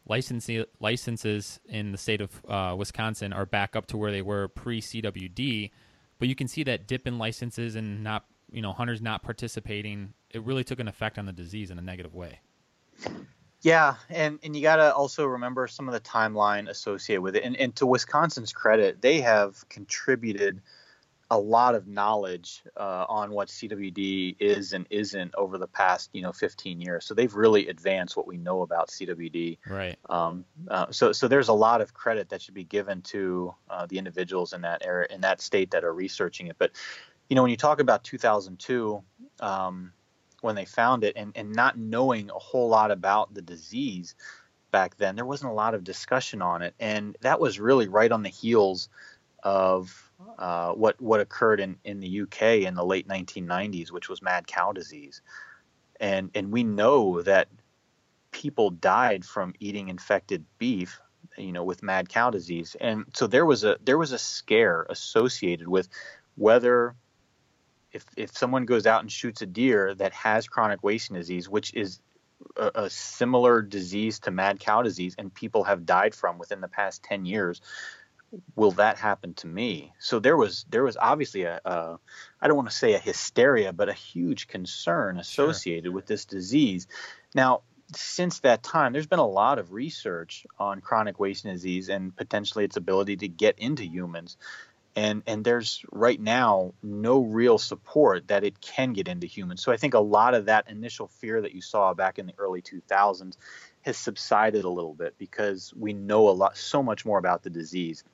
licensing 0.06 0.64
licenses 0.80 1.60
in 1.68 1.92
the 1.92 1.98
state 1.98 2.20
of 2.20 2.42
uh, 2.48 2.74
Wisconsin 2.76 3.32
are 3.32 3.46
back 3.46 3.76
up 3.76 3.86
to 3.86 3.96
where 3.96 4.10
they 4.10 4.22
were 4.22 4.48
pre 4.48 4.80
CWD, 4.80 5.70
but 6.18 6.28
you 6.28 6.34
can 6.34 6.48
see 6.48 6.64
that 6.64 6.86
dip 6.86 7.06
in 7.06 7.18
licenses 7.18 7.76
and 7.76 8.02
not, 8.02 8.26
you 8.50 8.60
know, 8.60 8.72
hunters 8.72 9.00
not 9.00 9.22
participating. 9.22 10.12
It 10.30 10.42
really 10.42 10.64
took 10.64 10.80
an 10.80 10.88
effect 10.88 11.18
on 11.18 11.26
the 11.26 11.32
disease 11.32 11.70
in 11.70 11.78
a 11.78 11.82
negative 11.82 12.14
way. 12.14 12.40
Yeah, 13.62 13.94
and, 14.10 14.40
and 14.42 14.56
you 14.56 14.62
got 14.62 14.76
to 14.76 14.92
also 14.92 15.24
remember 15.24 15.68
some 15.68 15.88
of 15.88 15.94
the 15.94 16.00
timeline 16.00 16.68
associated 16.68 17.22
with 17.22 17.36
it. 17.36 17.44
And, 17.44 17.56
and 17.56 17.74
to 17.76 17.86
Wisconsin's 17.86 18.52
credit, 18.52 19.00
they 19.00 19.20
have 19.20 19.68
contributed 19.68 20.60
a 21.32 21.38
lot 21.38 21.74
of 21.74 21.86
knowledge 21.86 22.62
uh, 22.76 23.06
on 23.08 23.30
what 23.30 23.48
CWD 23.48 24.36
is 24.38 24.74
and 24.74 24.86
isn't 24.90 25.34
over 25.34 25.56
the 25.56 25.66
past, 25.66 26.10
you 26.12 26.20
know, 26.20 26.30
15 26.30 26.78
years. 26.78 27.06
So 27.06 27.14
they've 27.14 27.34
really 27.34 27.68
advanced 27.68 28.18
what 28.18 28.26
we 28.26 28.36
know 28.36 28.60
about 28.60 28.90
CWD. 28.90 29.56
Right. 29.66 29.98
Um, 30.10 30.44
uh, 30.68 30.90
so 30.90 31.10
so 31.10 31.28
there's 31.28 31.48
a 31.48 31.54
lot 31.54 31.80
of 31.80 31.94
credit 31.94 32.28
that 32.28 32.42
should 32.42 32.52
be 32.52 32.64
given 32.64 33.00
to 33.02 33.54
uh, 33.70 33.86
the 33.86 33.96
individuals 33.96 34.52
in 34.52 34.60
that 34.60 34.84
area 34.84 35.06
in 35.08 35.22
that 35.22 35.40
state 35.40 35.70
that 35.70 35.84
are 35.84 35.94
researching 35.94 36.48
it. 36.48 36.56
But 36.58 36.72
you 37.30 37.34
know, 37.34 37.40
when 37.40 37.50
you 37.50 37.56
talk 37.56 37.80
about 37.80 38.04
2002. 38.04 39.02
Um, 39.40 39.92
when 40.42 40.56
they 40.56 40.64
found 40.64 41.04
it 41.04 41.12
and, 41.14 41.30
and 41.36 41.52
not 41.52 41.78
knowing 41.78 42.28
a 42.28 42.38
whole 42.38 42.68
lot 42.68 42.90
about 42.90 43.32
the 43.32 43.40
disease 43.40 44.16
back 44.72 44.96
then, 44.96 45.14
there 45.14 45.24
wasn't 45.24 45.48
a 45.48 45.54
lot 45.54 45.72
of 45.72 45.84
discussion 45.84 46.42
on 46.42 46.62
it. 46.62 46.74
And 46.80 47.16
that 47.20 47.38
was 47.38 47.60
really 47.60 47.86
right 47.86 48.10
on 48.10 48.24
the 48.24 48.28
heels 48.28 48.88
of 49.44 50.11
uh, 50.38 50.72
what 50.72 51.00
what 51.00 51.20
occurred 51.20 51.60
in, 51.60 51.76
in 51.84 52.00
the 52.00 52.22
UK 52.22 52.42
in 52.66 52.74
the 52.74 52.84
late 52.84 53.08
1990s, 53.08 53.90
which 53.90 54.08
was 54.08 54.22
mad 54.22 54.46
cow 54.46 54.72
disease. 54.72 55.22
And 56.00 56.30
and 56.34 56.52
we 56.52 56.64
know 56.64 57.22
that 57.22 57.48
people 58.32 58.70
died 58.70 59.24
from 59.24 59.54
eating 59.60 59.88
infected 59.88 60.44
beef, 60.58 61.00
you 61.36 61.52
know, 61.52 61.64
with 61.64 61.82
mad 61.82 62.08
cow 62.08 62.30
disease. 62.30 62.76
And 62.80 63.04
so 63.14 63.26
there 63.26 63.46
was 63.46 63.64
a 63.64 63.78
there 63.84 63.98
was 63.98 64.12
a 64.12 64.18
scare 64.18 64.86
associated 64.88 65.68
with 65.68 65.88
whether 66.34 66.96
if 67.92 68.04
if 68.16 68.36
someone 68.36 68.64
goes 68.64 68.86
out 68.86 69.02
and 69.02 69.12
shoots 69.12 69.42
a 69.42 69.46
deer 69.46 69.94
that 69.94 70.12
has 70.12 70.48
chronic 70.48 70.82
wasting 70.82 71.16
disease, 71.16 71.48
which 71.48 71.74
is 71.74 72.00
a, 72.56 72.70
a, 72.74 72.90
similar 72.90 73.62
disease 73.62 74.18
to 74.20 74.30
mad 74.30 74.58
cow 74.58 74.82
disease, 74.82 75.14
and 75.16 75.32
people 75.32 75.64
have 75.64 75.86
died 75.86 76.14
from 76.14 76.38
within 76.38 76.60
the 76.60 76.68
past 76.68 77.02
ten 77.02 77.24
years, 77.24 77.60
will 78.56 78.72
that 78.72 78.98
happen 78.98 79.34
to 79.34 79.46
me? 79.46 79.92
So 79.98 80.18
there 80.18 80.36
was 80.36 80.64
there 80.70 80.84
was 80.84 80.96
obviously 80.96 81.42
a, 81.42 81.60
a 81.64 81.98
I 82.40 82.48
don't 82.48 82.56
want 82.56 82.70
to 82.70 82.76
say 82.76 82.94
a 82.94 82.98
hysteria, 82.98 83.72
but 83.72 83.88
a 83.88 83.92
huge 83.92 84.48
concern 84.48 85.18
associated 85.18 85.86
sure. 85.86 85.92
with 85.92 86.06
this 86.06 86.24
disease. 86.24 86.86
Now, 87.34 87.62
since 87.94 88.40
that 88.40 88.62
time, 88.62 88.92
there's 88.92 89.06
been 89.06 89.18
a 89.18 89.26
lot 89.26 89.58
of 89.58 89.72
research 89.72 90.46
on 90.58 90.80
chronic 90.80 91.20
wasting 91.20 91.52
disease 91.52 91.88
and 91.88 92.16
potentially 92.16 92.64
its 92.64 92.76
ability 92.76 93.16
to 93.16 93.28
get 93.28 93.58
into 93.58 93.84
humans 93.84 94.36
and 94.94 95.22
and 95.26 95.44
there's 95.44 95.84
right 95.90 96.20
now 96.20 96.74
no 96.82 97.20
real 97.20 97.58
support 97.58 98.28
that 98.28 98.44
it 98.44 98.60
can 98.60 98.92
get 98.92 99.08
into 99.08 99.26
humans. 99.26 99.62
So 99.62 99.72
I 99.72 99.76
think 99.76 99.94
a 99.94 100.00
lot 100.00 100.34
of 100.34 100.46
that 100.46 100.68
initial 100.68 101.08
fear 101.08 101.40
that 101.40 101.54
you 101.54 101.62
saw 101.62 101.94
back 101.94 102.18
in 102.18 102.26
the 102.26 102.34
early 102.38 102.62
2000s 102.62 103.36
has 103.82 103.96
subsided 103.96 104.64
a 104.64 104.68
little 104.68 104.94
bit 104.94 105.14
because 105.18 105.72
we 105.76 105.92
know 105.92 106.28
a 106.28 106.30
lot 106.30 106.56
so 106.56 106.82
much 106.82 107.04
more 107.04 107.18
about 107.18 107.42
the 107.42 107.50
disease. 107.50 108.04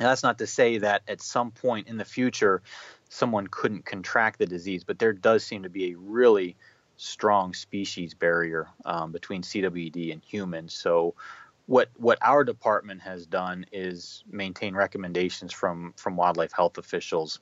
Now, 0.00 0.08
that's 0.08 0.22
not 0.22 0.38
to 0.38 0.46
say 0.46 0.78
that 0.78 1.02
at 1.06 1.20
some 1.20 1.50
point 1.50 1.86
in 1.86 1.98
the 1.98 2.06
future 2.06 2.62
someone 3.10 3.46
couldn't 3.48 3.84
contract 3.84 4.38
the 4.38 4.46
disease, 4.46 4.82
but 4.82 4.98
there 4.98 5.12
does 5.12 5.44
seem 5.44 5.64
to 5.64 5.68
be 5.68 5.92
a 5.92 5.98
really 5.98 6.56
strong 6.96 7.52
species 7.52 8.14
barrier 8.14 8.68
um, 8.84 9.12
between 9.12 9.42
CWD 9.42 10.12
and 10.12 10.22
humans. 10.24 10.72
So 10.74 11.14
what 11.66 11.90
what 11.96 12.18
our 12.22 12.44
department 12.44 13.02
has 13.02 13.26
done 13.26 13.66
is 13.72 14.24
maintain 14.30 14.74
recommendations 14.74 15.52
from 15.52 15.92
from 15.96 16.16
wildlife 16.16 16.52
health 16.52 16.78
officials 16.78 17.40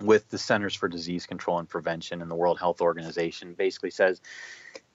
with 0.00 0.28
the 0.28 0.38
Centers 0.38 0.74
for 0.74 0.88
Disease 0.88 1.26
Control 1.26 1.58
and 1.58 1.68
Prevention 1.68 2.22
and 2.22 2.30
the 2.30 2.34
World 2.34 2.58
Health 2.58 2.80
Organization 2.80 3.54
basically 3.54 3.90
says 3.90 4.20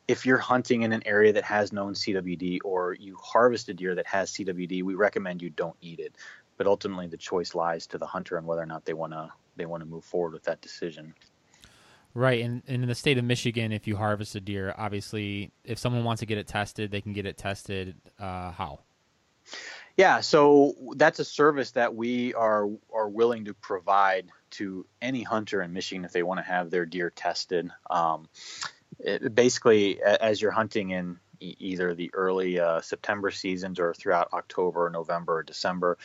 if 0.07 0.25
you're 0.25 0.37
hunting 0.37 0.83
in 0.83 0.93
an 0.93 1.01
area 1.05 1.33
that 1.33 1.43
has 1.43 1.73
known 1.73 1.93
CWD 1.95 2.59
or 2.63 2.93
you 2.93 3.17
harvest 3.21 3.69
a 3.69 3.73
deer 3.73 3.95
that 3.95 4.05
has 4.05 4.31
CWD, 4.31 4.83
we 4.83 4.93
recommend 4.93 5.41
you 5.41 5.49
don't 5.49 5.75
eat 5.81 5.99
it. 5.99 6.15
But 6.57 6.67
ultimately, 6.67 7.07
the 7.07 7.17
choice 7.17 7.55
lies 7.55 7.87
to 7.87 7.97
the 7.97 8.05
hunter 8.05 8.37
on 8.37 8.45
whether 8.45 8.61
or 8.61 8.65
not 8.65 8.85
they 8.85 8.93
want 8.93 9.13
to 9.13 9.31
they 9.55 9.65
want 9.65 9.81
to 9.81 9.89
move 9.89 10.03
forward 10.03 10.33
with 10.33 10.43
that 10.43 10.61
decision. 10.61 11.13
Right, 12.13 12.45
and, 12.45 12.63
and, 12.65 12.83
in 12.83 12.87
the 12.87 12.95
state 12.95 13.17
of 13.17 13.25
Michigan, 13.25 13.73
if 13.73 13.87
you 13.87 13.97
harvest 13.97 14.35
a 14.35 14.39
deer, 14.39 14.73
obviously, 14.77 15.51
if 15.65 15.77
someone 15.77 16.05
wants 16.05 16.21
to 16.21 16.25
get 16.25 16.37
it 16.37 16.47
tested, 16.47 16.89
they 16.89 17.01
can 17.01 17.11
get 17.11 17.25
it 17.25 17.37
tested. 17.37 17.95
Uh, 18.17 18.51
how? 18.51 18.79
Yeah, 19.97 20.21
so 20.21 20.73
that's 20.95 21.19
a 21.19 21.25
service 21.25 21.71
that 21.71 21.93
we 21.93 22.33
are 22.33 22.69
are 22.93 23.09
willing 23.09 23.45
to 23.45 23.53
provide 23.53 24.29
to 24.51 24.85
any 25.01 25.23
hunter 25.23 25.61
in 25.61 25.73
Michigan 25.73 26.05
if 26.05 26.13
they 26.13 26.23
want 26.23 26.39
to 26.39 26.43
have 26.43 26.69
their 26.69 26.85
deer 26.85 27.09
tested. 27.09 27.69
Um, 27.89 28.29
it, 28.99 29.35
basically, 29.35 30.01
as 30.01 30.41
you're 30.41 30.51
hunting 30.51 30.91
in 30.91 31.19
either 31.39 31.93
the 31.93 32.11
early 32.13 32.59
uh, 32.59 32.81
September 32.81 33.31
seasons 33.31 33.79
or 33.79 33.93
throughout 33.93 34.29
October, 34.33 34.89
November, 34.89 35.37
or 35.37 35.43
December, 35.43 35.97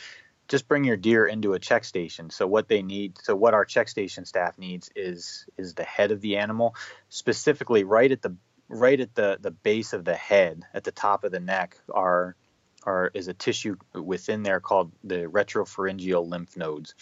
just 0.51 0.67
bring 0.67 0.83
your 0.83 0.97
deer 0.97 1.25
into 1.25 1.53
a 1.53 1.59
check 1.59 1.85
station. 1.85 2.29
So 2.29 2.45
what 2.45 2.67
they 2.67 2.81
need, 2.81 3.17
so 3.23 3.33
what 3.37 3.53
our 3.53 3.63
check 3.63 3.87
station 3.87 4.25
staff 4.25 4.57
needs 4.57 4.91
is 4.97 5.45
is 5.57 5.75
the 5.75 5.85
head 5.85 6.11
of 6.11 6.19
the 6.19 6.37
animal, 6.37 6.75
specifically 7.07 7.85
right 7.85 8.11
at 8.11 8.21
the 8.21 8.35
right 8.67 8.99
at 8.99 9.15
the 9.15 9.37
the 9.39 9.51
base 9.51 9.93
of 9.93 10.03
the 10.03 10.13
head, 10.13 10.63
at 10.73 10.83
the 10.83 10.91
top 10.91 11.23
of 11.23 11.31
the 11.31 11.39
neck, 11.39 11.77
are 11.89 12.35
are 12.83 13.11
is 13.13 13.29
a 13.29 13.33
tissue 13.33 13.77
within 13.93 14.43
there 14.43 14.59
called 14.59 14.91
the 15.05 15.23
retropharyngeal 15.23 16.27
lymph 16.27 16.57
nodes, 16.57 16.95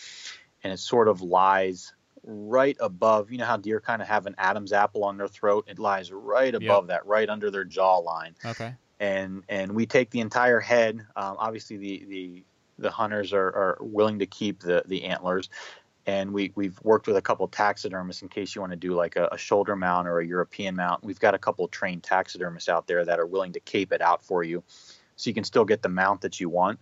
and 0.64 0.72
it 0.72 0.78
sort 0.78 1.08
of 1.08 1.24
lies 1.24 1.92
right 2.24 2.78
above. 2.80 3.32
You 3.32 3.40
know 3.40 3.46
how 3.46 3.58
deer 3.58 3.82
kind 3.82 4.04
of 4.04 4.08
have 4.10 4.28
an 4.28 4.36
Adam's 4.38 4.74
apple 4.74 5.04
on 5.06 5.18
their 5.18 5.28
throat? 5.28 5.66
It 5.68 5.80
lies 5.80 6.12
right 6.12 6.54
above 6.54 6.84
yep. 6.84 6.90
that, 6.90 7.08
right 7.08 7.28
under 7.28 7.50
their 7.50 7.66
jawline. 7.66 8.36
Okay. 8.46 8.76
And 9.00 9.42
and 9.50 9.72
we 9.72 9.88
take 9.88 10.12
the 10.12 10.20
entire 10.20 10.60
head. 10.60 11.00
Um, 11.16 11.38
obviously, 11.40 11.78
the 11.78 12.06
the 12.08 12.44
the 12.80 12.92
hunters 12.92 13.34
are, 13.34 13.48
are 13.48 13.78
willing 13.82 14.20
to 14.20 14.26
keep 14.26 14.60
the 14.60 14.84
the 14.88 15.06
antlers 15.06 15.50
and 16.10 16.34
we 16.34 16.52
we've 16.56 16.80
worked 16.84 17.08
with 17.08 17.18
a 17.18 17.22
couple 17.22 17.48
taxidermists 17.48 18.22
in 18.22 18.30
case 18.30 18.56
you 18.56 18.62
want 18.62 18.72
to 18.72 18.78
do 18.78 18.94
like 18.94 19.16
a, 19.16 19.30
a, 19.32 19.38
shoulder 19.38 19.76
mount 19.76 20.08
or 20.08 20.20
a 20.20 20.26
European 20.26 20.76
mount. 20.76 21.04
We've 21.04 21.20
got 21.20 21.36
a 21.36 21.38
couple 21.38 21.68
trained 21.68 22.04
taxidermists 22.04 22.68
out 22.68 22.88
there 22.88 23.06
that 23.06 23.20
are 23.20 23.28
willing 23.28 23.54
to 23.54 23.60
cape 23.60 23.92
it 23.92 24.02
out 24.02 24.24
for 24.24 24.44
you, 24.44 24.64
so 25.16 25.30
you 25.30 25.34
can 25.34 25.44
still 25.44 25.66
get 25.66 25.82
the 25.82 25.90
mount 25.90 26.22
that 26.22 26.40
you 26.40 26.50
want, 26.50 26.80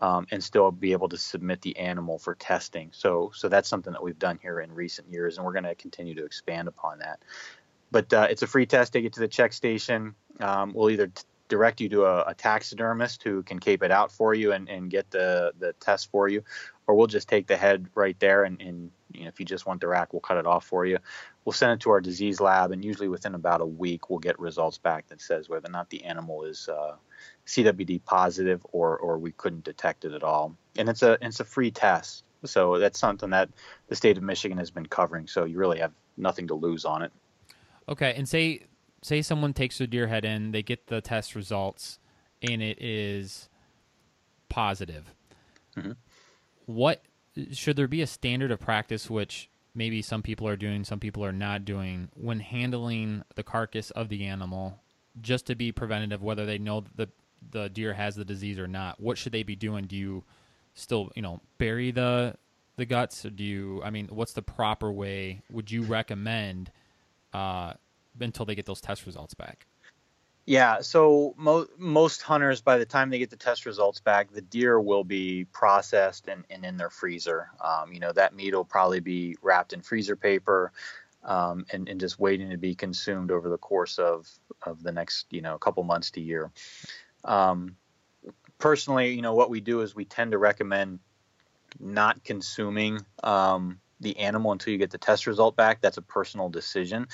um, 0.00 0.26
and 0.30 0.44
still 0.44 0.70
be 0.70 0.92
able 0.92 1.08
to 1.08 1.16
submit 1.16 1.62
the 1.62 1.76
animal 1.78 2.18
for 2.18 2.34
testing. 2.34 2.90
So 2.92 3.32
so 3.34 3.48
that's 3.48 3.68
something 3.68 3.92
that 3.92 4.02
we've 4.02 4.18
done 4.18 4.38
here 4.42 4.60
in 4.60 4.72
recent 4.74 5.10
years, 5.10 5.38
and 5.38 5.46
we're 5.46 5.52
going 5.52 5.64
to 5.64 5.74
continue 5.74 6.14
to 6.14 6.24
expand 6.24 6.68
upon 6.68 6.98
that. 6.98 7.20
But 7.90 8.12
uh, 8.12 8.26
it's 8.28 8.42
a 8.42 8.46
free 8.46 8.66
test. 8.66 8.92
Take 8.92 9.04
it 9.04 9.14
to 9.14 9.20
the 9.20 9.28
check 9.28 9.52
station. 9.52 10.14
Um, 10.40 10.72
we'll 10.74 10.90
either 10.90 11.06
t- 11.06 11.22
direct 11.48 11.80
you 11.80 11.88
to 11.90 12.04
a, 12.04 12.22
a, 12.28 12.34
taxidermist 12.34 13.22
who 13.22 13.42
can 13.42 13.58
cape 13.58 13.82
it 13.82 13.90
out 13.90 14.10
for 14.10 14.34
you 14.34 14.52
and, 14.52 14.68
and 14.68 14.90
get 14.90 15.10
the, 15.10 15.52
the 15.58 15.72
test 15.74 16.10
for 16.10 16.28
you, 16.28 16.42
or 16.86 16.94
we'll 16.94 17.06
just 17.06 17.28
take 17.28 17.46
the 17.46 17.56
head 17.56 17.86
right 17.94 18.18
there 18.18 18.44
and, 18.44 18.60
and 18.60 18.90
you 19.12 19.22
know, 19.22 19.28
if 19.28 19.40
you 19.40 19.46
just 19.46 19.66
want 19.66 19.80
the 19.80 19.88
rack, 19.88 20.12
we'll 20.12 20.20
cut 20.20 20.36
it 20.36 20.46
off 20.46 20.64
for 20.66 20.84
you. 20.84 20.98
We'll 21.44 21.52
send 21.52 21.72
it 21.72 21.80
to 21.80 21.90
our 21.90 22.00
disease 22.00 22.40
lab, 22.40 22.72
and 22.72 22.84
usually 22.84 23.08
within 23.08 23.34
about 23.34 23.60
a 23.60 23.66
week, 23.66 24.10
we'll 24.10 24.18
get 24.18 24.38
results 24.38 24.78
back 24.78 25.08
that 25.08 25.20
says 25.20 25.48
whether 25.48 25.68
or 25.68 25.72
not 25.72 25.90
the 25.90 26.04
animal 26.04 26.44
is 26.44 26.68
uh, 26.68 26.96
CWD 27.46 28.04
positive 28.04 28.66
or 28.72 28.98
or 28.98 29.18
we 29.18 29.32
couldn't 29.32 29.64
detect 29.64 30.04
it 30.04 30.12
at 30.12 30.22
all. 30.22 30.56
And 30.76 30.88
it's 30.88 31.02
a 31.02 31.18
it's 31.22 31.40
a 31.40 31.44
free 31.44 31.70
test, 31.70 32.24
so 32.44 32.78
that's 32.78 32.98
something 32.98 33.30
that 33.30 33.48
the 33.88 33.94
state 33.94 34.16
of 34.16 34.22
Michigan 34.22 34.58
has 34.58 34.70
been 34.70 34.86
covering. 34.86 35.28
So 35.28 35.44
you 35.44 35.58
really 35.58 35.78
have 35.78 35.92
nothing 36.16 36.48
to 36.48 36.54
lose 36.54 36.84
on 36.84 37.02
it. 37.02 37.12
Okay, 37.88 38.12
and 38.16 38.28
say 38.28 38.62
say 39.06 39.22
someone 39.22 39.52
takes 39.52 39.78
their 39.78 39.86
deer 39.86 40.08
head 40.08 40.24
in, 40.24 40.50
they 40.50 40.64
get 40.64 40.88
the 40.88 41.00
test 41.00 41.36
results, 41.36 42.00
and 42.42 42.60
it 42.60 42.82
is 42.82 43.48
positive. 44.48 45.14
Mhm. 45.76 45.96
What 46.64 47.04
should 47.52 47.76
there 47.76 47.86
be 47.86 48.02
a 48.02 48.06
standard 48.06 48.50
of 48.50 48.58
practice 48.58 49.08
which 49.08 49.48
maybe 49.76 50.02
some 50.02 50.22
people 50.22 50.48
are 50.48 50.56
doing, 50.56 50.82
some 50.82 50.98
people 50.98 51.24
are 51.24 51.32
not 51.32 51.64
doing 51.64 52.08
when 52.14 52.40
handling 52.40 53.22
the 53.36 53.44
carcass 53.44 53.92
of 53.92 54.08
the 54.08 54.24
animal, 54.24 54.82
just 55.20 55.46
to 55.46 55.54
be 55.54 55.70
preventative, 55.70 56.20
whether 56.20 56.44
they 56.44 56.58
know 56.58 56.84
the 56.96 57.08
the 57.52 57.68
deer 57.68 57.92
has 57.92 58.16
the 58.16 58.24
disease 58.24 58.58
or 58.58 58.66
not? 58.66 58.98
What 58.98 59.18
should 59.18 59.30
they 59.30 59.44
be 59.44 59.54
doing? 59.54 59.84
Do 59.86 59.94
you 59.94 60.24
still, 60.74 61.12
you 61.14 61.22
know, 61.22 61.40
bury 61.58 61.92
the 61.92 62.36
the 62.74 62.86
guts, 62.86 63.24
or 63.24 63.30
do 63.30 63.44
you? 63.44 63.82
I 63.84 63.90
mean, 63.90 64.08
what's 64.08 64.32
the 64.32 64.42
proper 64.42 64.90
way? 64.90 65.42
Would 65.48 65.70
you 65.70 65.82
recommend 65.82 66.72
uh, 67.32 67.74
until 68.20 68.46
they 68.46 68.54
get 68.54 68.66
those 68.66 68.80
test 68.80 69.06
results 69.06 69.34
back? 69.34 69.66
Yeah, 70.46 70.80
so 70.80 71.34
mo- 71.36 71.66
most 71.76 72.22
hunters, 72.22 72.60
by 72.60 72.78
the 72.78 72.86
time 72.86 73.10
they 73.10 73.18
get 73.18 73.30
the 73.30 73.36
test 73.36 73.66
results 73.66 73.98
back, 73.98 74.30
the 74.30 74.40
deer 74.40 74.80
will 74.80 75.02
be 75.02 75.44
processed 75.46 76.28
and, 76.28 76.44
and 76.50 76.64
in 76.64 76.76
their 76.76 76.90
freezer. 76.90 77.50
Um, 77.60 77.92
you 77.92 77.98
know, 77.98 78.12
that 78.12 78.32
meat 78.32 78.54
will 78.54 78.64
probably 78.64 79.00
be 79.00 79.36
wrapped 79.42 79.72
in 79.72 79.82
freezer 79.82 80.14
paper 80.14 80.70
um, 81.24 81.66
and, 81.72 81.88
and 81.88 81.98
just 81.98 82.20
waiting 82.20 82.50
to 82.50 82.58
be 82.58 82.76
consumed 82.76 83.32
over 83.32 83.48
the 83.48 83.58
course 83.58 83.98
of, 83.98 84.30
of 84.62 84.84
the 84.84 84.92
next, 84.92 85.26
you 85.30 85.42
know, 85.42 85.58
couple 85.58 85.82
months 85.82 86.12
to 86.12 86.20
year. 86.20 86.52
Um, 87.24 87.76
personally, 88.58 89.14
you 89.14 89.22
know, 89.22 89.34
what 89.34 89.50
we 89.50 89.60
do 89.60 89.80
is 89.80 89.96
we 89.96 90.04
tend 90.04 90.30
to 90.30 90.38
recommend 90.38 91.00
not 91.80 92.22
consuming 92.22 93.04
um, 93.24 93.80
the 93.98 94.16
animal 94.18 94.52
until 94.52 94.72
you 94.72 94.78
get 94.78 94.90
the 94.90 94.98
test 94.98 95.26
result 95.26 95.56
back. 95.56 95.80
That's 95.80 95.96
a 95.96 96.02
personal 96.02 96.48
decision. 96.48 97.08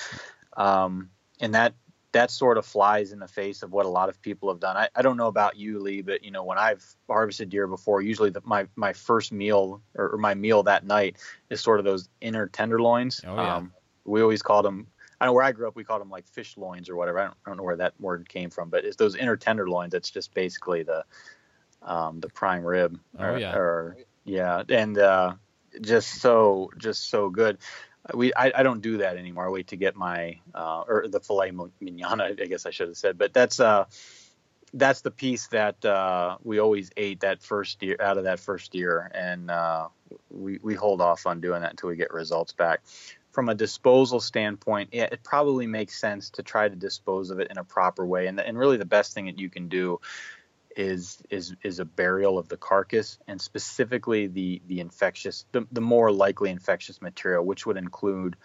Um, 0.57 1.11
and 1.41 1.55
that 1.55 1.75
that 2.13 2.31
sort 2.31 2.59
of 2.59 2.67
flies 2.67 3.13
in 3.13 3.19
the 3.19 3.29
face 3.29 3.63
of 3.63 3.73
what 3.73 3.87
a 3.87 3.89
lot 3.89 4.11
of 4.11 4.21
people 4.21 4.51
have 4.51 4.61
done. 4.61 4.77
I, 4.77 4.89
I 4.95 5.01
don't 5.01 5.17
know 5.17 5.29
about 5.29 5.57
you, 5.57 5.81
Lee, 5.81 6.03
but 6.03 6.25
you 6.25 6.31
know 6.31 6.45
when 6.45 6.59
I've 6.59 6.85
harvested 7.09 7.49
deer 7.49 7.67
before, 7.67 8.03
usually 8.03 8.31
the, 8.31 8.43
my 8.45 8.67
my 8.77 8.93
first 8.93 9.33
meal 9.33 9.83
or, 9.95 10.11
or 10.11 10.19
my 10.19 10.35
meal 10.35 10.63
that 10.65 10.85
night 10.85 11.17
is 11.51 11.61
sort 11.61 11.79
of 11.79 11.85
those 11.85 12.09
inner 12.21 12.47
tenderloins. 12.47 13.23
Oh, 13.27 13.35
yeah. 13.35 13.57
um, 13.57 13.73
we 14.05 14.23
always 14.23 14.43
called 14.43 14.65
them. 14.65 14.87
I 15.21 15.27
know 15.27 15.33
where 15.33 15.45
I 15.45 15.53
grew 15.53 15.69
up, 15.69 15.77
we 15.77 15.85
called 15.85 16.01
them 16.01 16.11
like 16.11 16.27
fish 16.27 16.57
loins 16.57 16.91
or 16.91 16.97
whatever. 16.97 17.21
I 17.21 17.25
don't, 17.25 17.37
I 17.47 17.51
don't 17.51 17.57
know 17.57 17.63
where 17.63 17.77
that 17.77 17.95
word 18.01 18.29
came 18.29 18.51
from, 18.51 18.71
but 18.71 18.85
it's 18.85 18.97
those 18.97 19.15
inner 19.15 19.37
tenderloins. 19.37 19.93
That's 19.93 20.11
just 20.11 20.35
basically 20.35 20.83
the 20.83 21.05
um, 21.81 22.21
the 22.21 22.29
prime 22.29 22.65
rib. 22.65 22.99
Oh, 23.19 23.25
or, 23.25 23.39
yeah. 23.39 23.55
or 23.55 23.97
yeah, 24.25 24.63
and 24.69 24.99
uh, 24.99 25.35
just 25.81 26.21
so 26.21 26.71
just 26.77 27.09
so 27.09 27.31
good 27.31 27.59
we 28.15 28.35
I, 28.35 28.53
I 28.55 28.63
don't 28.63 28.83
do 28.83 28.99
that 28.99 29.17
anymore. 29.17 29.47
I 29.47 29.51
wait 29.51 29.69
to 29.69 29.77
get 29.77 29.97
my 29.97 30.39
uh, 30.55 30.83
or 30.87 31.07
the 31.09 31.21
filet 31.21 31.53
mignon. 31.81 32.21
I 32.21 32.33
guess 32.33 32.67
I 32.67 32.71
should 32.71 32.89
have 32.89 32.97
said, 32.97 33.19
but 33.19 33.33
that's 33.33 33.61
uh 33.61 33.85
that's 34.75 35.03
the 35.03 35.11
piece 35.11 35.49
that 35.49 35.85
uh, 35.85 36.39
we 36.43 36.59
always 36.59 36.91
ate 36.97 37.21
that 37.21 37.43
first 37.43 37.83
year 37.83 37.97
out 38.01 38.17
of 38.17 38.25
that 38.25 38.41
first 38.41 38.75
year, 38.75 39.11
and 39.15 39.51
uh, 39.51 39.89
we 40.31 40.59
we 40.63 40.75
hold 40.75 41.01
off 41.01 41.27
on 41.27 41.41
doing 41.41 41.61
that 41.61 41.71
until 41.71 41.91
we 41.91 41.97
get 41.97 42.13
results 42.13 42.53
back. 42.53 42.81
From 43.33 43.49
a 43.49 43.55
disposal 43.55 44.21
standpoint, 44.21 44.91
yeah, 44.93 45.09
it 45.11 45.23
probably 45.23 45.67
makes 45.67 45.99
sense 45.99 46.31
to 46.31 46.43
try 46.43 46.69
to 46.69 46.77
dispose 46.77 47.31
of 47.31 47.39
it 47.41 47.51
in 47.51 47.59
a 47.59 47.65
proper 47.65 48.07
way, 48.07 48.27
and 48.27 48.41
and 48.41 48.59
really 48.59 48.79
the 48.79 48.85
best 48.85 49.13
thing 49.15 49.27
that 49.27 49.39
you 49.39 49.51
can 49.51 49.69
do 49.69 50.01
is 50.77 51.23
is 51.31 51.55
is 51.63 51.79
a 51.79 51.85
burial 51.85 52.39
of 52.39 52.49
the 52.49 52.57
carcass 52.57 53.19
and 53.29 53.41
specifically 53.41 54.27
the 54.27 54.63
the 54.67 54.81
infectious 54.81 55.45
the, 55.53 55.67
the 55.73 55.81
more 55.81 56.11
likely 56.11 56.51
infectious 56.51 57.01
material 57.03 57.45
which 57.45 57.67
would 57.67 57.77
include 57.77 58.37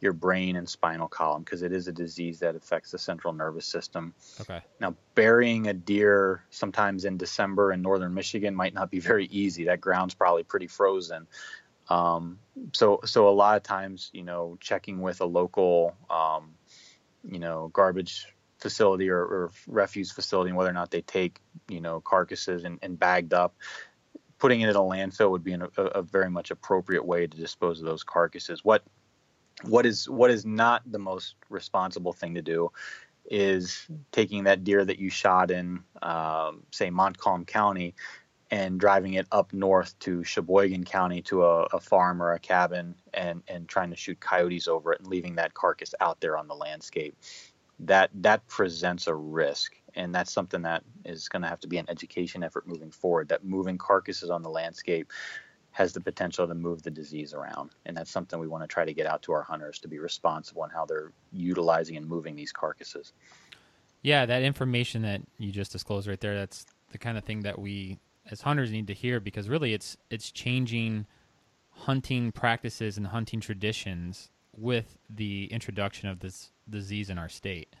your 0.00 0.12
brain 0.12 0.56
and 0.56 0.68
spinal 0.68 1.08
column 1.08 1.42
because 1.42 1.62
it 1.62 1.72
is 1.72 1.88
a 1.88 1.92
disease 1.92 2.40
that 2.40 2.54
affects 2.54 2.90
the 2.90 2.98
central 2.98 3.32
nervous 3.32 3.64
system. 3.64 4.12
Okay. 4.40 4.60
now 4.78 4.94
burying 5.14 5.68
a 5.68 5.72
deer 5.72 6.44
sometimes 6.50 7.04
in 7.04 7.16
december 7.16 7.72
in 7.72 7.80
northern 7.80 8.12
michigan 8.12 8.54
might 8.54 8.74
not 8.74 8.90
be 8.90 9.00
very 9.00 9.26
easy. 9.26 9.64
That 9.64 9.80
ground's 9.80 10.14
probably 10.14 10.44
pretty 10.44 10.66
frozen. 10.66 11.26
Um, 11.88 12.38
so 12.72 13.00
so 13.04 13.28
a 13.28 13.30
lot 13.30 13.56
of 13.56 13.62
times 13.62 14.10
you 14.12 14.22
know 14.22 14.56
checking 14.60 15.00
with 15.00 15.20
a 15.20 15.26
local 15.26 15.94
um, 16.08 16.54
you 17.28 17.38
know 17.38 17.68
garbage 17.72 18.26
facility 18.64 19.10
or, 19.10 19.20
or 19.20 19.50
refuse 19.66 20.10
facility 20.10 20.48
and 20.48 20.56
whether 20.56 20.70
or 20.70 20.72
not 20.74 20.90
they 20.90 21.02
take 21.02 21.38
you 21.68 21.82
know 21.82 22.00
carcasses 22.00 22.64
and, 22.64 22.78
and 22.82 22.98
bagged 22.98 23.34
up 23.34 23.54
putting 24.38 24.62
it 24.62 24.70
in 24.70 24.74
a 24.76 24.80
landfill 24.80 25.30
would 25.30 25.44
be 25.44 25.52
an, 25.52 25.68
a, 25.76 25.82
a 25.82 26.02
very 26.02 26.30
much 26.30 26.50
appropriate 26.50 27.04
way 27.04 27.26
to 27.26 27.36
dispose 27.36 27.80
of 27.80 27.86
those 27.86 28.02
carcasses. 28.02 28.64
What 28.64 28.82
what 29.62 29.86
is 29.86 30.08
what 30.08 30.30
is 30.30 30.46
not 30.46 30.80
the 30.90 30.98
most 30.98 31.36
responsible 31.50 32.14
thing 32.14 32.34
to 32.34 32.42
do 32.42 32.72
is 33.26 33.86
taking 34.12 34.44
that 34.44 34.64
deer 34.64 34.82
that 34.82 34.98
you 34.98 35.10
shot 35.10 35.50
in 35.50 35.82
um, 36.02 36.62
say 36.72 36.90
montcalm 36.90 37.44
county 37.44 37.94
and 38.50 38.78
driving 38.78 39.14
it 39.14 39.26
up 39.32 39.52
north 39.52 39.98
to 40.00 40.22
Cheboygan 40.22 40.84
County 40.84 41.22
to 41.22 41.44
a, 41.44 41.62
a 41.72 41.80
farm 41.80 42.22
or 42.22 42.32
a 42.32 42.38
cabin 42.38 42.94
and, 43.14 43.42
and 43.48 43.68
trying 43.68 43.90
to 43.90 43.96
shoot 43.96 44.20
coyotes 44.20 44.68
over 44.68 44.92
it 44.92 45.00
and 45.00 45.08
leaving 45.08 45.36
that 45.36 45.54
carcass 45.54 45.94
out 46.00 46.20
there 46.20 46.36
on 46.36 46.46
the 46.46 46.54
landscape 46.54 47.16
that 47.80 48.10
that 48.14 48.46
presents 48.46 49.06
a 49.06 49.14
risk. 49.14 49.74
And 49.94 50.14
that's 50.14 50.32
something 50.32 50.62
that 50.62 50.82
is 51.04 51.28
going 51.28 51.42
to 51.42 51.48
have 51.48 51.60
to 51.60 51.68
be 51.68 51.78
an 51.78 51.88
education 51.88 52.42
effort 52.42 52.66
moving 52.66 52.90
forward 52.90 53.28
that 53.28 53.44
moving 53.44 53.78
carcasses 53.78 54.30
on 54.30 54.42
the 54.42 54.50
landscape 54.50 55.12
has 55.70 55.92
the 55.92 56.00
potential 56.00 56.46
to 56.46 56.54
move 56.54 56.82
the 56.82 56.90
disease 56.90 57.34
around. 57.34 57.70
And 57.84 57.96
that's 57.96 58.10
something 58.10 58.38
we 58.38 58.46
want 58.46 58.62
to 58.62 58.68
try 58.68 58.84
to 58.84 58.94
get 58.94 59.06
out 59.06 59.22
to 59.22 59.32
our 59.32 59.42
hunters 59.42 59.80
to 59.80 59.88
be 59.88 59.98
responsible 59.98 60.64
in 60.64 60.70
how 60.70 60.84
they're 60.84 61.12
utilizing 61.32 61.96
and 61.96 62.06
moving 62.06 62.36
these 62.36 62.52
carcasses. 62.52 63.12
Yeah, 64.02 64.26
that 64.26 64.42
information 64.42 65.02
that 65.02 65.22
you 65.38 65.50
just 65.50 65.72
disclosed 65.72 66.06
right 66.06 66.20
there, 66.20 66.36
that's 66.36 66.64
the 66.92 66.98
kind 66.98 67.18
of 67.18 67.24
thing 67.24 67.40
that 67.40 67.58
we 67.58 67.98
as 68.30 68.40
hunters 68.40 68.70
need 68.70 68.86
to 68.86 68.94
hear 68.94 69.20
because 69.20 69.48
really 69.48 69.74
it's 69.74 69.96
it's 70.10 70.30
changing 70.30 71.06
hunting 71.70 72.30
practices 72.32 72.96
and 72.96 73.08
hunting 73.08 73.40
traditions 73.40 74.30
with 74.56 74.96
the 75.10 75.46
introduction 75.46 76.08
of 76.08 76.20
this 76.20 76.52
disease 76.68 77.10
in 77.10 77.18
our 77.18 77.28
state. 77.28 77.74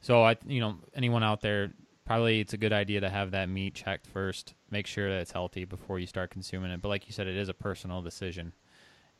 So 0.00 0.24
I 0.24 0.36
you 0.46 0.60
know, 0.60 0.78
anyone 0.94 1.22
out 1.22 1.40
there 1.40 1.72
probably 2.10 2.40
it's 2.40 2.54
a 2.54 2.58
good 2.58 2.72
idea 2.72 3.00
to 3.00 3.08
have 3.08 3.30
that 3.30 3.48
meat 3.48 3.74
checked 3.74 4.06
first, 4.06 4.54
make 4.68 4.86
sure 4.86 5.08
that 5.08 5.20
it's 5.20 5.30
healthy 5.30 5.64
before 5.64 5.98
you 6.00 6.06
start 6.06 6.30
consuming 6.30 6.72
it. 6.72 6.82
But 6.82 6.88
like 6.88 7.06
you 7.06 7.12
said, 7.12 7.28
it 7.28 7.36
is 7.36 7.48
a 7.48 7.54
personal 7.54 8.02
decision. 8.02 8.52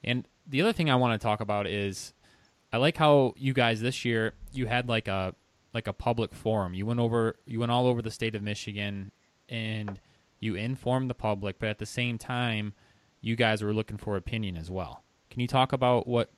And 0.03 0.27
the 0.47 0.61
other 0.61 0.73
thing 0.73 0.91
I 0.91 0.97
want 0.97 1.21
to 1.21 1.25
talk 1.25 1.41
about 1.41 1.67
is 1.67 2.15
I 2.73 2.79
like 2.79 2.97
how 2.97 3.35
you 3.37 3.53
guys 3.53 3.81
this 3.81 4.05
year 4.05 4.35
you 4.53 4.67
had 4.67 4.89
like 4.89 5.09
a 5.09 5.35
like 5.73 5.87
a 5.87 5.93
public 5.93 6.35
forum. 6.35 6.75
You 6.75 6.87
went 6.87 7.01
over 7.01 7.37
you 7.47 7.61
went 7.61 7.71
all 7.71 7.87
over 7.87 8.03
the 8.03 8.11
state 8.11 8.35
of 8.35 8.43
Michigan 8.43 9.13
and 9.49 10.01
you 10.41 10.55
informed 10.55 11.11
the 11.11 11.15
public, 11.15 11.59
but 11.59 11.69
at 11.69 11.79
the 11.79 11.87
same 11.87 12.19
time 12.19 12.75
you 13.21 13.37
guys 13.37 13.63
were 13.63 13.75
looking 13.75 13.99
for 13.99 14.17
opinion 14.17 14.57
as 14.57 14.71
well. 14.71 15.05
Can 15.31 15.41
you 15.41 15.47
talk 15.47 15.73
about 15.73 16.09
what 16.09 16.31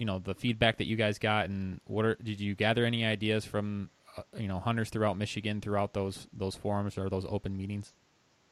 you 0.00 0.06
know 0.06 0.18
the 0.18 0.34
feedback 0.34 0.78
that 0.78 0.86
you 0.86 0.96
guys 0.96 1.18
got 1.18 1.48
and 1.50 1.80
what 1.86 2.04
are, 2.06 2.14
did 2.16 2.40
you 2.40 2.54
gather 2.54 2.84
any 2.86 3.04
ideas 3.04 3.44
from 3.44 3.90
uh, 4.16 4.22
you 4.36 4.48
know 4.48 4.58
hunters 4.58 4.88
throughout 4.88 5.18
Michigan 5.18 5.60
throughout 5.60 5.92
those 5.92 6.26
those 6.32 6.56
forums 6.56 6.96
or 6.96 7.10
those 7.10 7.26
open 7.28 7.56
meetings? 7.56 7.92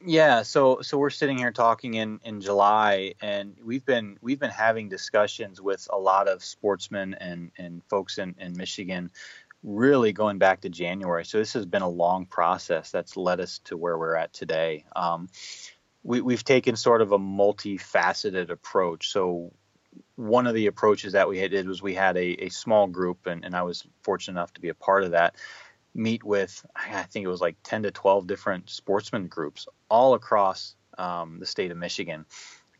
Yeah, 0.05 0.43
so 0.43 0.79
so 0.81 0.97
we're 0.97 1.09
sitting 1.09 1.39
here 1.39 1.51
talking 1.51 1.95
in 1.95 2.21
in 2.23 2.39
July, 2.39 3.15
and 3.19 3.57
we've 3.65 3.83
been 3.83 4.17
we've 4.21 4.39
been 4.39 4.51
having 4.51 4.87
discussions 4.87 5.59
with 5.59 5.87
a 5.91 5.97
lot 5.97 6.29
of 6.29 6.43
sportsmen 6.43 7.15
and 7.15 7.51
and 7.57 7.83
folks 7.89 8.19
in 8.19 8.35
in 8.39 8.55
Michigan, 8.55 9.11
really 9.61 10.13
going 10.13 10.37
back 10.37 10.61
to 10.61 10.69
January. 10.69 11.25
So 11.25 11.39
this 11.39 11.53
has 11.53 11.65
been 11.65 11.81
a 11.81 11.89
long 11.89 12.27
process 12.27 12.91
that's 12.91 13.17
led 13.17 13.41
us 13.41 13.59
to 13.65 13.75
where 13.75 13.97
we're 13.97 14.15
at 14.15 14.31
today. 14.31 14.85
Um, 14.95 15.27
we 16.03 16.21
we've 16.21 16.45
taken 16.45 16.77
sort 16.77 17.01
of 17.01 17.11
a 17.11 17.19
multifaceted 17.19 18.51
approach. 18.51 19.09
So 19.09 19.51
one 20.19 20.47
of 20.47 20.53
the 20.53 20.67
approaches 20.67 21.13
that 21.13 21.29
we 21.29 21.47
did 21.47 21.67
was 21.67 21.81
we 21.81 21.93
had 21.93 22.17
a, 22.17 22.43
a 22.43 22.49
small 22.49 22.87
group, 22.87 23.25
and, 23.25 23.45
and 23.45 23.55
I 23.55 23.63
was 23.63 23.87
fortunate 24.03 24.33
enough 24.33 24.53
to 24.53 24.61
be 24.61 24.69
a 24.69 24.75
part 24.75 25.03
of 25.03 25.11
that 25.11 25.35
meet 25.95 26.23
with 26.23 26.63
I 26.75 27.03
think 27.03 27.25
it 27.25 27.29
was 27.29 27.41
like 27.41 27.55
10 27.63 27.83
to 27.83 27.91
12 27.91 28.27
different 28.27 28.69
sportsman 28.69 29.27
groups 29.27 29.67
all 29.89 30.13
across 30.13 30.75
um, 30.97 31.39
the 31.39 31.45
state 31.45 31.71
of 31.71 31.77
Michigan 31.77 32.25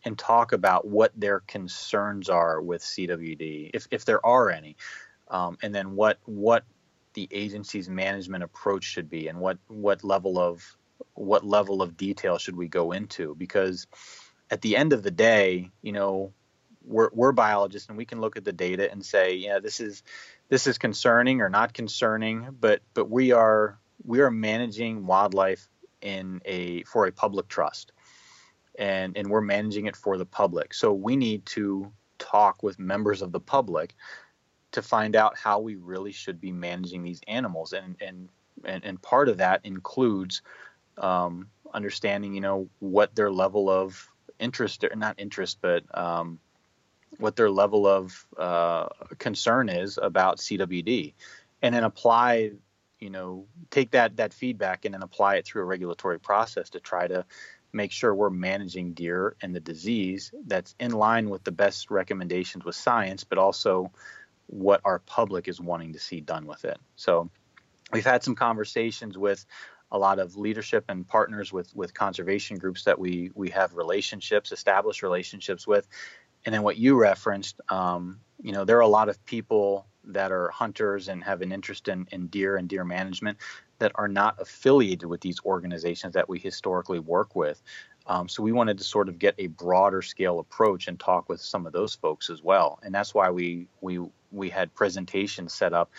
and 0.05 0.17
talk 0.17 0.51
about 0.51 0.87
what 0.87 1.11
their 1.15 1.39
concerns 1.41 2.29
are 2.29 2.61
with 2.61 2.81
CWD, 2.81 3.71
if, 3.73 3.87
if 3.91 4.05
there 4.05 4.23
are 4.25 4.49
any, 4.49 4.77
um, 5.29 5.57
and 5.61 5.73
then 5.73 5.95
what 5.95 6.19
what 6.25 6.65
the 7.13 7.27
agency's 7.31 7.89
management 7.89 8.43
approach 8.43 8.83
should 8.83 9.09
be, 9.09 9.27
and 9.27 9.39
what 9.39 9.57
what 9.67 10.03
level 10.03 10.37
of 10.37 10.77
what 11.13 11.45
level 11.45 11.81
of 11.81 11.97
detail 11.97 12.37
should 12.37 12.55
we 12.55 12.67
go 12.67 12.91
into? 12.91 13.35
Because 13.35 13.87
at 14.51 14.61
the 14.61 14.75
end 14.75 14.93
of 14.93 15.03
the 15.03 15.11
day, 15.11 15.69
you 15.81 15.91
know, 15.91 16.33
we're, 16.85 17.09
we're 17.13 17.31
biologists 17.31 17.89
and 17.89 17.97
we 17.97 18.05
can 18.05 18.21
look 18.21 18.37
at 18.37 18.45
the 18.45 18.53
data 18.53 18.91
and 18.91 19.05
say, 19.05 19.35
yeah, 19.35 19.59
this 19.59 19.79
is 19.79 20.03
this 20.49 20.65
is 20.67 20.77
concerning 20.77 21.41
or 21.41 21.49
not 21.49 21.73
concerning, 21.73 22.55
but 22.59 22.81
but 22.93 23.09
we 23.09 23.31
are 23.31 23.79
we 24.03 24.21
are 24.21 24.31
managing 24.31 25.05
wildlife 25.05 25.67
in 26.01 26.41
a 26.45 26.83
for 26.83 27.05
a 27.05 27.11
public 27.11 27.47
trust, 27.47 27.91
and 28.77 29.17
and 29.17 29.29
we're 29.29 29.41
managing 29.41 29.85
it 29.85 29.95
for 29.95 30.17
the 30.17 30.25
public. 30.25 30.73
So 30.73 30.93
we 30.93 31.15
need 31.15 31.45
to 31.47 31.91
talk 32.17 32.63
with 32.63 32.79
members 32.79 33.21
of 33.21 33.31
the 33.31 33.39
public 33.39 33.95
to 34.71 34.81
find 34.81 35.15
out 35.15 35.37
how 35.37 35.59
we 35.59 35.75
really 35.75 36.11
should 36.11 36.39
be 36.39 36.51
managing 36.51 37.03
these 37.03 37.21
animals, 37.27 37.73
and 37.73 37.95
and 38.01 38.29
and, 38.65 38.83
and 38.83 39.01
part 39.01 39.29
of 39.29 39.37
that 39.37 39.61
includes 39.63 40.41
um, 40.97 41.47
understanding, 41.73 42.33
you 42.33 42.41
know, 42.41 42.69
what 42.79 43.15
their 43.15 43.31
level 43.31 43.69
of 43.69 44.07
interest 44.39 44.83
or 44.83 44.95
not 44.95 45.15
interest, 45.17 45.59
but 45.61 45.83
um, 45.97 46.39
what 47.17 47.35
their 47.35 47.49
level 47.49 47.87
of 47.87 48.25
uh, 48.37 48.87
concern 49.17 49.69
is 49.69 49.99
about 50.01 50.37
CWD, 50.37 51.13
and 51.61 51.73
then 51.73 51.83
apply, 51.83 52.51
you 52.99 53.09
know, 53.09 53.45
take 53.69 53.91
that 53.91 54.17
that 54.17 54.33
feedback 54.33 54.85
and 54.85 54.93
then 54.93 55.03
apply 55.03 55.35
it 55.35 55.45
through 55.45 55.63
a 55.63 55.65
regulatory 55.65 56.19
process 56.19 56.71
to 56.71 56.79
try 56.79 57.07
to 57.07 57.25
make 57.71 57.91
sure 57.91 58.13
we're 58.13 58.29
managing 58.29 58.93
deer 58.93 59.35
and 59.41 59.55
the 59.55 59.59
disease 59.59 60.31
that's 60.47 60.75
in 60.79 60.91
line 60.91 61.29
with 61.29 61.43
the 61.43 61.51
best 61.51 61.91
recommendations 61.91 62.65
with 62.65 62.75
science, 62.75 63.23
but 63.23 63.37
also 63.37 63.91
what 64.47 64.81
our 64.83 64.99
public 64.99 65.47
is 65.47 65.61
wanting 65.61 65.93
to 65.93 65.99
see 65.99 66.19
done 66.19 66.47
with 66.47 66.65
it. 66.65 66.79
So 66.95 67.29
we've 67.91 68.05
had 68.05 68.23
some 68.23 68.35
conversations 68.35 69.17
with 69.17 69.45
a 69.91 69.97
lot 69.97 70.19
of 70.19 70.35
leadership 70.37 70.85
and 70.89 71.07
partners 71.07 71.51
with 71.51 71.75
with 71.75 71.93
conservation 71.93 72.57
groups 72.57 72.83
that 72.83 72.99
we 72.99 73.31
we 73.33 73.49
have 73.49 73.75
relationships, 73.75 74.51
established 74.51 75.01
relationships 75.03 75.65
with, 75.67 75.87
and 76.45 76.53
then 76.53 76.63
what 76.63 76.77
you 76.77 76.95
referenced, 76.95 77.59
um, 77.69 78.19
you 78.41 78.51
know, 78.51 78.65
there 78.65 78.77
are 78.77 78.81
a 78.81 78.87
lot 78.87 79.09
of 79.09 79.23
people 79.25 79.85
that 80.05 80.31
are 80.31 80.49
hunters 80.49 81.07
and 81.07 81.23
have 81.23 81.41
an 81.41 81.51
interest 81.51 81.87
in, 81.87 82.07
in 82.11 82.27
deer 82.27 82.55
and 82.55 82.67
deer 82.67 82.83
management 82.83 83.37
that 83.79 83.91
are 83.95 84.07
not 84.07 84.41
affiliated 84.41 85.07
with 85.07 85.21
these 85.21 85.39
organizations 85.45 86.13
that 86.13 86.27
we 86.27 86.39
historically 86.39 86.99
work 86.99 87.35
with. 87.35 87.61
Um, 88.07 88.27
so 88.27 88.41
we 88.41 88.51
wanted 88.51 88.77
to 88.79 88.83
sort 88.83 89.07
of 89.07 89.19
get 89.19 89.35
a 89.37 89.47
broader 89.47 90.01
scale 90.01 90.39
approach 90.39 90.87
and 90.87 90.99
talk 90.99 91.29
with 91.29 91.41
some 91.41 91.67
of 91.67 91.73
those 91.73 91.93
folks 91.93 92.29
as 92.29 92.41
well, 92.41 92.79
and 92.81 92.93
that's 92.93 93.13
why 93.13 93.29
we 93.29 93.67
we 93.81 93.99
we 94.31 94.49
had 94.49 94.73
presentations 94.73 95.53
set 95.53 95.73
up 95.73 95.91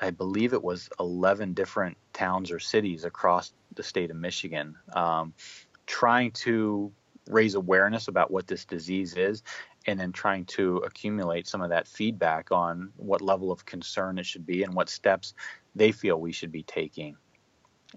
I 0.00 0.10
believe 0.10 0.52
it 0.52 0.62
was 0.62 0.90
11 1.00 1.54
different 1.54 1.96
towns 2.12 2.50
or 2.50 2.58
cities 2.58 3.04
across 3.04 3.52
the 3.74 3.82
state 3.82 4.10
of 4.10 4.16
Michigan, 4.16 4.76
um, 4.92 5.32
trying 5.86 6.32
to 6.32 6.92
raise 7.28 7.54
awareness 7.54 8.08
about 8.08 8.30
what 8.30 8.46
this 8.46 8.64
disease 8.64 9.16
is 9.16 9.42
and 9.86 9.98
then 9.98 10.12
trying 10.12 10.44
to 10.44 10.78
accumulate 10.78 11.46
some 11.46 11.62
of 11.62 11.70
that 11.70 11.86
feedback 11.86 12.50
on 12.50 12.92
what 12.96 13.20
level 13.20 13.52
of 13.52 13.64
concern 13.64 14.18
it 14.18 14.26
should 14.26 14.44
be 14.44 14.62
and 14.62 14.74
what 14.74 14.88
steps 14.88 15.34
they 15.74 15.92
feel 15.92 16.20
we 16.20 16.32
should 16.32 16.52
be 16.52 16.62
taking. 16.62 17.16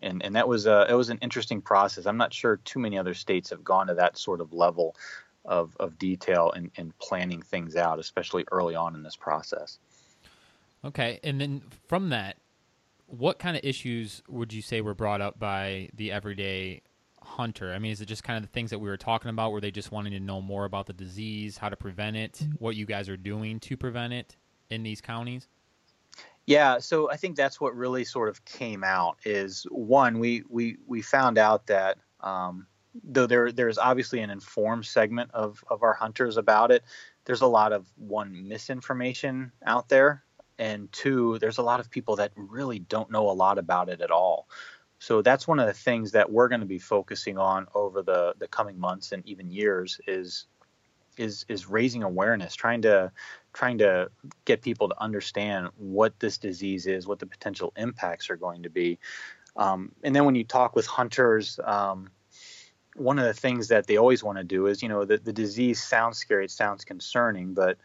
And, 0.02 0.24
and 0.24 0.36
that 0.36 0.48
was 0.48 0.68
a, 0.68 0.86
it 0.90 0.94
was 0.94 1.10
an 1.10 1.18
interesting 1.22 1.62
process. 1.62 2.06
I'm 2.06 2.18
not 2.18 2.34
sure 2.34 2.58
too 2.58 2.80
many 2.80 2.98
other 2.98 3.14
states 3.14 3.50
have 3.50 3.64
gone 3.64 3.88
to 3.88 3.96
that 3.96 4.18
sort 4.18 4.40
of 4.40 4.54
level 4.54 4.96
of, 5.46 5.76
of 5.80 5.98
detail 5.98 6.52
and, 6.52 6.70
and 6.78 6.98
planning 7.00 7.42
things 7.42 7.76
out, 7.76 8.00
especially 8.00 8.46
early 8.52 8.76
on 8.76 8.96
in 8.96 9.04
this 9.04 9.16
process. 9.16 9.80
Okay, 10.86 11.20
and 11.24 11.42
then 11.42 11.62
from 11.88 12.10
that, 12.10 12.38
what 13.08 13.40
kind 13.40 13.58
of 13.58 13.64
issues 13.66 14.22
would 14.30 14.54
you 14.54 14.62
say 14.62 14.82
were 14.82 14.94
brought 14.94 15.20
up 15.20 15.40
by 15.40 15.90
the 15.96 16.12
everyday 16.12 16.82
hunter? 17.22 17.74
I 17.74 17.80
mean, 17.80 17.92
is 17.92 18.02
it 18.02 18.06
just 18.06 18.24
kind 18.24 18.38
of 18.38 18.44
the 18.44 18.54
things 18.54 18.70
that 18.72 18.80
we 18.80 18.90
were 18.90 18.98
talking 18.98 19.30
about, 19.30 19.52
where 19.52 19.62
they 19.62 19.72
just 19.72 19.92
wanting 19.92 20.14
to 20.14 20.20
know 20.20 20.42
more 20.42 20.66
about 20.66 20.88
the 20.88 20.94
disease, 20.94 21.58
how 21.58 21.70
to 21.70 21.76
prevent 21.76 22.16
it, 22.16 22.34
mm-hmm. 22.34 22.54
what 22.54 22.76
you 22.76 22.86
guys 22.86 23.10
are 23.10 23.18
doing 23.18 23.60
to 23.62 23.78
prevent 23.78 24.14
it 24.14 24.36
in 24.70 24.84
these 24.84 25.02
counties? 25.02 25.48
Yeah, 26.46 26.80
so 26.80 27.12
I 27.12 27.16
think 27.16 27.36
that's 27.36 27.62
what 27.62 27.76
really 27.76 28.04
sort 28.04 28.30
of 28.30 28.44
came 28.46 28.84
out 28.84 29.18
is 29.24 29.68
one, 29.70 30.20
we 30.20 30.44
we 30.50 30.78
we 30.88 31.02
found 31.02 31.38
out 31.38 31.68
that 31.68 32.00
um, 32.22 32.66
though 33.04 33.28
there 33.28 33.52
there's 33.52 33.78
obviously 33.78 34.20
an 34.20 34.30
informed 34.30 34.86
segment 34.86 35.30
of 35.34 35.64
of 35.70 35.84
our 35.84 35.94
hunters 35.94 36.38
about 36.38 36.72
it, 36.72 36.84
there's 37.26 37.42
a 37.42 37.48
lot 37.48 37.72
of 37.72 37.86
one 37.96 38.48
misinformation 38.48 39.52
out 39.66 39.90
there 39.90 40.24
and 40.60 40.92
two, 40.92 41.40
there's 41.40 41.58
a 41.58 41.64
lot 41.64 41.80
of 41.80 41.90
people 41.90 42.18
that 42.18 42.32
really 42.36 42.80
don't 42.80 43.10
know 43.10 43.30
a 43.30 43.32
lot 43.32 43.58
about 43.58 43.90
it 43.90 44.02
at 44.02 44.12
all. 44.12 44.48
So 45.00 45.22
that's 45.22 45.48
one 45.48 45.60
of 45.60 45.68
the 45.68 45.74
things 45.74 46.12
that 46.12 46.30
we're 46.30 46.50
going 46.50 46.60
to 46.60 46.68
be 46.68 46.80
focusing 46.80 47.38
on 47.38 47.68
over 47.74 48.02
the 48.02 48.34
the 48.38 48.48
coming 48.48 48.80
months 48.80 49.12
and 49.12 49.26
even 49.26 49.50
years 49.50 50.00
is 50.08 50.46
is 51.18 51.46
is 51.50 51.68
raising 51.68 52.04
awareness, 52.04 52.56
trying 52.56 52.82
to 52.84 53.12
trying 53.54 53.78
to 53.80 54.10
get 54.46 54.62
people 54.62 54.90
to 54.90 55.02
understand 55.02 55.70
what 55.78 56.20
this 56.20 56.38
disease 56.38 56.86
is, 56.86 57.08
what 57.08 57.20
the 57.20 57.26
potential 57.26 57.74
impacts 57.78 58.30
are 58.30 58.36
going 58.36 58.64
to 58.64 58.70
be. 58.70 59.00
Um, 59.56 59.92
and 60.04 60.16
then 60.16 60.26
when 60.26 60.36
you 60.36 60.44
talk 60.44 60.76
with 60.76 60.86
hunters, 60.86 61.60
um, 61.64 62.10
one 62.96 63.20
of 63.20 63.26
the 63.26 63.34
things 63.34 63.68
that 63.70 63.88
they 63.88 63.98
always 63.98 64.24
want 64.24 64.38
to 64.38 64.44
do 64.44 64.68
is, 64.68 64.84
you 64.84 64.90
know, 64.90 65.06
the, 65.06 65.18
the 65.18 65.34
disease 65.34 65.82
sounds 65.82 66.18
scary, 66.18 66.46
it 66.46 66.52
sounds 66.52 66.86
concerning, 66.86 67.54
but 67.54 67.78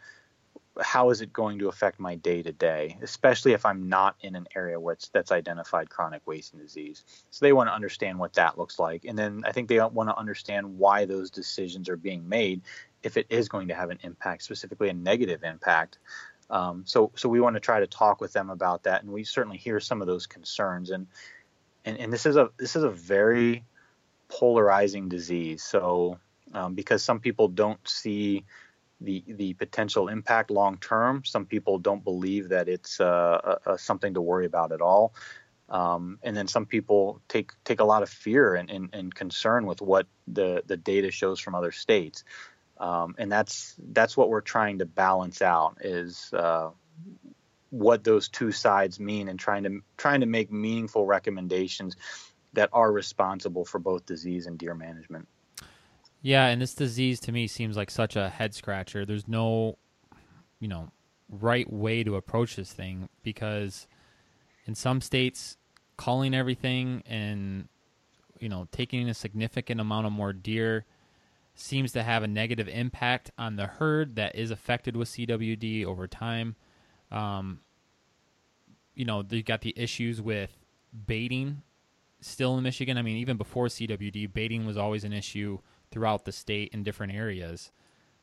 how 0.81 1.09
is 1.09 1.21
it 1.21 1.31
going 1.31 1.59
to 1.59 1.69
affect 1.69 1.99
my 1.99 2.15
day 2.15 2.41
to 2.41 2.51
day, 2.51 2.97
especially 3.01 3.53
if 3.53 3.65
I'm 3.65 3.87
not 3.87 4.15
in 4.21 4.35
an 4.35 4.47
area 4.55 4.79
where 4.79 4.97
that's 5.13 5.31
identified 5.31 5.89
chronic 5.89 6.21
wasting 6.25 6.59
disease. 6.59 7.03
So 7.31 7.45
they 7.45 7.53
want 7.53 7.69
to 7.69 7.73
understand 7.73 8.19
what 8.19 8.33
that 8.33 8.57
looks 8.57 8.77
like, 8.77 9.05
and 9.05 9.17
then 9.17 9.43
I 9.45 9.51
think 9.51 9.69
they 9.69 9.79
want 9.79 10.09
to 10.09 10.17
understand 10.17 10.77
why 10.77 11.05
those 11.05 11.29
decisions 11.29 11.87
are 11.87 11.97
being 11.97 12.27
made, 12.27 12.61
if 13.03 13.17
it 13.17 13.27
is 13.29 13.47
going 13.47 13.69
to 13.69 13.75
have 13.75 13.89
an 13.89 13.99
impact, 14.03 14.43
specifically 14.43 14.89
a 14.89 14.93
negative 14.93 15.43
impact. 15.43 15.97
Um, 16.49 16.83
so 16.85 17.11
so 17.15 17.29
we 17.29 17.39
want 17.39 17.55
to 17.55 17.59
try 17.59 17.79
to 17.79 17.87
talk 17.87 18.21
with 18.21 18.33
them 18.33 18.49
about 18.49 18.83
that, 18.83 19.03
and 19.03 19.11
we 19.11 19.23
certainly 19.23 19.57
hear 19.57 19.79
some 19.79 20.01
of 20.01 20.07
those 20.07 20.27
concerns, 20.27 20.89
and 20.89 21.07
and, 21.85 21.97
and 21.97 22.11
this 22.11 22.25
is 22.25 22.35
a 22.35 22.49
this 22.57 22.75
is 22.75 22.83
a 22.83 22.91
very 22.91 23.63
polarizing 24.27 25.07
disease. 25.07 25.63
So 25.63 26.19
um, 26.53 26.73
because 26.73 27.03
some 27.03 27.19
people 27.19 27.47
don't 27.47 27.85
see 27.87 28.45
the 29.05 29.23
the 29.27 29.53
potential 29.53 30.09
impact 30.09 30.51
long 30.51 30.77
term. 30.77 31.23
Some 31.23 31.45
people 31.45 31.79
don't 31.79 32.03
believe 32.03 32.49
that 32.49 32.67
it's 32.67 32.99
uh, 32.99 33.57
uh, 33.65 33.77
something 33.77 34.15
to 34.15 34.21
worry 34.21 34.45
about 34.45 34.71
at 34.71 34.81
all, 34.81 35.13
um, 35.69 36.19
and 36.23 36.35
then 36.35 36.47
some 36.47 36.65
people 36.65 37.21
take 37.29 37.51
take 37.63 37.79
a 37.79 37.85
lot 37.85 38.03
of 38.03 38.09
fear 38.09 38.55
and, 38.55 38.69
and, 38.69 38.89
and, 38.93 39.15
concern 39.15 39.65
with 39.65 39.81
what 39.81 40.07
the 40.27 40.63
the 40.65 40.75
data 40.75 41.11
shows 41.11 41.39
from 41.39 41.55
other 41.55 41.71
states, 41.71 42.23
um, 42.79 43.15
and 43.17 43.31
that's 43.31 43.75
that's 43.93 44.17
what 44.17 44.29
we're 44.29 44.41
trying 44.41 44.79
to 44.79 44.85
balance 44.85 45.41
out 45.41 45.77
is. 45.81 46.33
Uh, 46.33 46.71
what 47.71 48.05
those 48.05 48.29
two 48.29 48.53
sides 48.53 49.01
mean 49.01 49.27
and 49.27 49.37
trying 49.37 49.63
to 49.63 49.81
trying 49.97 50.21
to 50.21 50.25
make 50.27 50.49
meaningful 50.49 51.05
recommendations 51.05 51.97
that 52.53 52.69
are 52.71 52.89
responsible 52.89 53.65
for 53.65 53.79
both 53.79 54.05
disease 54.05 54.45
and 54.45 54.57
deer 54.57 54.73
management. 54.73 55.27
Yeah, 56.25 56.47
and 56.47 56.59
this 56.59 56.73
disease 56.73 57.19
to 57.19 57.31
me 57.31 57.45
seems 57.45 57.77
like 57.77 57.91
such 57.91 58.15
a 58.15 58.29
head 58.29 58.55
scratcher. 58.55 59.05
There's 59.05 59.27
no, 59.27 59.77
you 60.59 60.67
know, 60.67 60.89
right 61.29 61.71
way 61.71 62.03
to 62.03 62.15
approach 62.15 62.55
this 62.55 62.73
thing 62.73 63.09
because 63.21 63.85
in 64.65 64.73
some 64.73 65.01
states, 65.01 65.55
calling 65.97 66.33
everything 66.33 67.03
and 67.05 67.67
you 68.39 68.49
know 68.49 68.67
taking 68.71 69.07
a 69.07 69.13
significant 69.13 69.79
amount 69.79 70.07
of 70.07 70.13
more 70.13 70.33
deer 70.33 70.85
seems 71.53 71.91
to 71.91 72.01
have 72.01 72.23
a 72.23 72.27
negative 72.27 72.67
impact 72.69 73.29
on 73.37 73.55
the 73.55 73.67
herd 73.67 74.15
that 74.15 74.35
is 74.35 74.49
affected 74.49 74.97
with 74.97 75.09
CWD 75.09 75.85
over 75.85 76.07
time. 76.07 76.55
Um, 77.11 77.59
you 78.95 79.05
know, 79.05 79.21
they 79.21 79.43
got 79.43 79.61
the 79.61 79.75
issues 79.77 80.23
with 80.23 80.57
baiting 81.05 81.61
still 82.19 82.57
in 82.57 82.63
Michigan. 82.63 82.97
I 82.97 83.03
mean, 83.03 83.17
even 83.17 83.37
before 83.37 83.67
CWD, 83.67 84.33
baiting 84.33 84.65
was 84.65 84.75
always 84.75 85.03
an 85.03 85.13
issue 85.13 85.59
throughout 85.91 86.25
the 86.25 86.31
state 86.31 86.71
in 86.73 86.83
different 86.83 87.13
areas. 87.13 87.71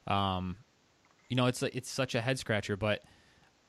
Um, 0.06 0.56
you 1.28 1.36
know, 1.36 1.46
it's 1.46 1.62
it's 1.62 1.90
such 1.90 2.14
a 2.14 2.20
head 2.20 2.38
scratcher. 2.38 2.76
But 2.76 3.02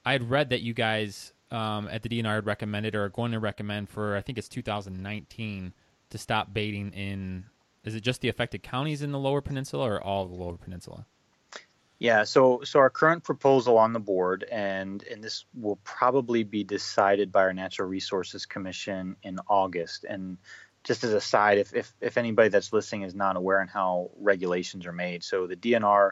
I 0.06 0.14
had 0.14 0.30
read 0.30 0.50
that 0.50 0.62
you 0.62 0.74
guys 0.74 1.34
um, 1.52 1.88
at 1.90 2.04
the 2.04 2.10
DNR 2.10 2.36
had 2.36 2.46
recommended 2.46 2.96
or 2.96 3.06
are 3.06 3.10
going 3.10 3.32
to 3.32 3.40
recommend 3.40 3.90
for 3.90 4.16
I 4.16 4.22
think 4.22 4.38
it's 4.38 4.50
2019 4.50 5.74
to 6.10 6.18
stop 6.18 6.54
baiting 6.54 6.92
in. 6.92 7.46
Is 7.84 7.96
it 7.96 8.02
just 8.02 8.22
the 8.22 8.30
affected 8.30 8.64
counties 8.64 9.02
in 9.02 9.12
the 9.12 9.20
Lower 9.20 9.42
Peninsula 9.42 9.90
or 9.90 10.02
all 10.02 10.26
the 10.26 10.36
Lower 10.36 10.58
Peninsula? 10.58 11.06
Yeah, 12.00 12.26
so 12.26 12.62
so 12.66 12.80
our 12.80 12.90
current 12.90 13.24
proposal 13.24 13.78
on 13.78 13.94
the 13.94 14.00
board, 14.00 14.46
and 14.52 15.02
and 15.04 15.24
this 15.24 15.46
will 15.54 15.78
probably 15.86 16.44
be 16.44 16.66
decided 16.66 17.32
by 17.32 17.44
our 17.44 17.54
Natural 17.54 17.88
Resources 17.88 18.46
Commission 18.46 19.16
in 19.24 19.40
August, 19.48 20.04
and 20.04 20.38
just 20.84 21.04
as 21.04 21.14
a 21.14 21.22
side, 21.22 21.58
if, 21.58 21.74
if, 21.74 21.94
if 22.02 22.18
anybody 22.18 22.50
that's 22.50 22.74
listening 22.74 23.04
is 23.04 23.16
not 23.16 23.38
aware 23.38 23.62
on 23.62 23.68
how 23.68 24.12
regulations 24.18 24.86
are 24.86 24.92
made, 24.92 25.24
so 25.24 25.48
the 25.48 25.56
DNR 25.56 26.12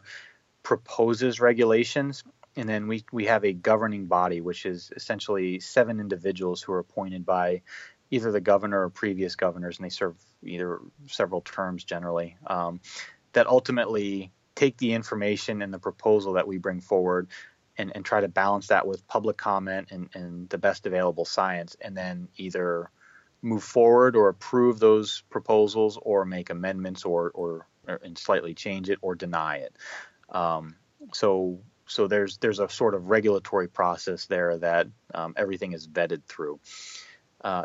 proposes 0.64 1.40
regulations, 1.40 2.24
and 2.56 2.68
then 2.68 2.88
we, 2.88 3.04
we 3.12 3.26
have 3.26 3.44
a 3.44 3.54
governing 3.54 4.06
body, 4.06 4.42
which 4.42 4.66
is 4.66 4.92
essentially 4.96 5.60
seven 5.60 6.00
individuals 6.00 6.62
who 6.62 6.74
are 6.74 6.80
appointed 6.80 7.26
by 7.26 7.62
either 8.10 8.32
the 8.32 8.42
governor 8.42 8.84
or 8.84 8.90
previous 8.90 9.36
governors, 9.36 9.78
and 9.78 9.86
they 9.86 9.90
serve 9.90 10.16
either 10.44 10.80
several 11.08 11.42
terms 11.42 11.84
generally, 11.84 12.38
um, 12.48 12.80
that 13.34 13.48
ultimately 13.48 14.32
take 14.56 14.78
the 14.78 14.94
information 14.94 15.62
and 15.62 15.74
the 15.74 15.80
proposal 15.80 16.34
that 16.34 16.48
we 16.48 16.58
bring 16.58 16.82
forward 16.82 17.28
and, 17.78 17.92
and 17.96 18.04
try 18.04 18.20
to 18.20 18.28
balance 18.28 18.68
that 18.68 18.86
with 18.86 19.08
public 19.08 19.38
comment 19.38 19.88
and, 19.92 20.10
and 20.14 20.50
the 20.50 20.58
best 20.58 20.86
available 20.86 21.26
science, 21.26 21.76
and 21.82 21.96
then 21.96 22.28
either 22.36 22.90
move 23.42 23.64
forward 23.64 24.16
or 24.16 24.30
approve 24.30 24.80
those 24.80 25.24
proposals 25.30 25.98
or 26.02 26.26
make 26.26 26.50
amendments 26.50 27.06
or, 27.06 27.32
or, 27.32 27.68
or 27.88 27.96
and 28.04 28.18
slightly 28.18 28.54
change 28.54 28.90
it 28.90 29.00
or 29.02 29.16
deny 29.16 29.58
it. 29.58 29.76
Um, 30.30 30.76
so 31.14 31.60
so 31.88 32.08
there's 32.08 32.38
there's 32.38 32.60
a 32.60 32.70
sort 32.70 32.96
of 32.96 33.10
regulatory 33.10 33.68
process 33.68 34.26
there 34.26 34.58
that 34.58 34.88
um, 35.14 35.34
everything 35.36 35.74
is 35.74 35.88
vetted 35.88 36.24
through. 36.26 36.60
Uh, 37.44 37.64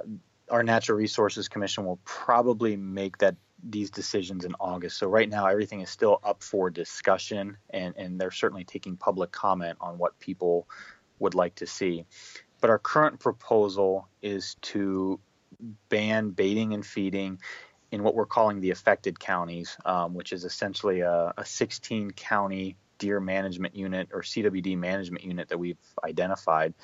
our 0.50 0.62
Natural 0.62 0.96
Resources 0.98 1.48
Commission 1.48 1.84
will 1.84 2.00
probably 2.04 2.76
make 2.76 3.18
that 3.18 3.36
these 3.62 3.90
decisions 3.90 4.44
in 4.44 4.54
August. 4.60 4.98
So 4.98 5.08
right 5.08 5.28
now 5.28 5.46
everything 5.46 5.80
is 5.80 5.90
still 5.90 6.20
up 6.24 6.42
for 6.42 6.70
discussion, 6.70 7.56
and 7.70 7.94
and 7.96 8.20
they're 8.20 8.30
certainly 8.30 8.64
taking 8.64 8.96
public 8.96 9.32
comment 9.32 9.78
on 9.80 9.98
what 9.98 10.18
people 10.18 10.68
would 11.18 11.34
like 11.34 11.54
to 11.56 11.66
see. 11.66 12.04
But 12.60 12.70
our 12.70 12.78
current 12.78 13.20
proposal 13.20 14.08
is 14.22 14.56
to 14.62 15.20
ban 15.88 16.30
baiting 16.30 16.74
and 16.74 16.84
feeding 16.84 17.38
in 17.92 18.02
what 18.02 18.14
we're 18.14 18.26
calling 18.26 18.60
the 18.60 18.70
affected 18.70 19.18
counties, 19.18 19.76
um, 19.84 20.14
which 20.14 20.32
is 20.32 20.44
essentially 20.44 21.00
a, 21.00 21.32
a 21.36 21.44
16 21.44 22.10
county 22.12 22.76
deer 22.98 23.20
management 23.20 23.76
unit 23.76 24.08
or 24.12 24.22
CWD 24.22 24.76
management 24.76 25.24
unit 25.24 25.48
that 25.48 25.58
we've 25.58 25.78
identified. 26.04 26.74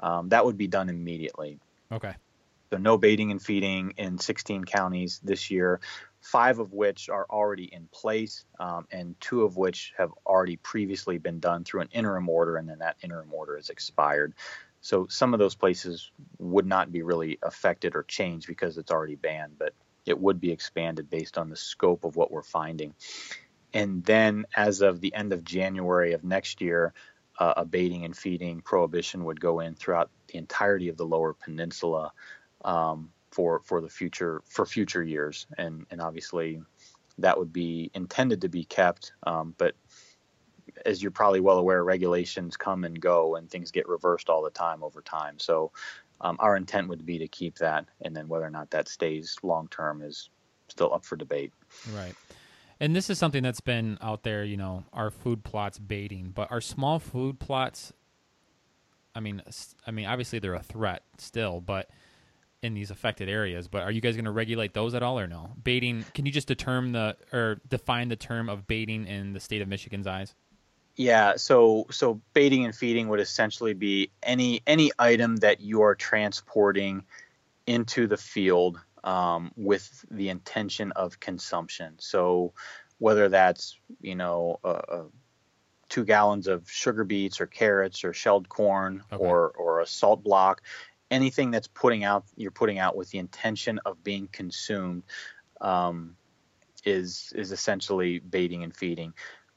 Um, 0.00 0.28
that 0.30 0.44
would 0.44 0.56
be 0.56 0.66
done 0.66 0.88
immediately. 0.88 1.58
Okay. 1.92 2.14
So 2.70 2.78
no 2.78 2.96
baiting 2.96 3.30
and 3.32 3.42
feeding 3.42 3.94
in 3.96 4.18
16 4.18 4.64
counties 4.64 5.20
this 5.24 5.50
year, 5.50 5.80
five 6.20 6.60
of 6.60 6.72
which 6.72 7.08
are 7.08 7.26
already 7.28 7.64
in 7.64 7.88
place, 7.92 8.44
um, 8.60 8.86
and 8.92 9.20
two 9.20 9.42
of 9.42 9.56
which 9.56 9.92
have 9.98 10.12
already 10.24 10.56
previously 10.56 11.18
been 11.18 11.40
done 11.40 11.64
through 11.64 11.80
an 11.80 11.88
interim 11.92 12.28
order, 12.28 12.56
and 12.56 12.68
then 12.68 12.78
that 12.78 12.96
interim 13.02 13.32
order 13.32 13.56
is 13.56 13.70
expired. 13.70 14.34
So 14.80 15.06
some 15.08 15.34
of 15.34 15.40
those 15.40 15.54
places 15.54 16.10
would 16.38 16.66
not 16.66 16.90
be 16.90 17.02
really 17.02 17.38
affected 17.42 17.94
or 17.94 18.02
changed 18.02 18.46
because 18.46 18.78
it's 18.78 18.90
already 18.90 19.16
banned, 19.16 19.58
but 19.58 19.74
it 20.06 20.18
would 20.18 20.40
be 20.40 20.52
expanded 20.52 21.10
based 21.10 21.36
on 21.38 21.50
the 21.50 21.56
scope 21.56 22.04
of 22.04 22.16
what 22.16 22.30
we're 22.30 22.42
finding. 22.42 22.94
And 23.72 24.02
then, 24.04 24.46
as 24.56 24.80
of 24.80 25.00
the 25.00 25.14
end 25.14 25.32
of 25.32 25.44
January 25.44 26.12
of 26.12 26.24
next 26.24 26.60
year, 26.60 26.92
uh, 27.38 27.54
a 27.58 27.64
baiting 27.64 28.04
and 28.04 28.16
feeding 28.16 28.60
prohibition 28.60 29.24
would 29.24 29.40
go 29.40 29.60
in 29.60 29.74
throughout 29.74 30.10
the 30.28 30.38
entirety 30.38 30.88
of 30.88 30.96
the 30.96 31.06
Lower 31.06 31.32
Peninsula 31.32 32.12
um, 32.64 33.10
for 33.30 33.60
for 33.60 33.80
the 33.80 33.88
future 33.88 34.42
for 34.46 34.66
future 34.66 35.02
years, 35.02 35.46
and 35.56 35.86
and 35.90 36.00
obviously 36.00 36.60
that 37.18 37.38
would 37.38 37.52
be 37.52 37.90
intended 37.94 38.40
to 38.42 38.48
be 38.48 38.64
kept, 38.64 39.12
um, 39.26 39.54
but 39.58 39.74
as 40.86 41.02
you're 41.02 41.10
probably 41.10 41.40
well 41.40 41.58
aware, 41.58 41.84
regulations 41.84 42.56
come 42.56 42.84
and 42.84 43.00
go, 43.00 43.36
and 43.36 43.50
things 43.50 43.70
get 43.70 43.88
reversed 43.88 44.28
all 44.28 44.42
the 44.42 44.50
time 44.50 44.82
over 44.82 45.00
time. 45.02 45.38
So 45.38 45.72
um, 46.20 46.36
our 46.40 46.56
intent 46.56 46.88
would 46.88 47.06
be 47.06 47.18
to 47.18 47.28
keep 47.28 47.56
that, 47.58 47.86
and 48.02 48.14
then 48.14 48.28
whether 48.28 48.46
or 48.46 48.50
not 48.50 48.70
that 48.70 48.88
stays 48.88 49.36
long 49.42 49.68
term 49.68 50.02
is 50.02 50.30
still 50.68 50.92
up 50.92 51.04
for 51.04 51.16
debate. 51.16 51.52
Right. 51.94 52.14
And 52.78 52.96
this 52.96 53.10
is 53.10 53.18
something 53.18 53.42
that's 53.42 53.60
been 53.60 53.98
out 54.00 54.22
there, 54.22 54.42
you 54.42 54.56
know, 54.56 54.84
our 54.92 55.10
food 55.10 55.44
plots 55.44 55.78
baiting, 55.78 56.30
but 56.34 56.50
our 56.50 56.62
small 56.62 56.98
food 56.98 57.38
plots 57.38 57.92
I 59.14 59.20
mean 59.20 59.42
I 59.86 59.90
mean 59.90 60.06
obviously 60.06 60.38
they're 60.38 60.54
a 60.54 60.62
threat 60.62 61.02
still, 61.18 61.60
but 61.60 61.90
in 62.62 62.74
these 62.74 62.90
affected 62.90 63.28
areas, 63.28 63.68
but 63.68 63.82
are 63.82 63.90
you 63.90 64.00
guys 64.02 64.16
going 64.16 64.26
to 64.26 64.30
regulate 64.30 64.74
those 64.74 64.94
at 64.94 65.02
all 65.02 65.18
or 65.18 65.26
no? 65.26 65.50
Baiting, 65.62 66.04
can 66.14 66.26
you 66.26 66.32
just 66.32 66.46
determine 66.46 66.92
the 66.92 67.16
or 67.32 67.60
define 67.68 68.08
the 68.08 68.16
term 68.16 68.48
of 68.48 68.66
baiting 68.66 69.06
in 69.06 69.32
the 69.32 69.40
state 69.40 69.62
of 69.62 69.68
Michigan's 69.68 70.06
eyes? 70.06 70.34
Yeah, 70.96 71.36
so 71.36 71.86
so 71.90 72.20
baiting 72.34 72.64
and 72.64 72.74
feeding 72.74 73.08
would 73.08 73.20
essentially 73.20 73.74
be 73.74 74.10
any 74.22 74.62
any 74.66 74.90
item 74.98 75.36
that 75.36 75.60
you 75.60 75.82
are 75.82 75.94
transporting 75.94 77.04
into 77.66 78.06
the 78.06 78.16
field 78.16 78.78
um, 79.04 79.52
with 79.56 80.04
the 80.10 80.28
intention 80.28 80.92
of 80.92 81.20
consumption. 81.20 81.94
So 81.98 82.52
whether 82.98 83.28
that's 83.28 83.78
you 84.00 84.14
know 84.14 84.60
two 85.88 86.04
gallons 86.04 86.46
of 86.46 86.70
sugar 86.70 87.04
beets 87.04 87.40
or 87.40 87.46
carrots 87.46 88.04
or 88.04 88.12
shelled 88.12 88.48
corn 88.48 89.02
okay. 89.12 89.22
or 89.22 89.50
or 89.50 89.80
a 89.80 89.86
salt 89.86 90.22
block, 90.22 90.62
anything 91.10 91.50
that's 91.50 91.68
putting 91.68 92.04
out 92.04 92.24
you're 92.36 92.50
putting 92.50 92.78
out 92.78 92.96
with 92.96 93.10
the 93.10 93.18
intention 93.18 93.80
of 93.84 94.02
being 94.02 94.28
consumed 94.30 95.02
um, 95.60 96.16
is 96.84 97.32
is 97.36 97.52
essentially 97.52 98.18
baiting 98.18 98.62
and 98.64 98.74
feeding 98.74 99.12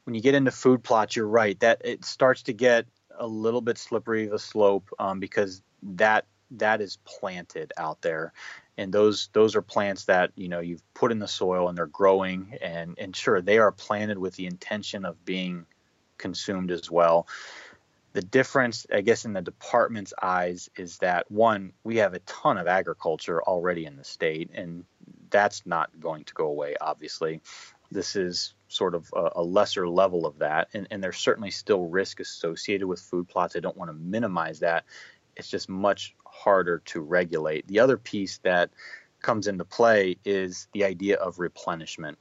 when 0.06 0.16
you 0.16 0.22
get 0.22 0.36
into 0.36 0.52
food 0.52 0.84
plots, 0.84 1.16
you're 1.16 1.28
right 1.28 1.60
that 1.62 1.82
it 1.84 2.06
starts 2.06 2.44
to 2.44 2.54
get 2.54 2.86
a 3.18 3.28
little 3.28 3.62
bit 3.62 3.78
slippery 3.78 4.28
of 4.28 4.34
a 4.34 4.40
slope 4.40 4.90
um, 5.00 5.20
because 5.20 5.62
that 5.82 6.26
that 6.52 6.82
is 6.82 6.98
planted 7.06 7.74
out 7.78 8.02
there. 8.02 8.34
And 8.78 8.92
those 8.92 9.30
those 9.34 9.56
are 9.56 9.62
plants 9.62 10.06
that 10.06 10.32
you 10.36 10.50
know 10.50 10.60
you've 10.60 10.84
put 10.94 11.12
in 11.12 11.20
the 11.20 11.28
soil 11.28 11.70
and 11.70 11.78
they're 11.78 11.86
growing 11.86 12.58
and 12.62 12.96
and 12.98 13.16
sure 13.16 13.42
they 13.42 13.60
are 13.60 13.72
planted 13.72 14.18
with 14.18 14.36
the 14.36 14.46
intention 14.46 15.06
of 15.06 15.24
being 15.26 15.66
consumed 16.18 16.72
as 16.72 16.90
well. 16.90 17.28
The 18.14 18.22
difference 18.22 18.86
i 18.94 19.02
guess 19.02 19.26
in 19.26 19.34
the 19.34 19.42
department's 19.42 20.14
eyes 20.22 20.70
is 20.76 20.98
that 21.00 21.30
one 21.32 21.74
we 21.84 21.98
have 21.98 22.14
a 22.14 22.20
ton 22.20 22.58
of 22.58 22.68
agriculture 22.68 23.42
already 23.42 23.86
in 23.86 23.98
the 23.98 24.04
state 24.04 24.52
and 24.54 24.86
that's 25.32 25.66
not 25.66 25.90
going 26.00 26.24
to 26.26 26.34
go 26.36 26.46
away 26.46 26.76
obviously 26.80 27.42
this 27.94 28.16
is 28.16 28.54
sort 28.68 28.96
of 28.96 29.10
a, 29.16 29.30
a 29.36 29.44
lesser 29.44 29.88
level 29.88 30.26
of 30.26 30.40
that. 30.40 30.70
And, 30.74 30.88
and, 30.90 31.04
there's 31.04 31.18
certainly 31.18 31.52
still 31.52 31.86
risk 31.86 32.20
associated 32.20 32.88
with 32.88 33.00
food 33.00 33.28
plots. 33.30 33.56
I 33.56 33.60
don't 33.60 33.78
want 33.78 33.90
to 33.90 33.94
minimize 33.94 34.60
that. 34.60 34.86
It's 35.36 35.50
just 35.50 35.70
much 35.70 36.16
harder 36.26 36.80
to 36.86 37.02
regulate. 37.02 37.68
The 37.68 37.80
other 37.80 37.98
piece 37.98 38.40
that 38.40 38.72
comes 39.22 39.48
into 39.48 39.66
play 39.66 40.18
is 40.26 40.68
the 40.74 40.84
idea 40.84 41.18
of 41.18 41.40
replenishment. 41.40 42.18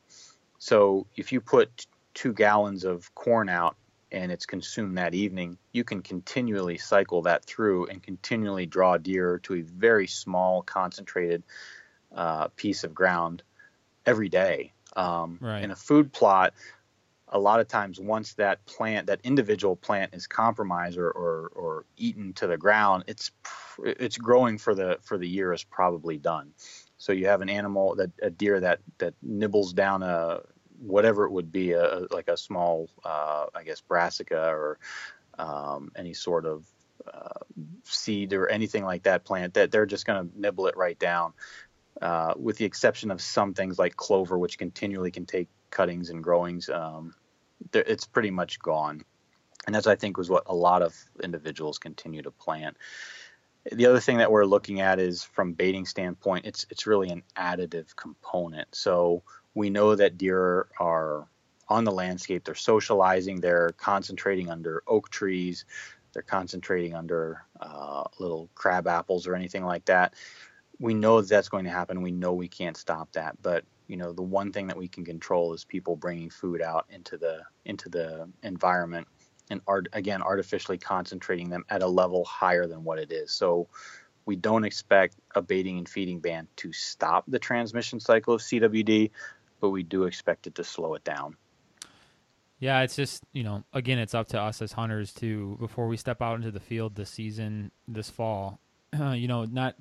So 0.59 1.07
if 1.17 1.33
you 1.33 1.41
put 1.41 1.87
two 2.15 2.33
gallons 2.33 2.85
of 2.85 3.15
corn 3.15 3.49
out 3.49 3.77
and 4.13 4.31
it's 4.31 4.47
consumed 4.47 4.99
that 4.99 5.15
evening, 5.15 5.59
you 5.73 5.85
can 5.85 6.03
continually 6.03 6.79
cycle 6.79 7.23
that 7.23 7.45
through 7.45 7.87
and 7.87 8.03
continually 8.03 8.67
draw 8.67 8.99
deer 8.99 9.39
to 9.45 9.55
a 9.55 9.63
very 9.63 10.07
small, 10.07 10.63
concentrated 10.63 11.43
uh, 12.15 12.49
piece 12.49 12.85
of 12.85 12.95
ground 12.95 13.43
every 14.05 14.29
day. 14.29 14.73
Um, 14.97 15.39
right. 15.41 15.63
In 15.63 15.71
a 15.71 15.77
food 15.77 16.13
plot, 16.13 16.55
a 17.29 17.39
lot 17.39 17.61
of 17.61 17.69
times 17.69 17.99
once 17.99 18.35
that 18.35 18.65
plant, 18.67 19.07
that 19.07 19.21
individual 19.25 19.75
plant 19.75 20.15
is 20.15 20.27
compromised 20.27 20.99
or, 20.99 21.11
or, 21.11 21.51
or 21.55 21.85
eaten 21.97 22.33
to 22.35 22.47
the 22.47 22.59
ground, 22.59 23.05
it's 23.07 23.31
it's 23.85 24.19
growing 24.19 24.59
for 24.59 24.75
the 24.75 24.99
for 25.03 25.17
the 25.17 25.29
year 25.29 25.53
is 25.53 25.65
probably 25.65 26.19
done. 26.19 26.53
So 26.99 27.13
you 27.13 27.27
have 27.27 27.41
an 27.41 27.49
animal 27.49 27.95
that 27.97 28.11
a 28.21 28.31
deer 28.31 28.61
that 28.61 28.81
that 28.99 29.15
nibbles 29.23 29.73
down 29.73 30.03
a 30.03 30.41
whatever 30.79 31.25
it 31.25 31.33
would 31.33 31.51
be 31.51 31.73
a, 31.73 32.07
like 32.11 32.29
a 32.29 32.37
small 32.37 32.91
uh, 33.05 33.47
I 33.55 33.63
guess 33.65 33.81
brassica 33.81 34.49
or 34.49 34.79
um, 35.39 35.91
any 35.97 36.13
sort 36.13 36.45
of 36.45 36.67
uh, 37.13 37.41
seed 37.85 38.33
or 38.33 38.49
anything 38.49 38.85
like 38.85 39.05
that 39.05 39.25
plant 39.25 39.55
that 39.55 39.71
they're 39.71 39.87
just 39.87 40.07
going 40.07 40.29
to 40.29 40.41
nibble 40.41 40.67
it 40.67 40.77
right 40.77 40.99
down 40.99 41.33
uh, 42.01 42.35
with 42.37 42.57
the 42.57 42.65
exception 42.65 43.11
of 43.11 43.21
some 43.21 43.55
things 43.55 43.79
like 43.79 43.97
clover, 43.97 44.39
which 44.39 44.59
continually 44.59 45.11
can 45.11 45.27
take 45.27 45.49
cuttings 45.71 46.11
and 46.11 46.23
growings. 46.23 46.69
Um, 46.69 47.15
it's 47.73 48.07
pretty 48.07 48.31
much 48.31 48.59
gone, 48.61 49.03
and 49.67 49.75
that's 49.75 49.87
I 49.87 49.97
think 49.97 50.17
was 50.17 50.31
what 50.31 50.45
a 50.47 50.55
lot 50.55 50.83
of 50.83 50.97
individuals 51.23 51.79
continue 51.79 52.23
to 52.23 52.31
plant. 52.31 52.77
The 53.71 53.87
other 53.87 54.01
thing 54.01 54.19
that 54.19 54.33
we're 54.33 54.45
looking 54.45 54.81
at 54.81 54.99
is 54.99 55.23
from 55.23 55.53
baiting 55.53 55.87
standpoint, 55.87 56.47
it's 56.47 56.67
it's 56.71 56.87
really 56.87 57.11
an 57.11 57.23
additive 57.37 57.95
component. 57.95 58.75
So 58.75 59.23
we 59.55 59.71
know 59.71 59.95
that 59.95 60.19
deer 60.19 60.69
are 60.81 61.29
on 61.69 61.85
the 61.85 61.93
landscape, 61.93 62.45
they're 62.45 62.55
socializing, 62.55 63.41
they're 63.41 63.71
concentrating 63.77 64.51
under 64.51 64.83
oak 64.87 65.11
trees, 65.11 65.65
they're 66.13 66.23
concentrating 66.23 66.95
under 66.95 67.45
uh, 67.61 68.05
little 68.19 68.51
crab 68.55 68.89
apples 68.89 69.27
or 69.27 69.35
anything 69.35 69.65
like 69.65 69.85
that 69.85 70.15
we 70.79 70.95
know 70.95 71.21
that's 71.21 71.49
going 71.49 71.65
to 71.65 71.71
happen. 71.71 72.03
We 72.03 72.13
know 72.13 72.33
we 72.33 72.49
can't 72.49 72.77
stop 72.77 73.13
that, 73.13 73.37
but 73.43 73.65
you 73.89 73.97
know 73.97 74.13
the 74.13 74.23
one 74.23 74.53
thing 74.53 74.69
that 74.69 74.77
we 74.77 74.89
can 74.89 75.05
control 75.05 75.53
is 75.53 75.65
people 75.65 75.97
bringing 75.97 76.31
food 76.31 76.63
out 76.63 76.87
into 76.91 77.17
the 77.17 77.43
into 77.65 77.89
the 77.89 78.29
environment 78.43 79.07
and 79.51 79.61
art 79.67 79.89
again 79.93 80.23
artificially 80.23 80.79
concentrating 80.79 81.51
them 81.51 81.65
at 81.69 81.83
a 81.83 81.87
level 81.87 82.25
higher 82.25 82.67
than 82.67 82.85
what 82.85 82.99
it 82.99 83.13
is. 83.13 83.33
So 83.33 83.69
we 84.25 84.37
don't 84.37 84.65
expect 84.65 85.17
a 85.35 85.43
baiting 85.43 85.79
and 85.79 85.89
feeding 85.89 86.21
ban 86.21 86.47
to 86.57 86.73
stop 86.73 87.25
the 87.27 87.39
transmission 87.39 88.01
cycle 88.01 88.35
of 88.35 88.41
CWD, 88.41 89.11
but 89.61 89.71
we 89.71 89.83
do 89.83 90.05
expect 90.05 90.47
it 90.47 90.55
to 90.55 90.65
slow 90.65 90.95
it 90.95 91.05
down. 91.05 91.37
Yeah, 92.59 92.83
it's 92.83 92.95
just 92.95 93.25
you 93.33 93.43
know 93.43 93.65
again 93.73 93.99
it's 93.99 94.15
up 94.15 94.29
to 94.29 94.41
us 94.41 94.63
as 94.63 94.73
hunters 94.73 95.13
to 95.15 95.57
before 95.59 95.89
we 95.89 95.97
step 95.97 96.23
out 96.23 96.37
into 96.37 96.53
the 96.53 96.61
field 96.61 96.95
this 96.95 97.11
season 97.11 97.73
this 97.89 98.09
fall, 98.09 98.61
uh, 98.99 99.11
you 99.17 99.27
know 99.27 99.45
not 99.45 99.75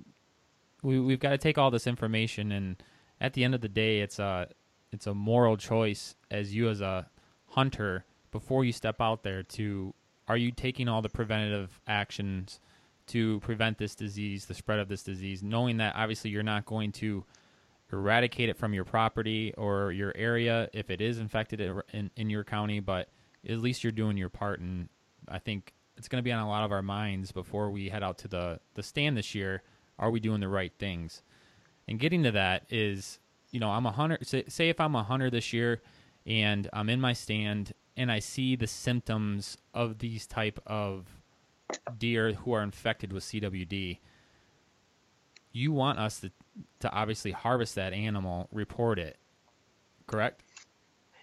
we 0.82 1.00
we've 1.00 1.20
got 1.20 1.30
to 1.32 1.38
take 1.38 1.58
all 1.58 1.72
this 1.72 1.88
information 1.88 2.52
and 2.52 2.82
at 3.20 3.34
the 3.34 3.44
end 3.44 3.56
of 3.56 3.62
the 3.62 3.70
day 3.70 4.00
it's 4.00 4.20
a 4.20 4.48
it's 4.92 5.08
a 5.08 5.14
moral 5.14 5.58
choice 5.58 6.16
as 6.30 6.54
you 6.54 6.70
as 6.70 6.82
a 6.82 7.08
hunter 7.50 8.06
before 8.32 8.64
you 8.64 8.72
step 8.72 9.00
out 9.00 9.24
there 9.24 9.44
to 9.44 9.94
are 10.28 10.38
you 10.38 10.52
taking 10.52 10.88
all 10.88 11.02
the 11.02 11.10
preventative 11.10 11.80
actions 11.88 12.60
to 13.08 13.42
prevent 13.42 13.78
this 13.78 13.96
disease, 13.96 14.46
the 14.46 14.54
spread 14.54 14.80
of 14.80 14.88
this 14.88 15.04
disease, 15.04 15.44
knowing 15.44 15.78
that 15.78 15.96
obviously 15.98 16.30
you're 16.30 16.44
not 16.44 16.66
going 16.66 16.94
to 16.94 17.26
eradicate 17.92 18.48
it 18.48 18.56
from 18.56 18.74
your 18.74 18.86
property 18.86 19.54
or 19.58 19.92
your 19.92 20.14
area 20.16 20.70
if 20.72 20.90
it 20.90 21.02
is 21.02 21.20
infected 21.20 21.60
in, 21.92 22.10
in 22.16 22.30
your 22.30 22.46
county, 22.46 22.80
but 22.80 23.10
at 23.48 23.58
least 23.58 23.84
you're 23.84 23.92
doing 23.92 24.16
your 24.16 24.30
part. 24.30 24.62
And 24.62 24.88
I 25.28 25.40
think 25.40 25.74
it's 25.98 26.08
going 26.08 26.22
to 26.22 26.24
be 26.24 26.32
on 26.32 26.42
a 26.42 26.48
lot 26.48 26.64
of 26.64 26.72
our 26.72 26.82
minds 26.82 27.34
before 27.34 27.70
we 27.70 27.90
head 27.90 28.04
out 28.04 28.18
to 28.20 28.30
the, 28.30 28.60
the 28.76 28.84
stand 28.84 29.18
this 29.18 29.36
year. 29.36 29.62
Are 30.02 30.12
we 30.12 30.20
doing 30.20 30.42
the 30.42 30.50
right 30.50 30.74
things? 30.78 31.22
And 31.88 32.00
getting 32.00 32.24
to 32.24 32.32
that 32.32 32.66
is, 32.70 33.20
you 33.52 33.60
know, 33.60 33.70
I'm 33.70 33.86
a 33.86 33.92
hunter. 33.92 34.18
Say, 34.24 34.70
if 34.70 34.80
I'm 34.80 34.96
a 34.96 35.04
hunter 35.04 35.30
this 35.30 35.54
year 35.54 35.82
and 36.26 36.68
I'm 36.74 36.90
in 36.90 37.00
my 37.00 37.14
stand 37.14 37.74
and 37.96 38.12
I 38.12 38.20
see 38.20 38.56
the 38.56 38.68
symptoms 38.68 39.58
of 39.74 40.00
these 40.00 40.26
type 40.28 40.60
of 40.66 41.06
deer 41.98 42.34
who 42.34 42.52
are 42.54 42.64
infected 42.64 43.14
with 43.14 43.24
CWD, 43.24 44.00
you 45.54 45.72
want 45.72 46.00
us 46.00 46.20
to 46.22 46.32
to 46.82 46.92
obviously 46.92 47.32
harvest 47.32 47.76
that 47.76 47.94
animal, 47.94 48.50
report 48.52 49.00
it, 49.00 49.18
correct? 50.08 50.44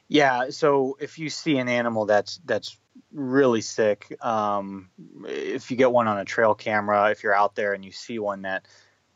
Yeah. 0.09 0.51
So 0.51 0.97
if 1.01 1.19
you 1.19 1.29
see 1.29 1.59
an 1.59 1.69
animal 1.69 2.07
that's 2.07 2.41
that's 2.45 2.77
really 3.13 3.61
sick, 3.61 4.17
um, 4.23 4.89
if 5.27 5.71
you 5.71 5.77
get 5.77 5.93
one 5.93 6.09
on 6.09 6.19
a 6.19 6.25
trail 6.25 6.55
camera, 6.55 7.11
if 7.11 7.23
you're 7.23 7.35
out 7.35 7.55
there 7.55 7.75
and 7.75 7.85
you 7.85 7.93
see 7.93 8.19
one 8.19 8.43
that 8.43 8.67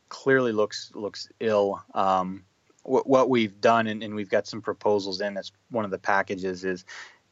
clearly 0.08 0.52
looks 0.52 0.92
looks 0.94 1.28
ill, 1.40 1.82
um, 1.94 2.44
what, 2.82 3.08
what 3.08 3.30
we've 3.30 3.60
done 3.60 3.86
and, 3.86 4.02
and 4.02 4.14
we've 4.14 4.28
got 4.28 4.46
some 4.46 4.60
proposals 4.60 5.20
in. 5.22 5.34
That's 5.34 5.52
one 5.70 5.86
of 5.86 5.90
the 5.90 5.98
packages 5.98 6.64
is 6.64 6.84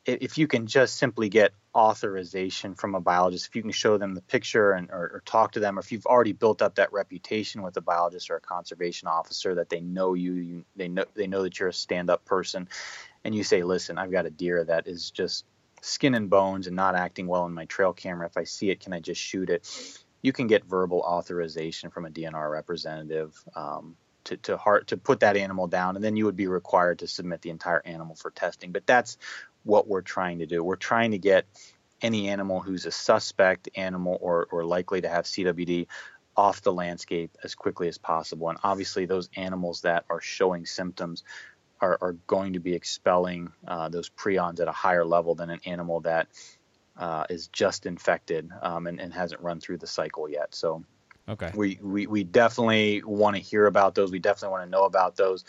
if 0.06 0.38
you 0.38 0.46
can 0.46 0.66
just 0.66 0.96
simply 0.96 1.28
get 1.28 1.52
authorization 1.74 2.74
from 2.74 2.94
a 2.94 3.00
biologist, 3.00 3.48
if 3.48 3.54
you 3.56 3.62
can 3.62 3.70
show 3.70 3.98
them 3.98 4.14
the 4.14 4.22
picture 4.22 4.72
and 4.72 4.90
or, 4.90 5.10
or, 5.14 5.22
talk 5.24 5.52
to 5.52 5.60
them, 5.60 5.76
or 5.76 5.80
if 5.80 5.92
you've 5.92 6.06
already 6.06 6.32
built 6.32 6.62
up 6.62 6.76
that 6.76 6.92
reputation 6.92 7.62
with 7.62 7.76
a 7.76 7.80
biologist 7.80 8.30
or 8.30 8.36
a 8.36 8.40
conservation 8.40 9.08
officer 9.08 9.54
that 9.56 9.68
they 9.68 9.80
know 9.80 10.14
you, 10.14 10.34
you 10.34 10.64
they 10.74 10.88
know 10.88 11.04
they 11.14 11.26
know 11.26 11.42
that 11.42 11.60
you're 11.60 11.68
a 11.68 11.72
stand-up 11.72 12.24
person, 12.24 12.68
and 13.24 13.34
you 13.34 13.44
say, 13.44 13.62
listen, 13.62 13.98
I've 13.98 14.10
got 14.10 14.26
a 14.26 14.30
deer 14.30 14.64
that 14.64 14.86
is 14.86 15.10
just 15.10 15.44
skin 15.82 16.14
and 16.14 16.28
bones 16.28 16.66
and 16.66 16.76
not 16.76 16.94
acting 16.94 17.26
well 17.26 17.46
in 17.46 17.52
my 17.52 17.64
trail 17.66 17.92
camera. 17.92 18.26
If 18.26 18.36
I 18.36 18.44
see 18.44 18.70
it, 18.70 18.80
can 18.80 18.92
I 18.92 19.00
just 19.00 19.20
shoot 19.20 19.50
it? 19.50 19.68
You 20.22 20.32
can 20.32 20.46
get 20.46 20.64
verbal 20.64 21.00
authorization 21.00 21.90
from 21.90 22.06
a 22.06 22.10
DNR 22.10 22.50
representative. 22.50 23.42
Um, 23.54 23.96
to 24.22 24.36
to 24.36 24.58
heart 24.58 24.88
to 24.88 24.98
put 24.98 25.20
that 25.20 25.34
animal 25.38 25.66
down 25.66 25.96
and 25.96 26.04
then 26.04 26.14
you 26.14 26.26
would 26.26 26.36
be 26.36 26.46
required 26.46 26.98
to 26.98 27.06
submit 27.06 27.40
the 27.40 27.48
entire 27.48 27.80
animal 27.86 28.14
for 28.14 28.30
testing 28.30 28.70
but 28.70 28.86
that's 28.86 29.16
what 29.64 29.88
we're 29.88 30.02
trying 30.02 30.38
to 30.38 30.46
do. 30.46 30.62
We're 30.62 30.76
trying 30.76 31.12
to 31.12 31.18
get 31.18 31.46
any 32.02 32.28
animal 32.28 32.60
who's 32.60 32.86
a 32.86 32.90
suspect 32.90 33.68
animal 33.76 34.18
or, 34.20 34.46
or 34.50 34.64
likely 34.64 35.00
to 35.02 35.08
have 35.08 35.24
CWD 35.24 35.86
off 36.36 36.62
the 36.62 36.72
landscape 36.72 37.36
as 37.44 37.54
quickly 37.54 37.88
as 37.88 37.98
possible. 37.98 38.48
And 38.48 38.58
obviously, 38.62 39.04
those 39.04 39.28
animals 39.36 39.82
that 39.82 40.04
are 40.08 40.20
showing 40.20 40.64
symptoms 40.64 41.24
are, 41.80 41.98
are 42.00 42.12
going 42.26 42.54
to 42.54 42.60
be 42.60 42.74
expelling 42.74 43.50
uh, 43.66 43.88
those 43.88 44.10
prions 44.10 44.60
at 44.60 44.68
a 44.68 44.72
higher 44.72 45.04
level 45.04 45.34
than 45.34 45.50
an 45.50 45.60
animal 45.64 46.00
that 46.00 46.28
uh, 46.96 47.24
is 47.30 47.48
just 47.48 47.86
infected 47.86 48.50
um, 48.62 48.86
and, 48.86 49.00
and, 49.00 49.14
hasn't 49.14 49.40
run 49.40 49.60
through 49.60 49.78
the 49.78 49.86
cycle 49.86 50.28
yet. 50.28 50.54
So, 50.54 50.84
okay, 51.28 51.50
we, 51.54 51.78
we, 51.80 52.06
we 52.06 52.24
definitely 52.24 53.02
want 53.02 53.36
to 53.36 53.42
hear 53.42 53.66
about 53.66 53.94
those. 53.94 54.10
We 54.10 54.18
definitely 54.18 54.52
want 54.52 54.64
to 54.64 54.70
know 54.70 54.84
about 54.84 55.16
those 55.16 55.44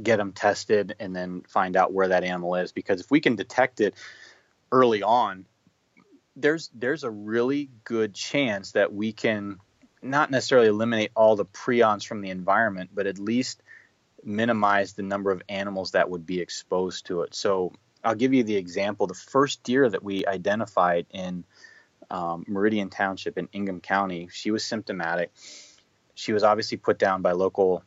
get 0.00 0.16
them 0.16 0.32
tested 0.32 0.94
and 1.00 1.14
then 1.14 1.42
find 1.48 1.76
out 1.76 1.92
where 1.92 2.08
that 2.08 2.24
animal 2.24 2.54
is 2.54 2.72
because 2.72 3.00
if 3.00 3.10
we 3.10 3.20
can 3.20 3.36
detect 3.36 3.80
it 3.80 3.94
early 4.70 5.02
on 5.02 5.44
there's 6.36 6.70
there's 6.74 7.04
a 7.04 7.10
really 7.10 7.68
good 7.84 8.14
chance 8.14 8.72
that 8.72 8.92
we 8.92 9.12
can 9.12 9.58
not 10.00 10.30
necessarily 10.30 10.68
eliminate 10.68 11.10
all 11.14 11.36
the 11.36 11.44
prions 11.44 12.06
from 12.06 12.22
the 12.22 12.30
environment 12.30 12.90
but 12.94 13.06
at 13.06 13.18
least 13.18 13.61
minimize 14.24 14.92
the 14.92 15.02
number 15.02 15.30
of 15.30 15.42
animals 15.48 15.92
that 15.92 16.08
would 16.08 16.26
be 16.26 16.40
exposed 16.40 17.06
to 17.06 17.22
it 17.22 17.34
so 17.34 17.72
i'll 18.04 18.14
give 18.14 18.32
you 18.32 18.44
the 18.44 18.56
example 18.56 19.06
the 19.06 19.14
first 19.14 19.62
deer 19.62 19.88
that 19.88 20.02
we 20.02 20.26
identified 20.26 21.06
in 21.10 21.44
um, 22.10 22.44
meridian 22.46 22.90
township 22.90 23.38
in 23.38 23.48
ingham 23.52 23.80
county 23.80 24.28
she 24.32 24.50
was 24.50 24.64
symptomatic 24.64 25.32
she 26.14 26.32
was 26.32 26.42
obviously 26.42 26.76
put 26.76 26.98
down 26.98 27.22
by 27.22 27.32
local 27.32 27.82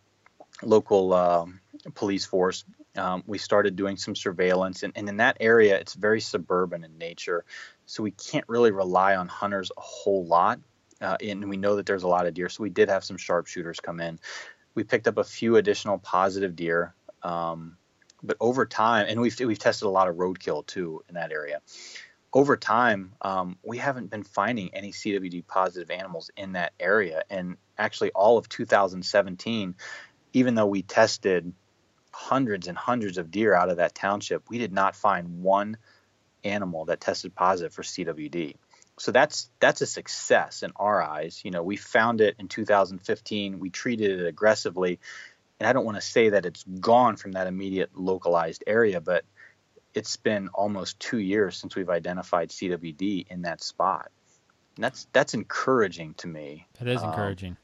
local 0.64 1.14
um, 1.14 1.60
police 1.94 2.26
force. 2.26 2.64
Um, 2.96 3.24
we 3.28 3.38
started 3.38 3.76
doing 3.76 3.98
some 3.98 4.16
surveillance, 4.16 4.84
and, 4.84 4.94
and, 4.96 5.10
in 5.10 5.18
that 5.18 5.38
area, 5.42 5.78
it's 5.78 5.94
very 5.94 6.22
suburban 6.22 6.84
in 6.86 6.98
nature, 6.98 7.44
so 7.86 8.04
we 8.04 8.12
can't 8.12 8.46
really 8.48 8.72
rely 8.72 9.16
on 9.16 9.28
hunters 9.28 9.72
a 9.76 9.82
whole 9.82 10.26
lot. 10.26 10.60
Uh, 11.02 11.18
and 11.22 11.50
we 11.50 11.58
know 11.58 11.76
that 11.76 11.86
there's 11.86 12.04
a 12.04 12.08
lot 12.08 12.26
of 12.26 12.34
deer, 12.34 12.48
so 12.48 12.64
we 12.64 12.70
did 12.70 12.88
have 12.88 13.04
some 13.04 13.18
sharpshooters 13.18 13.82
come 13.82 14.00
in. 14.00 14.18
We 14.76 14.84
picked 14.84 15.08
up 15.08 15.18
a 15.18 15.24
few 15.24 15.56
additional 15.56 15.98
positive 15.98 16.56
deer, 16.56 16.94
um, 17.24 17.78
but 18.22 18.38
over 18.40 18.66
time, 18.66 19.08
and 19.10 19.22
we've 19.22 19.40
we've 19.40 19.60
tested 19.60 19.88
a 19.88 19.90
lot 19.90 20.08
of 20.10 20.16
roadkill 20.16 20.66
too 20.66 21.04
in 21.10 21.16
that 21.16 21.32
area. 21.32 21.62
Over 22.34 22.58
time, 22.58 23.14
um, 23.22 23.58
we 23.64 23.78
haven't 23.78 24.10
been 24.10 24.24
finding 24.24 24.74
any 24.74 24.92
CWD 24.92 25.48
positive 25.48 25.90
animals 25.90 26.30
in 26.36 26.54
that 26.54 26.74
area, 26.80 27.24
and 27.30 27.58
actually, 27.78 28.12
all 28.12 28.38
of 28.38 28.50
2017 28.50 29.76
even 30.36 30.54
though 30.54 30.68
we 30.68 30.82
tested 30.82 31.54
hundreds 32.12 32.68
and 32.68 32.78
hundreds 32.78 33.18
of 33.18 33.32
deer 33.32 33.54
out 33.54 33.70
of 33.70 33.78
that 33.78 33.96
township, 33.96 34.50
we 34.50 34.58
did 34.58 34.74
not 34.74 34.94
find 34.96 35.42
one 35.42 35.78
animal 36.44 36.84
that 36.86 37.00
tested 37.00 37.34
positive 37.34 37.74
for 37.74 37.84
CWD. 37.84 38.56
So 38.98 39.12
that's 39.12 39.50
that's 39.60 39.82
a 39.82 39.86
success 39.86 40.64
in 40.64 40.72
our 40.76 41.02
eyes. 41.02 41.42
You 41.44 41.52
know, 41.52 41.64
we 41.64 41.76
found 41.76 42.22
it 42.22 42.36
in 42.40 42.48
2015. 42.48 43.60
We 43.60 43.70
treated 43.70 44.20
it 44.22 44.26
aggressively, 44.26 45.00
and 45.60 45.68
I 45.68 45.74
don't 45.74 45.86
want 45.86 45.98
to 45.98 46.02
say 46.02 46.30
that 46.30 46.46
it's 46.46 46.64
gone 46.64 47.18
from 47.18 47.34
that 47.34 47.48
immediate 47.48 47.92
localized 47.96 48.64
area, 48.66 49.02
but 49.02 49.26
it's 49.94 50.18
been 50.18 50.50
almost 50.50 51.00
two 51.00 51.20
years 51.20 51.58
since 51.58 51.76
we've 51.76 51.90
identified 51.90 52.50
CWD 52.50 53.28
in 53.30 53.44
that 53.44 53.62
spot. 53.62 54.12
And 54.76 54.84
that's 54.84 55.08
that's 55.14 55.34
encouraging 55.34 56.14
to 56.16 56.28
me. 56.28 56.68
It 56.80 56.88
is 56.88 57.02
um, 57.02 57.10
encouraging. 57.10 57.58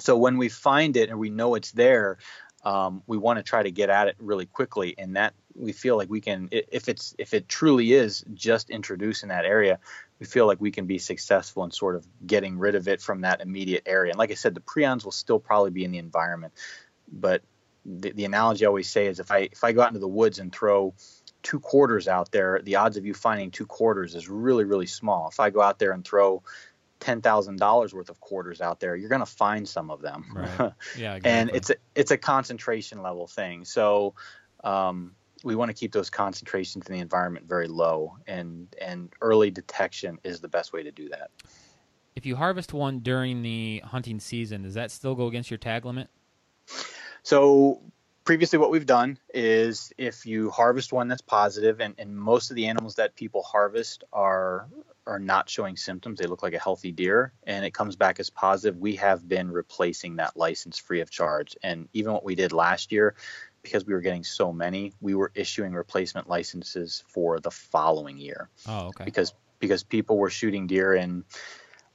So 0.00 0.16
when 0.16 0.38
we 0.38 0.48
find 0.48 0.96
it 0.96 1.10
and 1.10 1.18
we 1.18 1.30
know 1.30 1.54
it's 1.54 1.72
there, 1.72 2.18
um, 2.64 3.02
we 3.06 3.18
want 3.18 3.38
to 3.38 3.42
try 3.42 3.62
to 3.62 3.70
get 3.70 3.90
at 3.90 4.08
it 4.08 4.16
really 4.18 4.46
quickly, 4.46 4.94
and 4.96 5.16
that 5.16 5.34
we 5.54 5.72
feel 5.72 5.96
like 5.96 6.08
we 6.08 6.20
can, 6.20 6.48
if 6.50 6.88
it's 6.88 7.14
if 7.18 7.34
it 7.34 7.48
truly 7.48 7.92
is 7.92 8.24
just 8.34 8.70
introduced 8.70 9.24
in 9.24 9.30
that 9.30 9.44
area, 9.44 9.80
we 10.22 10.26
feel 10.26 10.46
like 10.46 10.60
we 10.60 10.70
can 10.70 10.86
be 10.86 10.98
successful 10.98 11.64
in 11.64 11.72
sort 11.72 11.96
of 11.96 12.06
getting 12.24 12.56
rid 12.56 12.76
of 12.76 12.86
it 12.86 13.00
from 13.00 13.22
that 13.22 13.40
immediate 13.40 13.82
area. 13.86 14.12
And 14.12 14.18
like 14.20 14.30
I 14.30 14.34
said, 14.34 14.54
the 14.54 14.60
prions 14.60 15.04
will 15.04 15.10
still 15.10 15.40
probably 15.40 15.72
be 15.72 15.84
in 15.84 15.90
the 15.90 15.98
environment, 15.98 16.52
but 17.10 17.42
the, 17.84 18.12
the 18.12 18.24
analogy 18.24 18.64
I 18.64 18.68
always 18.68 18.88
say 18.88 19.06
is 19.06 19.18
if 19.18 19.32
I 19.32 19.48
if 19.50 19.64
I 19.64 19.72
go 19.72 19.82
out 19.82 19.88
into 19.88 19.98
the 19.98 20.06
woods 20.06 20.38
and 20.38 20.54
throw 20.54 20.94
two 21.42 21.58
quarters 21.58 22.06
out 22.06 22.30
there, 22.30 22.60
the 22.62 22.76
odds 22.76 22.96
of 22.96 23.04
you 23.04 23.14
finding 23.14 23.50
two 23.50 23.66
quarters 23.66 24.14
is 24.14 24.28
really 24.28 24.62
really 24.62 24.86
small. 24.86 25.28
If 25.28 25.40
I 25.40 25.50
go 25.50 25.60
out 25.60 25.80
there 25.80 25.90
and 25.90 26.04
throw 26.04 26.44
ten 27.00 27.20
thousand 27.20 27.58
dollars 27.58 27.92
worth 27.92 28.08
of 28.08 28.20
quarters 28.20 28.60
out 28.60 28.78
there, 28.78 28.94
you're 28.94 29.08
going 29.08 29.26
to 29.26 29.26
find 29.26 29.68
some 29.68 29.90
of 29.90 30.02
them. 30.02 30.32
Right. 30.36 30.72
Yeah, 30.96 31.16
exactly. 31.16 31.30
and 31.32 31.50
it's 31.52 31.70
a 31.70 31.74
it's 31.96 32.12
a 32.12 32.16
concentration 32.16 33.02
level 33.02 33.26
thing. 33.26 33.64
So 33.64 34.14
um, 34.62 35.16
we 35.44 35.54
want 35.54 35.68
to 35.70 35.74
keep 35.74 35.92
those 35.92 36.10
concentrations 36.10 36.86
in 36.86 36.94
the 36.94 37.00
environment 37.00 37.46
very 37.48 37.68
low, 37.68 38.16
and 38.26 38.74
and 38.80 39.12
early 39.20 39.50
detection 39.50 40.18
is 40.24 40.40
the 40.40 40.48
best 40.48 40.72
way 40.72 40.82
to 40.82 40.90
do 40.90 41.08
that. 41.10 41.30
If 42.14 42.26
you 42.26 42.36
harvest 42.36 42.72
one 42.72 43.00
during 43.00 43.42
the 43.42 43.82
hunting 43.84 44.20
season, 44.20 44.62
does 44.62 44.74
that 44.74 44.90
still 44.90 45.14
go 45.14 45.26
against 45.26 45.50
your 45.50 45.58
tag 45.58 45.84
limit? 45.84 46.08
So 47.22 47.80
previously 48.24 48.58
what 48.58 48.70
we've 48.70 48.86
done 48.86 49.18
is 49.34 49.92
if 49.98 50.26
you 50.26 50.50
harvest 50.50 50.92
one 50.92 51.08
that's 51.08 51.22
positive 51.22 51.80
and, 51.80 51.94
and 51.98 52.16
most 52.16 52.50
of 52.50 52.56
the 52.56 52.66
animals 52.66 52.96
that 52.96 53.14
people 53.16 53.42
harvest 53.42 54.04
are 54.12 54.68
are 55.04 55.18
not 55.18 55.50
showing 55.50 55.76
symptoms 55.76 56.20
they 56.20 56.26
look 56.26 56.44
like 56.44 56.54
a 56.54 56.58
healthy 56.58 56.92
deer 56.92 57.32
and 57.44 57.64
it 57.64 57.74
comes 57.74 57.96
back 57.96 58.20
as 58.20 58.30
positive 58.30 58.78
we 58.78 58.94
have 58.94 59.26
been 59.26 59.50
replacing 59.50 60.16
that 60.16 60.36
license 60.36 60.78
free 60.78 61.00
of 61.00 61.10
charge 61.10 61.56
and 61.64 61.88
even 61.92 62.12
what 62.12 62.24
we 62.24 62.36
did 62.36 62.52
last 62.52 62.92
year 62.92 63.16
because 63.62 63.86
we 63.86 63.92
were 63.92 64.00
getting 64.00 64.24
so 64.24 64.52
many 64.52 64.92
we 65.00 65.14
were 65.14 65.30
issuing 65.34 65.72
replacement 65.72 66.28
licenses 66.28 67.04
for 67.08 67.40
the 67.40 67.50
following 67.50 68.18
year 68.18 68.48
oh 68.68 68.88
okay 68.88 69.04
because 69.04 69.34
because 69.58 69.82
people 69.84 70.18
were 70.18 70.30
shooting 70.30 70.66
deer 70.66 70.94
in 70.94 71.24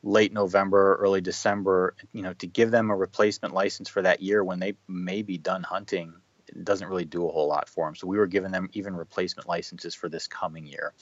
late 0.04 0.32
November, 0.32 0.96
early 1.02 1.20
December, 1.20 1.96
you 2.14 2.22
know, 2.22 2.32
to 2.34 2.48
give 2.48 2.72
them 2.72 2.92
a 2.92 2.96
replacement 2.96 3.54
license 3.54 3.90
for 3.90 4.02
that 4.02 4.22
year 4.22 4.42
when 4.42 4.60
they 4.60 4.74
may 4.88 5.22
be 5.22 5.38
done 5.38 5.64
hunting 5.64 6.14
it 6.50 6.64
doesn't 6.64 6.88
really 6.88 7.06
do 7.06 7.28
a 7.28 7.32
whole 7.32 7.48
lot 7.48 7.68
for 7.70 7.86
them. 7.86 7.96
So 7.96 8.08
we 8.08 8.18
were 8.18 8.28
giving 8.28 8.52
them 8.52 8.70
even 8.74 8.96
replacement 8.96 9.48
licenses 9.48 9.94
for 9.94 10.10
this 10.10 10.28
coming 10.28 10.66
year. 10.66 10.94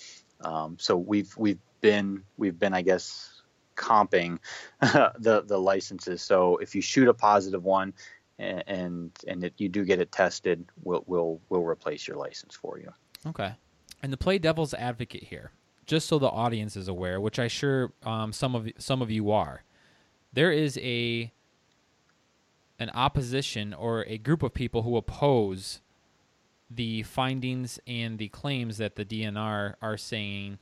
Um, 0.41 0.77
so 0.79 0.97
we've 0.97 1.35
we've 1.37 1.59
been 1.81 2.23
we've 2.37 2.57
been 2.57 2.73
I 2.73 2.81
guess 2.81 3.41
comping 3.75 4.39
the 4.81 5.43
the 5.45 5.57
licenses. 5.57 6.21
So 6.21 6.57
if 6.57 6.75
you 6.75 6.81
shoot 6.81 7.07
a 7.07 7.13
positive 7.13 7.63
one 7.63 7.93
and 8.39 9.11
and, 9.27 9.43
it, 9.43 9.53
you 9.57 9.69
do 9.69 9.83
get 9.85 9.99
it 9.99 10.11
tested, 10.11 10.65
we'll 10.83 11.03
we'll 11.07 11.39
we'll 11.49 11.63
replace 11.63 12.07
your 12.07 12.17
license 12.17 12.55
for 12.55 12.79
you. 12.79 12.91
Okay. 13.27 13.53
and 14.03 14.11
to 14.11 14.17
play 14.17 14.37
devil's 14.37 14.73
advocate 14.73 15.23
here, 15.23 15.51
just 15.85 16.07
so 16.07 16.19
the 16.19 16.29
audience 16.29 16.75
is 16.75 16.87
aware, 16.87 17.19
which 17.19 17.39
I 17.39 17.47
sure 17.47 17.91
um, 18.03 18.33
some 18.33 18.55
of 18.55 18.69
some 18.77 19.01
of 19.01 19.09
you 19.09 19.31
are, 19.31 19.63
there 20.33 20.51
is 20.51 20.77
a 20.79 21.31
an 22.77 22.89
opposition 22.93 23.73
or 23.73 24.03
a 24.03 24.17
group 24.17 24.43
of 24.43 24.53
people 24.53 24.81
who 24.81 24.97
oppose 24.97 25.79
the 26.69 27.03
findings 27.03 27.79
and 27.87 28.17
the 28.17 28.27
claims 28.29 28.77
that 28.77 28.95
the 28.95 29.05
DNR 29.05 29.75
are 29.81 29.97
saying 29.97 30.57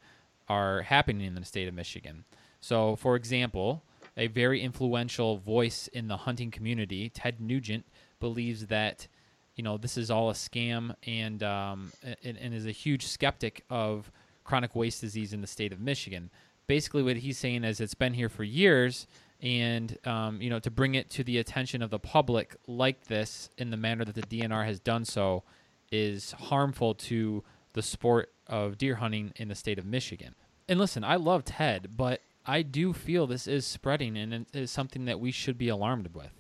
are 0.48 0.82
happening 0.82 1.26
in 1.26 1.36
the 1.36 1.46
state 1.46 1.68
of 1.68 1.74
Michigan. 1.74 2.26
So, 2.60 2.96
for 2.96 3.16
example, 3.16 3.84
a 4.16 4.28
very 4.28 4.62
influential 4.62 5.38
voice 5.38 5.88
in 5.88 6.08
the 6.08 6.18
hunting 6.18 6.52
community, 6.52 7.10
Ted 7.10 7.40
Nugent, 7.40 7.86
believes 8.20 8.68
that 8.68 9.08
you 9.56 9.64
know 9.64 9.78
this 9.78 9.98
is 9.98 10.10
all 10.10 10.30
a 10.30 10.34
scam 10.34 10.96
and 11.06 11.44
um, 11.44 11.92
and, 12.24 12.38
and 12.38 12.54
is 12.54 12.66
a 12.66 12.72
huge 12.72 13.06
skeptic 13.06 13.64
of 13.70 14.12
chronic 14.44 14.76
waste 14.76 15.02
disease 15.02 15.34
in 15.34 15.42
the 15.42 15.48
state 15.48 15.72
of 15.72 15.80
Michigan. 15.80 16.30
Basically, 16.68 17.04
what 17.04 17.18
he's 17.18 17.38
saying 17.38 17.64
is 17.64 17.80
it's 17.80 17.94
been 17.94 18.14
here 18.14 18.30
for 18.30 18.44
years, 18.44 19.08
and 19.42 19.98
um, 20.06 20.42
you 20.42 20.50
know 20.50 20.60
to 20.60 20.72
bring 20.72 20.96
it 20.96 21.10
to 21.12 21.24
the 21.24 21.38
attention 21.38 21.82
of 21.82 21.90
the 21.90 22.00
public 22.00 22.56
like 22.68 23.06
this 23.06 23.50
in 23.58 23.70
the 23.70 23.78
manner 23.78 24.06
that 24.06 24.16
the 24.16 24.22
DNR 24.22 24.66
has 24.66 24.80
done 24.80 25.06
so 25.06 25.44
is 25.92 26.32
harmful 26.34 26.96
to 26.96 27.44
the 27.74 27.82
sport 27.82 28.32
of 28.48 28.78
deer 28.78 28.96
hunting 28.96 29.34
in 29.36 29.48
the 29.48 29.56
state 29.56 29.78
of 29.78 29.86
Michigan. 29.86 30.36
And 30.68 30.80
listen, 30.80 31.04
I 31.04 31.18
love 31.18 31.46
Ted, 31.46 31.90
but 31.98 32.22
I 32.46 32.62
do 32.62 32.94
feel 32.94 33.28
this 33.28 33.48
is 33.48 33.66
spreading 33.66 34.18
and 34.18 34.34
it 34.34 34.48
is 34.54 34.72
something 34.72 35.06
that 35.06 35.20
we 35.20 35.32
should 35.32 35.58
be 35.58 35.70
alarmed 35.70 36.14
with. 36.14 36.32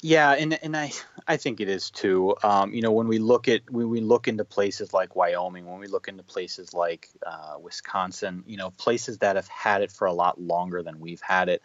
Yeah, 0.00 0.32
and 0.32 0.56
and 0.62 0.76
I 0.76 0.92
I 1.26 1.36
think 1.36 1.60
it 1.60 1.68
is 1.68 1.90
too. 1.90 2.36
Um, 2.44 2.72
you 2.72 2.82
know, 2.82 2.92
when 2.92 3.08
we 3.08 3.18
look 3.18 3.48
at 3.48 3.68
when 3.68 3.88
we 3.88 4.00
look 4.00 4.28
into 4.28 4.44
places 4.44 4.92
like 4.92 5.16
Wyoming, 5.16 5.66
when 5.66 5.80
we 5.80 5.88
look 5.88 6.06
into 6.06 6.22
places 6.22 6.72
like 6.72 7.08
uh, 7.26 7.56
Wisconsin, 7.60 8.44
you 8.46 8.56
know, 8.56 8.70
places 8.70 9.18
that 9.18 9.34
have 9.34 9.48
had 9.48 9.82
it 9.82 9.90
for 9.90 10.06
a 10.06 10.12
lot 10.12 10.40
longer 10.40 10.84
than 10.84 11.00
we've 11.00 11.20
had 11.20 11.48
it, 11.48 11.62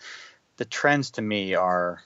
the 0.58 0.66
trends 0.66 1.12
to 1.12 1.22
me 1.22 1.54
are. 1.54 2.02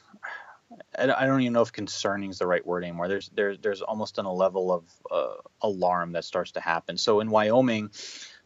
I 1.00 1.26
don't 1.26 1.40
even 1.40 1.54
know 1.54 1.62
if 1.62 1.72
concerning 1.72 2.30
is 2.30 2.40
the 2.40 2.48
right 2.48 2.66
word 2.66 2.84
anymore. 2.84 3.08
There's 3.08 3.30
there's 3.30 3.58
there's 3.60 3.82
almost 3.82 4.20
on 4.20 4.26
a 4.26 4.34
level 4.34 4.74
of 4.74 4.84
uh, 5.10 5.42
alarm 5.62 6.12
that 6.12 6.26
starts 6.26 6.52
to 6.52 6.60
happen. 6.60 6.98
So 6.98 7.22
in 7.22 7.30
Wyoming, 7.30 7.90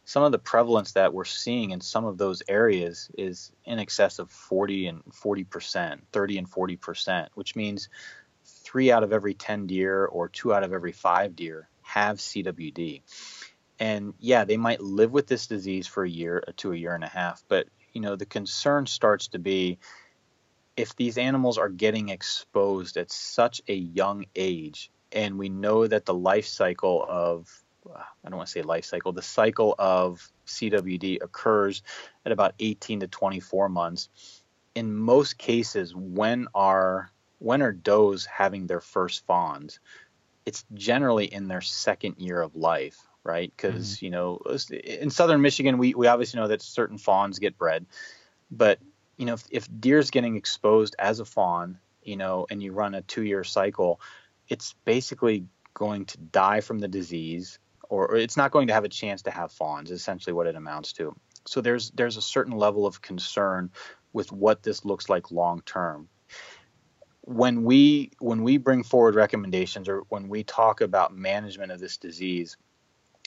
some 0.04 0.22
of 0.22 0.32
the 0.32 0.38
prevalence 0.38 0.92
that 0.92 1.14
we're 1.14 1.24
seeing 1.24 1.70
in 1.70 1.80
some 1.80 2.04
of 2.04 2.18
those 2.18 2.42
areas 2.48 3.10
is 3.16 3.52
in 3.64 3.78
excess 3.78 4.18
of 4.18 4.30
40 4.30 4.88
and 4.88 5.02
40 5.12 5.44
percent, 5.44 6.06
30 6.12 6.38
and 6.38 6.48
40 6.48 6.76
percent, 6.76 7.28
which 7.34 7.54
means 7.54 7.88
three 8.44 8.90
out 8.90 9.04
of 9.04 9.12
every 9.12 9.34
10 9.34 9.66
deer 9.66 10.04
or 10.04 10.28
two 10.28 10.52
out 10.52 10.64
of 10.64 10.72
every 10.72 10.92
five 10.92 11.36
deer 11.36 11.68
have 11.82 12.18
CWD. 12.18 13.02
And 13.78 14.14
yeah, 14.18 14.44
they 14.44 14.56
might 14.56 14.80
live 14.80 15.12
with 15.12 15.26
this 15.26 15.46
disease 15.46 15.86
for 15.86 16.04
a 16.04 16.10
year 16.10 16.42
to 16.58 16.72
a 16.72 16.76
year 16.76 16.94
and 16.94 17.04
a 17.04 17.08
half, 17.08 17.42
but 17.48 17.66
you 17.92 18.00
know 18.00 18.16
the 18.16 18.26
concern 18.26 18.86
starts 18.86 19.28
to 19.28 19.38
be 19.38 19.78
if 20.76 20.96
these 20.96 21.18
animals 21.18 21.58
are 21.58 21.68
getting 21.68 22.08
exposed 22.08 22.96
at 22.96 23.10
such 23.10 23.60
a 23.68 23.74
young 23.74 24.24
age, 24.34 24.90
and 25.10 25.38
we 25.38 25.48
know 25.48 25.86
that 25.86 26.06
the 26.06 26.14
life 26.14 26.46
cycle 26.46 27.04
of 27.06 27.61
I 27.90 28.28
don't 28.28 28.36
want 28.36 28.46
to 28.46 28.52
say 28.52 28.62
life 28.62 28.84
cycle, 28.84 29.12
the 29.12 29.22
cycle 29.22 29.74
of 29.78 30.30
CWD 30.46 31.22
occurs 31.22 31.82
at 32.24 32.32
about 32.32 32.54
18 32.58 33.00
to 33.00 33.08
24 33.08 33.68
months. 33.68 34.08
In 34.74 34.94
most 34.94 35.38
cases, 35.38 35.94
when 35.94 36.48
are 36.54 37.10
when 37.38 37.60
are 37.60 37.72
does 37.72 38.24
having 38.24 38.66
their 38.66 38.80
first 38.80 39.26
fawns? 39.26 39.80
It's 40.46 40.64
generally 40.74 41.26
in 41.26 41.48
their 41.48 41.60
second 41.60 42.16
year 42.18 42.40
of 42.40 42.54
life, 42.54 42.98
right? 43.24 43.52
Because 43.54 43.96
mm-hmm. 43.96 44.04
you 44.04 44.10
know, 44.12 44.40
in 44.84 45.10
southern 45.10 45.42
Michigan, 45.42 45.78
we 45.78 45.94
we 45.94 46.06
obviously 46.06 46.40
know 46.40 46.48
that 46.48 46.62
certain 46.62 46.98
fawns 46.98 47.38
get 47.38 47.58
bred, 47.58 47.86
but 48.50 48.78
you 49.16 49.26
know, 49.26 49.34
if, 49.34 49.44
if 49.50 49.68
deer's 49.80 50.10
getting 50.10 50.36
exposed 50.36 50.96
as 50.98 51.20
a 51.20 51.24
fawn, 51.24 51.78
you 52.02 52.16
know, 52.16 52.46
and 52.50 52.62
you 52.62 52.72
run 52.72 52.94
a 52.94 53.02
two-year 53.02 53.44
cycle, 53.44 54.00
it's 54.48 54.74
basically 54.84 55.44
going 55.74 56.06
to 56.06 56.18
die 56.18 56.60
from 56.60 56.78
the 56.78 56.88
disease 56.88 57.58
or, 57.92 58.10
or 58.10 58.16
it's 58.16 58.38
not 58.38 58.52
going 58.52 58.68
to 58.68 58.72
have 58.72 58.84
a 58.84 58.88
chance 58.88 59.20
to 59.22 59.30
have 59.30 59.52
fawns. 59.52 59.90
Essentially 59.90 60.32
what 60.32 60.46
it 60.46 60.56
amounts 60.56 60.94
to. 60.94 61.14
So 61.46 61.60
there's 61.60 61.90
there's 61.90 62.16
a 62.16 62.22
certain 62.22 62.56
level 62.56 62.86
of 62.86 63.02
concern 63.02 63.70
with 64.14 64.32
what 64.32 64.62
this 64.62 64.86
looks 64.86 65.10
like 65.10 65.30
long 65.30 65.60
term. 65.66 66.08
When 67.20 67.64
we 67.64 68.12
when 68.18 68.42
we 68.42 68.56
bring 68.56 68.82
forward 68.82 69.14
recommendations 69.14 69.90
or 69.90 70.04
when 70.08 70.28
we 70.28 70.42
talk 70.42 70.80
about 70.80 71.14
management 71.14 71.70
of 71.70 71.80
this 71.80 71.98
disease, 71.98 72.56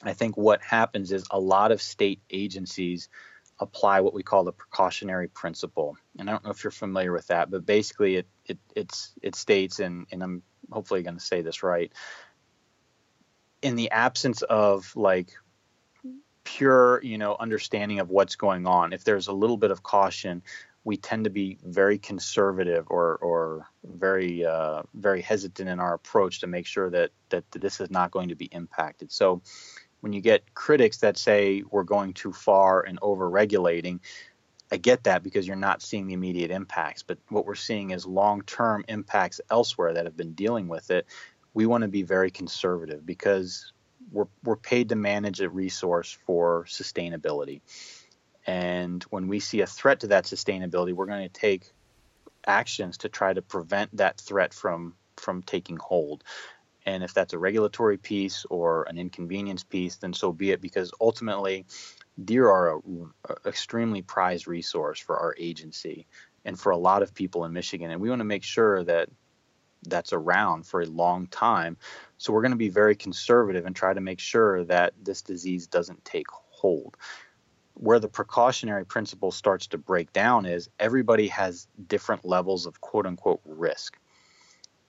I 0.02 0.14
think 0.14 0.36
what 0.36 0.64
happens 0.64 1.12
is 1.12 1.26
a 1.30 1.40
lot 1.40 1.72
of 1.72 1.80
state 1.80 2.22
agencies 2.32 3.08
apply 3.60 4.02
what 4.02 4.16
we 4.16 4.24
call 4.24 4.44
the 4.44 4.52
precautionary 4.52 5.28
principle. 5.28 5.96
And 6.18 6.28
I 6.28 6.34
don't 6.34 6.44
know 6.44 6.52
if 6.52 6.64
you're 6.64 6.72
familiar 6.72 7.14
with 7.14 7.28
that, 7.28 7.52
but 7.52 7.68
basically 7.68 8.16
it 8.16 8.28
it 8.44 8.58
it 9.22 9.36
states 9.36 9.80
and 9.80 10.08
and 10.12 10.24
I'm 10.24 10.44
hopefully 10.72 11.04
going 11.04 11.18
to 11.18 11.24
say 11.24 11.44
this 11.44 11.62
right 11.62 11.94
in 13.66 13.76
the 13.76 13.90
absence 13.90 14.44
of 14.44 14.96
like 14.96 15.32
pure, 16.44 17.02
you 17.04 17.18
know, 17.18 17.36
understanding 17.40 18.00
of 18.00 18.12
what's 18.12 18.36
going 18.36 18.68
on, 18.68 18.94
if 18.94 19.04
there's 19.04 19.28
a 19.28 19.34
little 19.34 19.58
bit 19.58 19.72
of 19.72 19.82
caution, 19.82 20.44
we 20.84 20.98
tend 20.98 21.24
to 21.24 21.32
be 21.32 21.58
very 21.66 21.98
conservative 21.98 22.86
or 22.92 23.16
or 23.18 23.68
very 23.84 24.46
uh, 24.46 24.84
very 24.94 25.20
hesitant 25.20 25.68
in 25.68 25.80
our 25.80 25.96
approach 25.96 26.42
to 26.42 26.48
make 26.48 26.68
sure 26.68 26.92
that 26.92 27.10
that 27.30 27.44
this 27.50 27.82
is 27.82 27.90
not 27.90 28.12
going 28.12 28.30
to 28.30 28.36
be 28.36 28.46
impacted. 28.52 29.12
So 29.12 29.42
when 30.02 30.14
you 30.14 30.22
get 30.22 30.54
critics 30.54 30.98
that 30.98 31.18
say 31.18 31.64
we're 31.72 31.84
going 31.84 32.14
too 32.14 32.34
far 32.34 32.84
and 32.84 33.00
over 33.02 33.28
regulating, 33.28 34.00
I 34.72 34.78
get 34.78 35.06
that 35.06 35.24
because 35.24 35.48
you're 35.48 35.56
not 35.56 35.82
seeing 35.82 36.06
the 36.06 36.14
immediate 36.14 36.52
impacts. 36.52 37.02
But 37.02 37.18
what 37.30 37.48
we're 37.48 37.56
seeing 37.56 37.90
is 37.90 38.06
long 38.06 38.44
term 38.44 38.86
impacts 38.88 39.42
elsewhere 39.50 39.94
that 39.96 40.06
have 40.06 40.16
been 40.16 40.34
dealing 40.34 40.68
with 40.68 40.92
it 40.92 41.08
we 41.56 41.66
want 41.66 41.82
to 41.82 41.88
be 41.88 42.04
very 42.04 42.30
conservative 42.30 43.04
because 43.04 43.72
we're, 44.12 44.28
we're 44.44 44.58
paid 44.58 44.90
to 44.90 44.96
manage 44.96 45.42
a 45.42 45.50
resource 45.50 46.16
for 46.28 46.66
sustainability. 46.66 47.62
And 48.46 49.02
when 49.04 49.28
we 49.28 49.40
see 49.40 49.62
a 49.62 49.66
threat 49.66 50.02
to 50.02 50.08
that 50.08 50.26
sustainability, 50.26 50.94
we're 50.94 51.08
going 51.08 51.28
to 51.28 51.30
take 51.30 51.72
actions 52.46 52.98
to 53.00 53.10
try 53.10 53.34
to 53.34 53.42
prevent 53.42 53.98
that 53.98 54.20
threat 54.20 54.54
from 54.54 54.94
from 55.18 55.42
taking 55.42 55.78
hold. 55.78 56.24
And 56.86 57.04
if 57.04 57.14
that's 57.14 57.34
a 57.34 57.40
regulatory 57.40 57.98
piece 57.98 58.46
or 58.50 58.84
an 58.84 58.98
inconvenience 58.98 59.64
piece, 59.64 59.96
then 59.96 60.14
so 60.14 60.32
be 60.32 60.52
it. 60.52 60.62
Because 60.62 60.92
ultimately, 61.00 61.66
deer 62.24 62.48
are 62.48 62.76
an 62.76 63.12
extremely 63.46 64.02
prized 64.02 64.46
resource 64.48 65.00
for 65.00 65.18
our 65.18 65.34
agency 65.40 66.06
and 66.44 66.60
for 66.60 66.72
a 66.74 66.78
lot 66.78 67.02
of 67.02 67.16
people 67.16 67.46
in 67.46 67.54
Michigan. 67.54 67.90
And 67.90 68.02
we 68.02 68.10
want 68.10 68.20
to 68.20 68.26
make 68.26 68.44
sure 68.44 68.84
that 68.84 69.10
that's 69.86 70.14
around 70.14 70.66
for 70.66 70.82
a 70.82 70.86
long 70.86 71.28
time. 71.28 71.78
So 72.18 72.34
we're 72.34 72.42
going 72.42 72.52
to 72.52 72.58
be 72.58 72.70
very 72.70 72.96
conservative 72.96 73.66
and 73.66 73.76
try 73.76 73.94
to 73.94 74.02
make 74.02 74.20
sure 74.20 74.64
that 74.66 74.94
this 75.02 75.22
disease 75.22 75.68
doesn't 75.68 76.04
take 76.06 76.28
hold. 76.30 76.98
Where 77.74 78.00
the 78.00 78.08
precautionary 78.08 78.86
principle 78.86 79.32
starts 79.32 79.68
to 79.68 79.78
break 79.78 80.14
down 80.14 80.46
is 80.46 80.70
everybody 80.80 81.28
has 81.28 81.68
different 81.88 82.24
levels 82.24 82.66
of 82.66 82.80
quote 82.80 83.06
unquote 83.06 83.42
risk. 83.46 83.98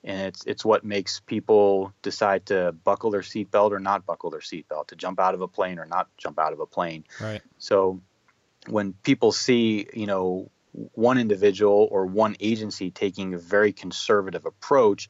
And 0.03 0.21
it's 0.21 0.45
it's 0.45 0.63
what 0.63 0.85
makes 0.85 1.19
people 1.19 1.91
decide 2.01 2.45
to 2.45 2.71
buckle 2.71 3.11
their 3.11 3.21
seatbelt 3.21 3.71
or 3.71 3.79
not 3.79 4.05
buckle 4.05 4.29
their 4.29 4.39
seatbelt, 4.39 4.87
to 4.87 4.95
jump 4.95 5.19
out 5.19 5.33
of 5.33 5.41
a 5.41 5.47
plane 5.47 5.79
or 5.79 5.85
not 5.85 6.07
jump 6.17 6.39
out 6.39 6.53
of 6.53 6.61
a 6.61 6.65
plane. 6.65 7.03
Right. 7.19 7.41
So 7.57 7.99
when 8.67 8.93
people 8.93 9.31
see, 9.31 9.87
you 9.93 10.05
know, 10.05 10.49
one 10.93 11.17
individual 11.17 11.87
or 11.91 12.05
one 12.05 12.35
agency 12.39 12.91
taking 12.91 13.33
a 13.33 13.37
very 13.37 13.73
conservative 13.73 14.45
approach, 14.45 15.09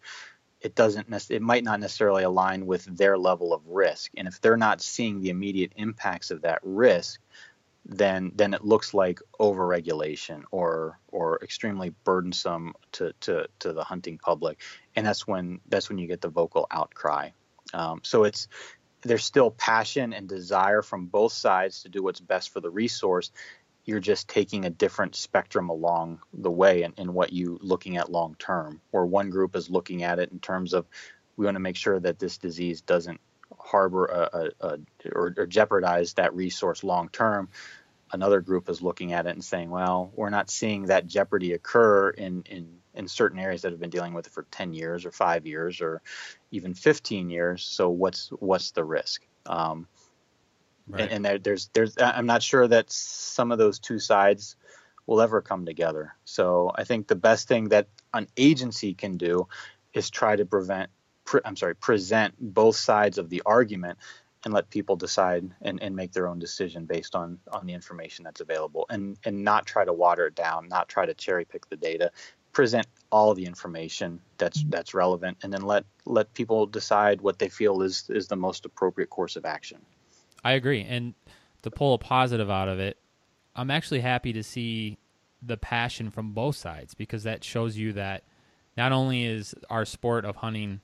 it 0.61 0.75
doesn't 0.75 1.07
it 1.29 1.41
might 1.41 1.63
not 1.63 1.79
necessarily 1.79 2.23
align 2.23 2.65
with 2.65 2.85
their 2.85 3.17
level 3.17 3.53
of 3.53 3.67
risk. 3.67 4.11
And 4.17 4.27
if 4.27 4.41
they're 4.41 4.57
not 4.57 4.81
seeing 4.81 5.21
the 5.21 5.29
immediate 5.29 5.73
impacts 5.75 6.31
of 6.31 6.41
that 6.41 6.59
risk, 6.63 7.19
then 7.85 8.31
then 8.35 8.53
it 8.53 8.65
looks 8.65 8.93
like 8.93 9.19
overregulation 9.39 10.43
or 10.51 10.99
or 11.09 11.39
extremely 11.43 11.93
burdensome 12.03 12.73
to, 12.93 13.13
to, 13.21 13.47
to 13.59 13.73
the 13.73 13.83
hunting 13.83 14.17
public. 14.17 14.61
And 14.95 15.05
that's 15.05 15.27
when 15.27 15.59
that's 15.67 15.89
when 15.89 15.97
you 15.97 16.07
get 16.07 16.21
the 16.21 16.29
vocal 16.29 16.67
outcry. 16.71 17.29
Um, 17.73 18.01
so 18.03 18.23
it's 18.23 18.47
there's 19.03 19.23
still 19.23 19.51
passion 19.51 20.11
and 20.11 20.27
desire 20.27 20.81
from 20.81 21.05
both 21.05 21.31
sides 21.31 21.83
to 21.83 21.89
do 21.89 22.01
what's 22.01 22.19
best 22.19 22.49
for 22.51 22.59
the 22.59 22.69
resource 22.69 23.31
you're 23.87 23.99
just 24.01 24.27
taking 24.27 24.65
a 24.65 24.69
different 24.69 25.15
spectrum 25.15 25.69
along 25.69 26.19
the 26.33 26.51
way 26.51 26.83
in, 26.83 26.93
in 26.97 27.13
what 27.13 27.33
you 27.33 27.57
looking 27.61 27.97
at 27.97 28.11
long 28.11 28.35
term 28.37 28.81
where 28.91 29.05
one 29.05 29.31
group 29.31 29.55
is 29.55 29.69
looking 29.69 30.03
at 30.03 30.19
it 30.19 30.29
in 30.31 30.39
terms 30.39 30.73
of 30.73 30.85
we 31.37 31.45
want 31.45 31.55
to 31.55 31.61
make 31.61 31.77
sure 31.77 31.99
that 31.99 32.19
this 32.19 32.37
disease 32.37 32.81
doesn't 32.81 33.19
harbor 33.57 34.05
a, 34.05 34.29
a, 34.37 34.67
a 34.67 34.77
or, 35.13 35.33
or, 35.37 35.47
jeopardize 35.47 36.13
that 36.13 36.35
resource 36.35 36.83
long 36.83 37.09
term. 37.09 37.49
Another 38.11 38.41
group 38.41 38.69
is 38.69 38.81
looking 38.81 39.13
at 39.13 39.25
it 39.25 39.31
and 39.31 39.43
saying 39.43 39.69
well 39.69 40.11
we're 40.15 40.29
not 40.29 40.49
seeing 40.49 40.87
that 40.87 41.07
jeopardy 41.07 41.53
occur 41.53 42.09
in 42.09 42.43
in 42.43 42.77
in 42.93 43.07
certain 43.07 43.39
areas 43.39 43.61
that 43.61 43.71
have 43.71 43.79
been 43.79 43.89
dealing 43.89 44.13
with 44.13 44.27
it 44.27 44.33
for 44.33 44.45
10 44.51 44.73
years 44.73 45.05
or 45.05 45.11
5 45.11 45.45
years 45.45 45.81
or 45.81 46.01
even 46.49 46.73
15 46.73 47.29
years. 47.29 47.63
So 47.63 47.89
what's 47.89 48.29
what's 48.39 48.71
the 48.71 48.83
risk? 48.83 49.25
Um, 49.45 49.87
Right. 50.89 51.11
and, 51.11 51.25
there, 51.25 51.37
there's 51.37 51.69
there's 51.73 51.95
I'm 51.99 52.25
not 52.25 52.41
sure 52.41 52.67
that 52.67 52.89
some 52.91 53.51
of 53.51 53.57
those 53.57 53.79
two 53.79 53.99
sides 53.99 54.55
will 55.05 55.21
ever 55.21 55.41
come 55.41 55.65
together. 55.65 56.13
So 56.25 56.71
I 56.75 56.83
think 56.83 57.07
the 57.07 57.15
best 57.15 57.47
thing 57.47 57.69
that 57.69 57.87
an 58.13 58.27
agency 58.37 58.93
can 58.93 59.17
do 59.17 59.47
is 59.93 60.09
try 60.09 60.35
to 60.35 60.45
prevent 60.45 60.89
pre, 61.25 61.41
I'm 61.43 61.55
sorry 61.55 61.75
present 61.75 62.35
both 62.39 62.75
sides 62.75 63.17
of 63.17 63.29
the 63.29 63.41
argument 63.45 63.97
and 64.45 64.53
let 64.53 64.69
people 64.69 64.95
decide 64.95 65.49
and, 65.61 65.81
and 65.81 65.95
make 65.95 66.11
their 66.11 66.27
own 66.27 66.39
decision 66.39 66.85
based 66.85 67.15
on 67.15 67.39
on 67.51 67.65
the 67.65 67.73
information 67.73 68.23
that's 68.23 68.41
available 68.41 68.85
and 68.89 69.17
and 69.25 69.43
not 69.43 69.65
try 69.65 69.83
to 69.83 69.93
water 69.93 70.27
it 70.27 70.35
down, 70.35 70.67
not 70.67 70.87
try 70.87 71.05
to 71.05 71.13
cherry 71.13 71.45
pick 71.45 71.67
the 71.69 71.77
data, 71.77 72.11
present 72.53 72.87
all 73.11 73.33
the 73.33 73.45
information 73.45 74.19
that's 74.37 74.63
that's 74.69 74.93
relevant 74.93 75.37
and 75.43 75.53
then 75.53 75.61
let 75.61 75.85
let 76.05 76.33
people 76.33 76.65
decide 76.65 77.21
what 77.21 77.39
they 77.39 77.49
feel 77.49 77.81
is 77.81 78.09
is 78.09 78.27
the 78.27 78.35
most 78.35 78.65
appropriate 78.65 79.09
course 79.09 79.35
of 79.35 79.45
action. 79.45 79.79
I 80.43 80.53
agree. 80.53 80.81
And 80.87 81.13
to 81.63 81.71
pull 81.71 81.93
a 81.93 81.97
positive 81.97 82.49
out 82.49 82.69
of 82.69 82.79
it, 82.79 82.97
I'm 83.55 83.71
actually 83.71 84.01
happy 84.01 84.33
to 84.33 84.43
see 84.43 84.97
the 85.41 85.57
passion 85.57 86.09
from 86.09 86.33
both 86.33 86.55
sides 86.55 86.93
because 86.93 87.23
that 87.23 87.43
shows 87.43 87.77
you 87.77 87.93
that 87.93 88.23
not 88.75 88.91
only 88.91 89.25
is 89.25 89.55
our 89.69 89.85
sport 89.85 90.25
of 90.25 90.37
hunting 90.37 90.81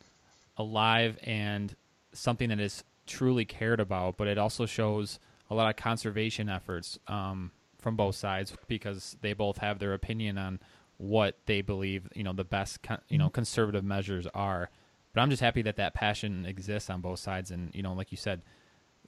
alive 0.57 1.17
and 1.23 1.75
something 2.13 2.49
that 2.49 2.59
is 2.59 2.83
truly 3.05 3.45
cared 3.45 3.79
about, 3.79 4.17
but 4.17 4.27
it 4.27 4.37
also 4.37 4.65
shows 4.65 5.19
a 5.49 5.55
lot 5.55 5.69
of 5.69 5.75
conservation 5.75 6.49
efforts 6.49 6.97
um, 7.07 7.51
from 7.79 7.95
both 7.95 8.15
sides 8.15 8.53
because 8.67 9.17
they 9.21 9.33
both 9.33 9.57
have 9.57 9.79
their 9.79 9.93
opinion 9.93 10.37
on 10.37 10.59
what 10.97 11.37
they 11.47 11.61
believe 11.61 12.07
you 12.13 12.23
know 12.23 12.33
the 12.33 12.43
best 12.43 12.79
you 13.09 13.17
know 13.17 13.29
conservative 13.29 13.83
measures 13.83 14.27
are. 14.33 14.69
But 15.13 15.21
I'm 15.21 15.29
just 15.29 15.41
happy 15.41 15.61
that 15.63 15.75
that 15.75 15.93
passion 15.93 16.45
exists 16.45 16.89
on 16.89 17.01
both 17.01 17.19
sides, 17.19 17.51
and 17.51 17.73
you 17.75 17.83
know, 17.83 17.93
like 17.93 18.11
you 18.11 18.17
said, 18.17 18.41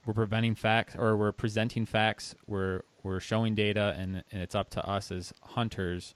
we're 0.06 0.14
preventing 0.14 0.54
facts 0.54 0.94
or 0.96 1.16
we're 1.16 1.32
presenting 1.32 1.84
facts. 1.84 2.34
We're 2.46 2.82
we're 3.02 3.20
showing 3.20 3.54
data, 3.54 3.94
and, 3.98 4.24
and 4.32 4.42
it's 4.42 4.54
up 4.54 4.70
to 4.70 4.84
us 4.84 5.12
as 5.12 5.32
hunters 5.42 6.14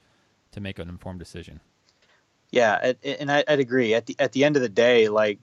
to 0.52 0.60
make 0.60 0.78
an 0.78 0.88
informed 0.88 1.18
decision. 1.18 1.60
Yeah, 2.50 2.94
and- 3.04 3.30
I, 3.30 3.44
I'd 3.46 3.60
agree. 3.60 3.94
At 3.94 4.06
the 4.06 4.16
at 4.18 4.32
the 4.32 4.44
end 4.44 4.56
of 4.56 4.62
the 4.62 4.68
day, 4.68 5.08
like 5.08 5.38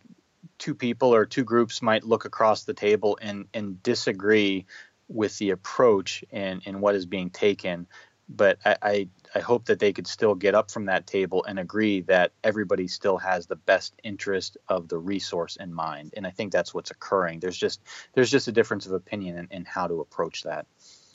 two 0.58 0.76
people 0.76 1.14
or 1.14 1.26
two 1.26 1.43
groups 1.43 1.82
might 1.82 2.04
look 2.04 2.26
across 2.26 2.64
the 2.64 2.74
table 2.74 3.18
and 3.22 3.45
and 3.54 3.82
disagree 3.84 4.66
with 5.08 5.38
the 5.38 5.52
approach 5.52 6.24
and 6.32 6.62
and 6.66 6.82
what 6.82 6.95
is 6.95 7.06
being 7.06 7.30
taken, 7.30 7.88
but 8.28 8.58
I, 8.66 8.76
I 8.82 9.10
I 9.36 9.40
hope 9.40 9.66
that 9.66 9.80
they 9.80 9.94
could 9.94 10.08
still 10.08 10.36
get 10.36 10.56
up 10.56 10.72
from 10.72 10.86
that 10.86 11.08
table 11.08 11.44
and 11.46 11.60
agree 11.60 12.02
that 12.02 12.32
everybody 12.44 12.88
still 12.88 13.18
has 13.18 13.46
the 13.46 13.56
best 13.56 13.94
interest 14.04 14.58
of 14.68 14.88
the 14.88 14.98
resource 14.98 15.56
in 15.58 15.74
mind. 15.74 16.14
And 16.16 16.26
I 16.26 16.32
think 16.32 16.52
that's 16.52 16.74
what's 16.74 16.92
occurring. 16.92 17.40
There's 17.40 17.58
just 17.58 17.82
there's 18.14 18.32
just 18.32 18.48
a 18.48 18.52
difference 18.52 18.86
of 18.86 18.94
opinion 18.94 19.38
in, 19.38 19.48
in 19.52 19.66
how 19.66 19.88
to 19.88 20.02
approach 20.02 20.44
that. 20.44 20.66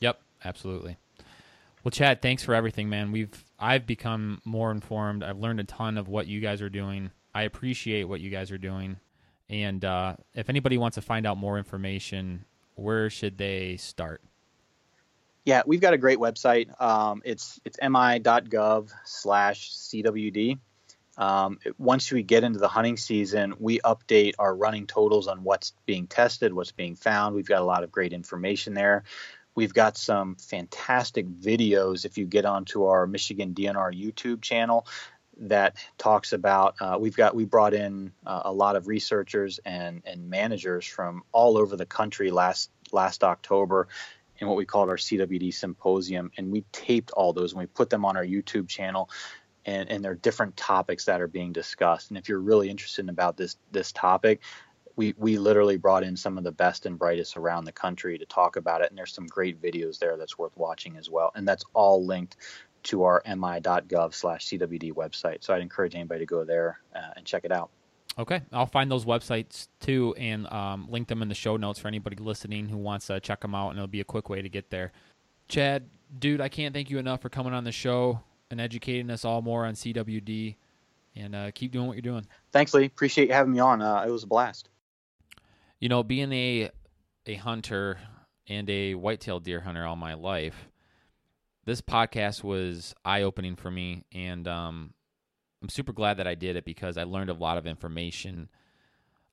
Yep, 0.00 0.20
absolutely. 0.44 0.96
Well, 1.84 1.90
Chad, 1.90 2.22
thanks 2.22 2.44
for 2.44 2.54
everything, 2.54 2.88
man. 2.88 3.10
We've 3.12 3.44
I've 3.58 3.86
become 3.86 4.40
more 4.44 4.70
informed. 4.70 5.22
I've 5.22 5.38
learned 5.38 5.60
a 5.60 5.64
ton 5.64 5.98
of 5.98 6.08
what 6.08 6.26
you 6.26 6.40
guys 6.40 6.62
are 6.62 6.70
doing. 6.70 7.10
I 7.34 7.42
appreciate 7.42 8.04
what 8.04 8.20
you 8.20 8.30
guys 8.30 8.50
are 8.50 8.58
doing. 8.58 8.98
And 9.48 9.84
uh, 9.84 10.16
if 10.34 10.48
anybody 10.48 10.78
wants 10.78 10.94
to 10.94 11.02
find 11.02 11.26
out 11.26 11.36
more 11.36 11.58
information, 11.58 12.44
where 12.74 13.10
should 13.10 13.36
they 13.38 13.76
start? 13.76 14.22
Yeah, 15.44 15.62
we've 15.66 15.80
got 15.80 15.92
a 15.92 15.98
great 15.98 16.18
website. 16.18 16.80
Um, 16.80 17.22
it's 17.24 17.60
it's 17.64 17.78
mi.gov 17.82 18.90
slash 19.04 19.70
cwd. 19.72 20.58
Um, 21.18 21.58
once 21.78 22.10
we 22.10 22.22
get 22.22 22.44
into 22.44 22.58
the 22.58 22.68
hunting 22.68 22.96
season, 22.96 23.54
we 23.58 23.80
update 23.80 24.34
our 24.38 24.54
running 24.54 24.86
totals 24.86 25.28
on 25.28 25.42
what's 25.42 25.74
being 25.84 26.06
tested, 26.06 26.54
what's 26.54 26.72
being 26.72 26.94
found. 26.94 27.34
We've 27.34 27.46
got 27.46 27.60
a 27.60 27.64
lot 27.64 27.84
of 27.84 27.92
great 27.92 28.12
information 28.12 28.72
there. 28.72 29.04
We've 29.54 29.74
got 29.74 29.98
some 29.98 30.36
fantastic 30.36 31.26
videos 31.26 32.06
if 32.06 32.16
you 32.16 32.24
get 32.24 32.46
onto 32.46 32.84
our 32.84 33.06
Michigan 33.06 33.52
DNR 33.52 33.92
YouTube 33.92 34.40
channel 34.40 34.86
that 35.38 35.76
talks 35.98 36.32
about 36.32 36.76
uh, 36.80 36.98
we've 37.00 37.16
got 37.16 37.34
we 37.34 37.44
brought 37.44 37.74
in 37.74 38.12
uh, 38.24 38.42
a 38.44 38.52
lot 38.52 38.76
of 38.76 38.86
researchers 38.86 39.60
and 39.64 40.02
and 40.04 40.28
managers 40.30 40.86
from 40.86 41.22
all 41.32 41.58
over 41.58 41.76
the 41.76 41.86
country 41.86 42.30
last 42.30 42.70
last 42.92 43.24
October 43.24 43.88
in 44.42 44.48
what 44.48 44.56
we 44.56 44.66
called 44.66 44.90
our 44.90 44.96
CWD 44.96 45.54
symposium 45.54 46.30
and 46.36 46.50
we 46.50 46.64
taped 46.72 47.12
all 47.12 47.32
those 47.32 47.52
and 47.52 47.60
we 47.60 47.66
put 47.66 47.88
them 47.88 48.04
on 48.04 48.16
our 48.16 48.24
YouTube 48.24 48.68
channel 48.68 49.08
and 49.64 49.88
and 49.88 50.04
there 50.04 50.10
are 50.10 50.16
different 50.16 50.56
topics 50.56 51.04
that 51.04 51.20
are 51.20 51.28
being 51.28 51.52
discussed. 51.52 52.10
And 52.10 52.18
if 52.18 52.28
you're 52.28 52.40
really 52.40 52.68
interested 52.68 53.08
about 53.08 53.36
this 53.36 53.56
this 53.70 53.92
topic 53.92 54.42
we 54.96 55.14
we 55.16 55.38
literally 55.38 55.76
brought 55.76 56.02
in 56.02 56.16
some 56.16 56.36
of 56.36 56.44
the 56.44 56.52
best 56.52 56.84
and 56.84 56.98
brightest 56.98 57.36
around 57.36 57.64
the 57.64 57.72
country 57.72 58.18
to 58.18 58.26
talk 58.26 58.56
about 58.56 58.82
it 58.82 58.90
and 58.90 58.98
there's 58.98 59.14
some 59.14 59.26
great 59.26 59.62
videos 59.62 59.98
there 59.98 60.16
that's 60.16 60.36
worth 60.36 60.56
watching 60.56 60.96
as 60.96 61.08
well. 61.08 61.30
And 61.34 61.46
that's 61.46 61.64
all 61.72 62.04
linked 62.04 62.36
to 62.84 63.04
our 63.04 63.22
mi.gov 63.24 64.12
slash 64.12 64.46
cwd 64.48 64.92
website. 64.92 65.44
So 65.44 65.54
i'd 65.54 65.62
encourage 65.62 65.94
anybody 65.94 66.20
to 66.20 66.26
go 66.26 66.44
there 66.44 66.80
uh, 66.96 67.12
and 67.16 67.24
check 67.24 67.44
it 67.44 67.52
out 67.52 67.70
Okay, 68.18 68.42
I'll 68.52 68.66
find 68.66 68.90
those 68.90 69.04
websites 69.06 69.68
too 69.80 70.14
and 70.18 70.46
um, 70.52 70.86
link 70.90 71.08
them 71.08 71.22
in 71.22 71.28
the 71.28 71.34
show 71.34 71.56
notes 71.56 71.78
for 71.78 71.88
anybody 71.88 72.16
listening 72.16 72.68
who 72.68 72.76
wants 72.76 73.06
to 73.06 73.20
check 73.20 73.40
them 73.40 73.54
out, 73.54 73.70
and 73.70 73.78
it'll 73.78 73.86
be 73.86 74.00
a 74.00 74.04
quick 74.04 74.28
way 74.28 74.42
to 74.42 74.48
get 74.48 74.70
there. 74.70 74.92
Chad, 75.48 75.88
dude, 76.18 76.40
I 76.40 76.48
can't 76.48 76.74
thank 76.74 76.90
you 76.90 76.98
enough 76.98 77.22
for 77.22 77.30
coming 77.30 77.54
on 77.54 77.64
the 77.64 77.72
show 77.72 78.20
and 78.50 78.60
educating 78.60 79.10
us 79.10 79.24
all 79.24 79.40
more 79.40 79.64
on 79.64 79.74
CWD, 79.74 80.56
and 81.16 81.34
uh, 81.34 81.50
keep 81.54 81.72
doing 81.72 81.86
what 81.86 81.94
you're 81.94 82.02
doing. 82.02 82.26
thanks 82.52 82.74
lee 82.74 82.84
appreciate 82.84 83.28
you 83.28 83.34
having 83.34 83.52
me 83.52 83.60
on 83.60 83.80
uh, 83.80 84.04
it 84.06 84.10
was 84.10 84.24
a 84.24 84.26
blast 84.26 84.68
You 85.80 85.88
know, 85.88 86.02
being 86.02 86.32
a 86.32 86.70
a 87.26 87.34
hunter 87.34 87.98
and 88.46 88.68
a 88.68 88.94
whitetail 88.94 89.40
deer 89.40 89.60
hunter 89.60 89.86
all 89.86 89.96
my 89.96 90.14
life, 90.14 90.68
this 91.64 91.80
podcast 91.80 92.42
was 92.44 92.94
eye 93.04 93.22
opening 93.22 93.56
for 93.56 93.70
me, 93.70 94.04
and 94.12 94.46
um, 94.48 94.92
I'm 95.62 95.68
super 95.68 95.92
glad 95.92 96.16
that 96.16 96.26
I 96.26 96.34
did 96.34 96.56
it 96.56 96.64
because 96.64 96.98
I 96.98 97.04
learned 97.04 97.30
a 97.30 97.34
lot 97.34 97.56
of 97.56 97.66
information 97.66 98.48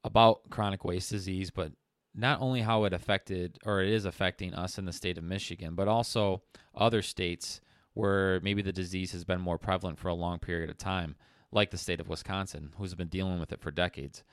about 0.03 0.49
chronic 0.49 0.85
waste 0.85 1.09
disease, 1.09 1.49
but 1.49 1.71
not 2.15 2.41
only 2.41 2.61
how 2.61 2.83
it 2.83 2.93
affected 2.93 3.57
or 3.65 3.81
it 3.81 3.89
is 3.89 4.05
affecting 4.05 4.53
us 4.53 4.77
in 4.77 4.85
the 4.85 4.93
state 4.93 5.17
of 5.17 5.23
Michigan, 5.23 5.75
but 5.75 5.87
also 5.87 6.43
other 6.75 7.01
states 7.01 7.61
where 7.93 8.39
maybe 8.41 8.61
the 8.61 8.71
disease 8.71 9.11
has 9.11 9.23
been 9.23 9.41
more 9.41 9.57
prevalent 9.57 9.97
for 9.97 10.07
a 10.07 10.13
long 10.13 10.39
period 10.39 10.69
of 10.69 10.77
time, 10.77 11.15
like 11.51 11.71
the 11.71 11.77
state 11.77 11.99
of 11.99 12.07
Wisconsin, 12.07 12.71
who's 12.77 12.95
been 12.95 13.07
dealing 13.07 13.39
with 13.39 13.51
it 13.51 13.61
for 13.61 13.71
decades. 13.71 14.23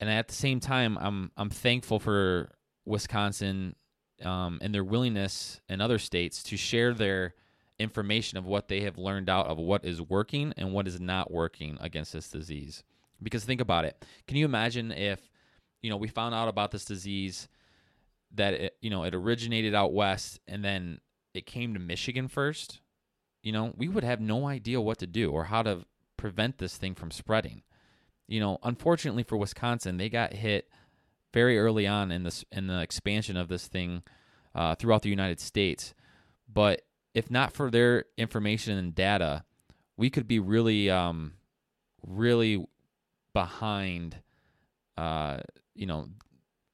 And 0.00 0.10
at 0.10 0.28
the 0.28 0.34
same 0.34 0.60
time, 0.60 0.98
I'm 1.00 1.30
I'm 1.36 1.50
thankful 1.50 1.98
for 1.98 2.50
Wisconsin 2.84 3.76
um, 4.22 4.58
and 4.62 4.74
their 4.74 4.84
willingness 4.84 5.60
in 5.68 5.80
other 5.80 5.98
states 5.98 6.42
to 6.44 6.56
share 6.56 6.92
their 6.92 7.34
information 7.78 8.38
of 8.38 8.46
what 8.46 8.68
they 8.68 8.80
have 8.82 8.98
learned 8.98 9.28
out 9.28 9.46
of 9.46 9.58
what 9.58 9.84
is 9.84 10.00
working 10.00 10.52
and 10.56 10.72
what 10.72 10.88
is 10.88 11.00
not 11.00 11.30
working 11.30 11.76
against 11.80 12.12
this 12.12 12.28
disease. 12.28 12.82
Because 13.22 13.44
think 13.44 13.60
about 13.60 13.84
it. 13.84 14.04
Can 14.26 14.36
you 14.36 14.44
imagine 14.44 14.92
if, 14.92 15.20
you 15.82 15.90
know, 15.90 15.96
we 15.96 16.08
found 16.08 16.34
out 16.34 16.48
about 16.48 16.70
this 16.70 16.84
disease 16.84 17.48
that 18.34 18.54
it, 18.54 18.76
you 18.80 18.90
know, 18.90 19.04
it 19.04 19.14
originated 19.14 19.74
out 19.74 19.92
west 19.92 20.40
and 20.46 20.64
then 20.64 21.00
it 21.34 21.46
came 21.46 21.74
to 21.74 21.80
Michigan 21.80 22.28
first? 22.28 22.80
You 23.42 23.52
know, 23.52 23.72
we 23.76 23.88
would 23.88 24.04
have 24.04 24.20
no 24.20 24.48
idea 24.48 24.80
what 24.80 24.98
to 24.98 25.06
do 25.06 25.30
or 25.30 25.44
how 25.44 25.62
to 25.62 25.84
prevent 26.16 26.58
this 26.58 26.76
thing 26.76 26.94
from 26.94 27.10
spreading. 27.10 27.62
You 28.26 28.40
know, 28.40 28.58
unfortunately 28.62 29.22
for 29.22 29.36
Wisconsin, 29.36 29.98
they 29.98 30.08
got 30.08 30.32
hit 30.32 30.68
very 31.32 31.58
early 31.58 31.86
on 31.86 32.10
in 32.10 32.22
this 32.22 32.44
in 32.50 32.66
the 32.66 32.80
expansion 32.80 33.36
of 33.36 33.48
this 33.48 33.68
thing 33.68 34.02
uh, 34.54 34.74
throughout 34.74 35.02
the 35.02 35.10
United 35.10 35.38
States. 35.38 35.94
But 36.52 36.85
if 37.16 37.30
not 37.30 37.54
for 37.54 37.70
their 37.70 38.04
information 38.18 38.76
and 38.76 38.94
data, 38.94 39.42
we 39.96 40.10
could 40.10 40.28
be 40.28 40.38
really, 40.38 40.90
um, 40.90 41.32
really 42.06 42.62
behind, 43.32 44.16
uh, 44.98 45.38
you 45.74 45.86
know, 45.86 46.10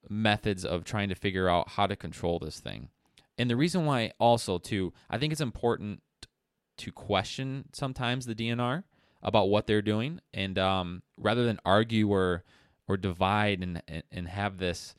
methods 0.09 0.65
of 0.65 0.83
trying 0.83 1.07
to 1.07 1.15
figure 1.15 1.47
out 1.47 1.69
how 1.69 1.87
to 1.87 1.95
control 1.95 2.39
this 2.39 2.59
thing. 2.59 2.89
And 3.37 3.49
the 3.49 3.55
reason 3.55 3.85
why, 3.85 4.11
also, 4.19 4.57
too, 4.57 4.91
I 5.09 5.17
think 5.17 5.31
it's 5.31 5.39
important 5.41 6.01
to 6.75 6.91
question 6.91 7.69
sometimes 7.71 8.25
the 8.25 8.35
DNR 8.35 8.83
about 9.21 9.45
what 9.47 9.65
they're 9.65 9.81
doing, 9.81 10.19
and 10.33 10.59
um, 10.59 11.03
rather 11.17 11.45
than 11.45 11.57
argue 11.63 12.09
or 12.09 12.43
or 12.85 12.97
divide 12.97 13.63
and 13.63 13.81
and- 13.87 14.03
and 14.11 14.27
have 14.27 14.57
this 14.57 14.93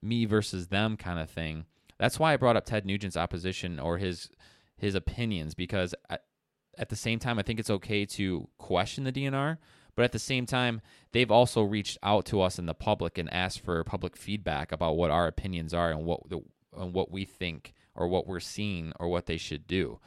me 0.00 0.24
versus 0.24 0.68
them 0.68 0.96
kind 0.96 1.18
of 1.18 1.28
thing. 1.28 1.66
That's 1.98 2.20
why 2.20 2.32
I 2.32 2.36
brought 2.36 2.56
up 2.56 2.64
Ted 2.64 2.86
Nugent's 2.86 3.16
opposition 3.16 3.80
or 3.80 3.98
his 3.98 4.30
his 4.76 4.94
opinions 4.94 5.54
because 5.54 5.94
at, 6.08 6.88
the 6.88 6.96
same 6.96 7.18
time 7.18 7.38
I 7.38 7.42
think 7.42 7.60
it's 7.60 7.70
okay 7.70 8.04
to 8.06 8.48
question 8.58 9.04
the 9.04 9.12
DNR, 9.12 9.58
but 9.94 10.04
at 10.04 10.12
the 10.12 10.18
same 10.18 10.46
time 10.46 10.80
they've 11.12 11.30
also 11.30 11.62
reached 11.62 11.98
out 12.02 12.24
to 12.26 12.40
us 12.40 12.58
in 12.58 12.66
the 12.66 12.74
public 12.74 13.18
and 13.18 13.32
asked 13.32 13.60
for 13.60 13.82
public 13.84 14.16
feedback 14.16 14.72
about 14.72 14.96
what 14.96 15.10
our 15.10 15.26
opinions 15.26 15.72
are 15.72 15.90
and 15.90 16.04
what 16.04 16.28
the 16.28 16.40
and 16.76 16.92
what 16.92 17.10
we 17.10 17.24
think 17.24 17.72
or 17.94 18.08
what 18.08 18.26
we're 18.26 18.40
seeing 18.40 18.92
or 18.98 19.08
what 19.08 19.26
they 19.26 19.36
should 19.36 19.66
do. 19.66 20.00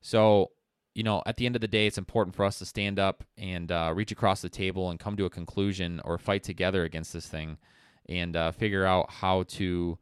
So, 0.00 0.50
you 0.94 1.02
know, 1.02 1.22
at 1.26 1.36
the 1.36 1.46
end 1.46 1.54
of 1.54 1.60
the 1.60 1.68
day, 1.68 1.86
it's 1.86 1.98
important 1.98 2.34
for 2.34 2.44
us 2.44 2.58
to 2.58 2.66
stand 2.66 2.98
up 2.98 3.24
and 3.36 3.70
uh, 3.70 3.92
reach 3.94 4.10
across 4.10 4.42
the 4.42 4.48
table 4.48 4.90
and 4.90 4.98
come 4.98 5.16
to 5.16 5.24
a 5.24 5.30
conclusion 5.30 6.00
or 6.04 6.18
fight 6.18 6.42
together 6.42 6.84
against 6.84 7.12
this 7.12 7.26
thing 7.26 7.58
and 8.08 8.36
uh, 8.36 8.50
figure 8.52 8.84
out 8.84 9.10
how 9.10 9.44
to 9.44 9.98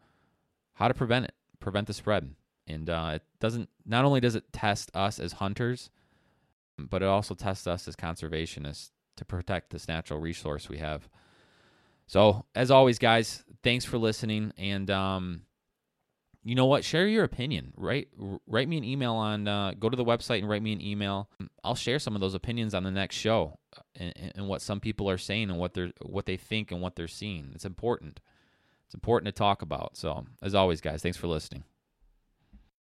how 0.75 0.89
to 0.89 0.95
prevent 0.95 1.27
it, 1.27 1.35
prevent 1.61 1.87
the 1.87 1.95
spread. 1.95 2.35
And 2.67 2.91
uh, 2.91 3.13
it 3.15 3.23
doesn't. 3.41 3.69
Not 3.85 4.05
only 4.05 4.21
does 4.21 4.35
it 4.35 4.53
test 4.53 4.91
us 4.95 5.19
as 5.19 5.35
hunters, 5.35 5.91
but 6.79 7.03
it 7.03 7.07
also 7.07 7.35
tests 7.35 7.67
us 7.67 7.87
as 7.87 7.97
conservationists 7.97 8.91
to 9.17 9.25
protect 9.25 9.71
this 9.71 9.89
natural 9.89 10.21
resource 10.21 10.69
we 10.69 10.79
have. 10.79 11.09
So, 12.07 12.45
as 12.55 12.71
always, 12.71 12.99
guys, 12.99 13.45
thanks 13.63 13.85
for 13.85 13.99
listening. 13.99 14.53
And 14.57 14.91
um, 14.91 15.43
you 16.45 16.55
know 16.55 16.67
what? 16.67 16.85
Share 16.85 17.09
your 17.09 17.25
opinion. 17.25 17.73
Write 17.77 18.09
write 18.47 18.69
me 18.69 18.77
an 18.77 18.85
email 18.85 19.15
on. 19.15 19.49
Uh, 19.49 19.73
go 19.79 19.89
to 19.89 19.97
the 19.97 20.05
website 20.05 20.39
and 20.39 20.49
write 20.49 20.63
me 20.63 20.73
an 20.73 20.81
email. 20.81 21.29
I'll 21.65 21.75
share 21.75 21.99
some 21.99 22.15
of 22.15 22.21
those 22.21 22.35
opinions 22.35 22.75
on 22.75 22.85
the 22.85 22.91
next 22.91 23.17
show, 23.17 23.59
uh, 23.77 23.83
and, 23.97 24.33
and 24.37 24.49
what 24.49 24.63
some 24.63 24.79
people 24.79 25.11
are 25.11 25.19
saying 25.19 25.51
and 25.51 25.59
what 25.59 25.75
they're 25.75 25.91
what 26.03 26.27
they 26.27 26.37
think 26.37 26.71
and 26.71 26.81
what 26.81 26.95
they're 26.95 27.09
seeing. 27.09 27.51
It's 27.55 27.65
important. 27.65 28.21
It's 28.87 28.95
important 28.95 29.27
to 29.27 29.33
talk 29.33 29.63
about. 29.63 29.97
So, 29.97 30.27
as 30.41 30.55
always, 30.55 30.81
guys, 30.81 31.03
thanks 31.03 31.19
for 31.19 31.27
listening. 31.27 31.65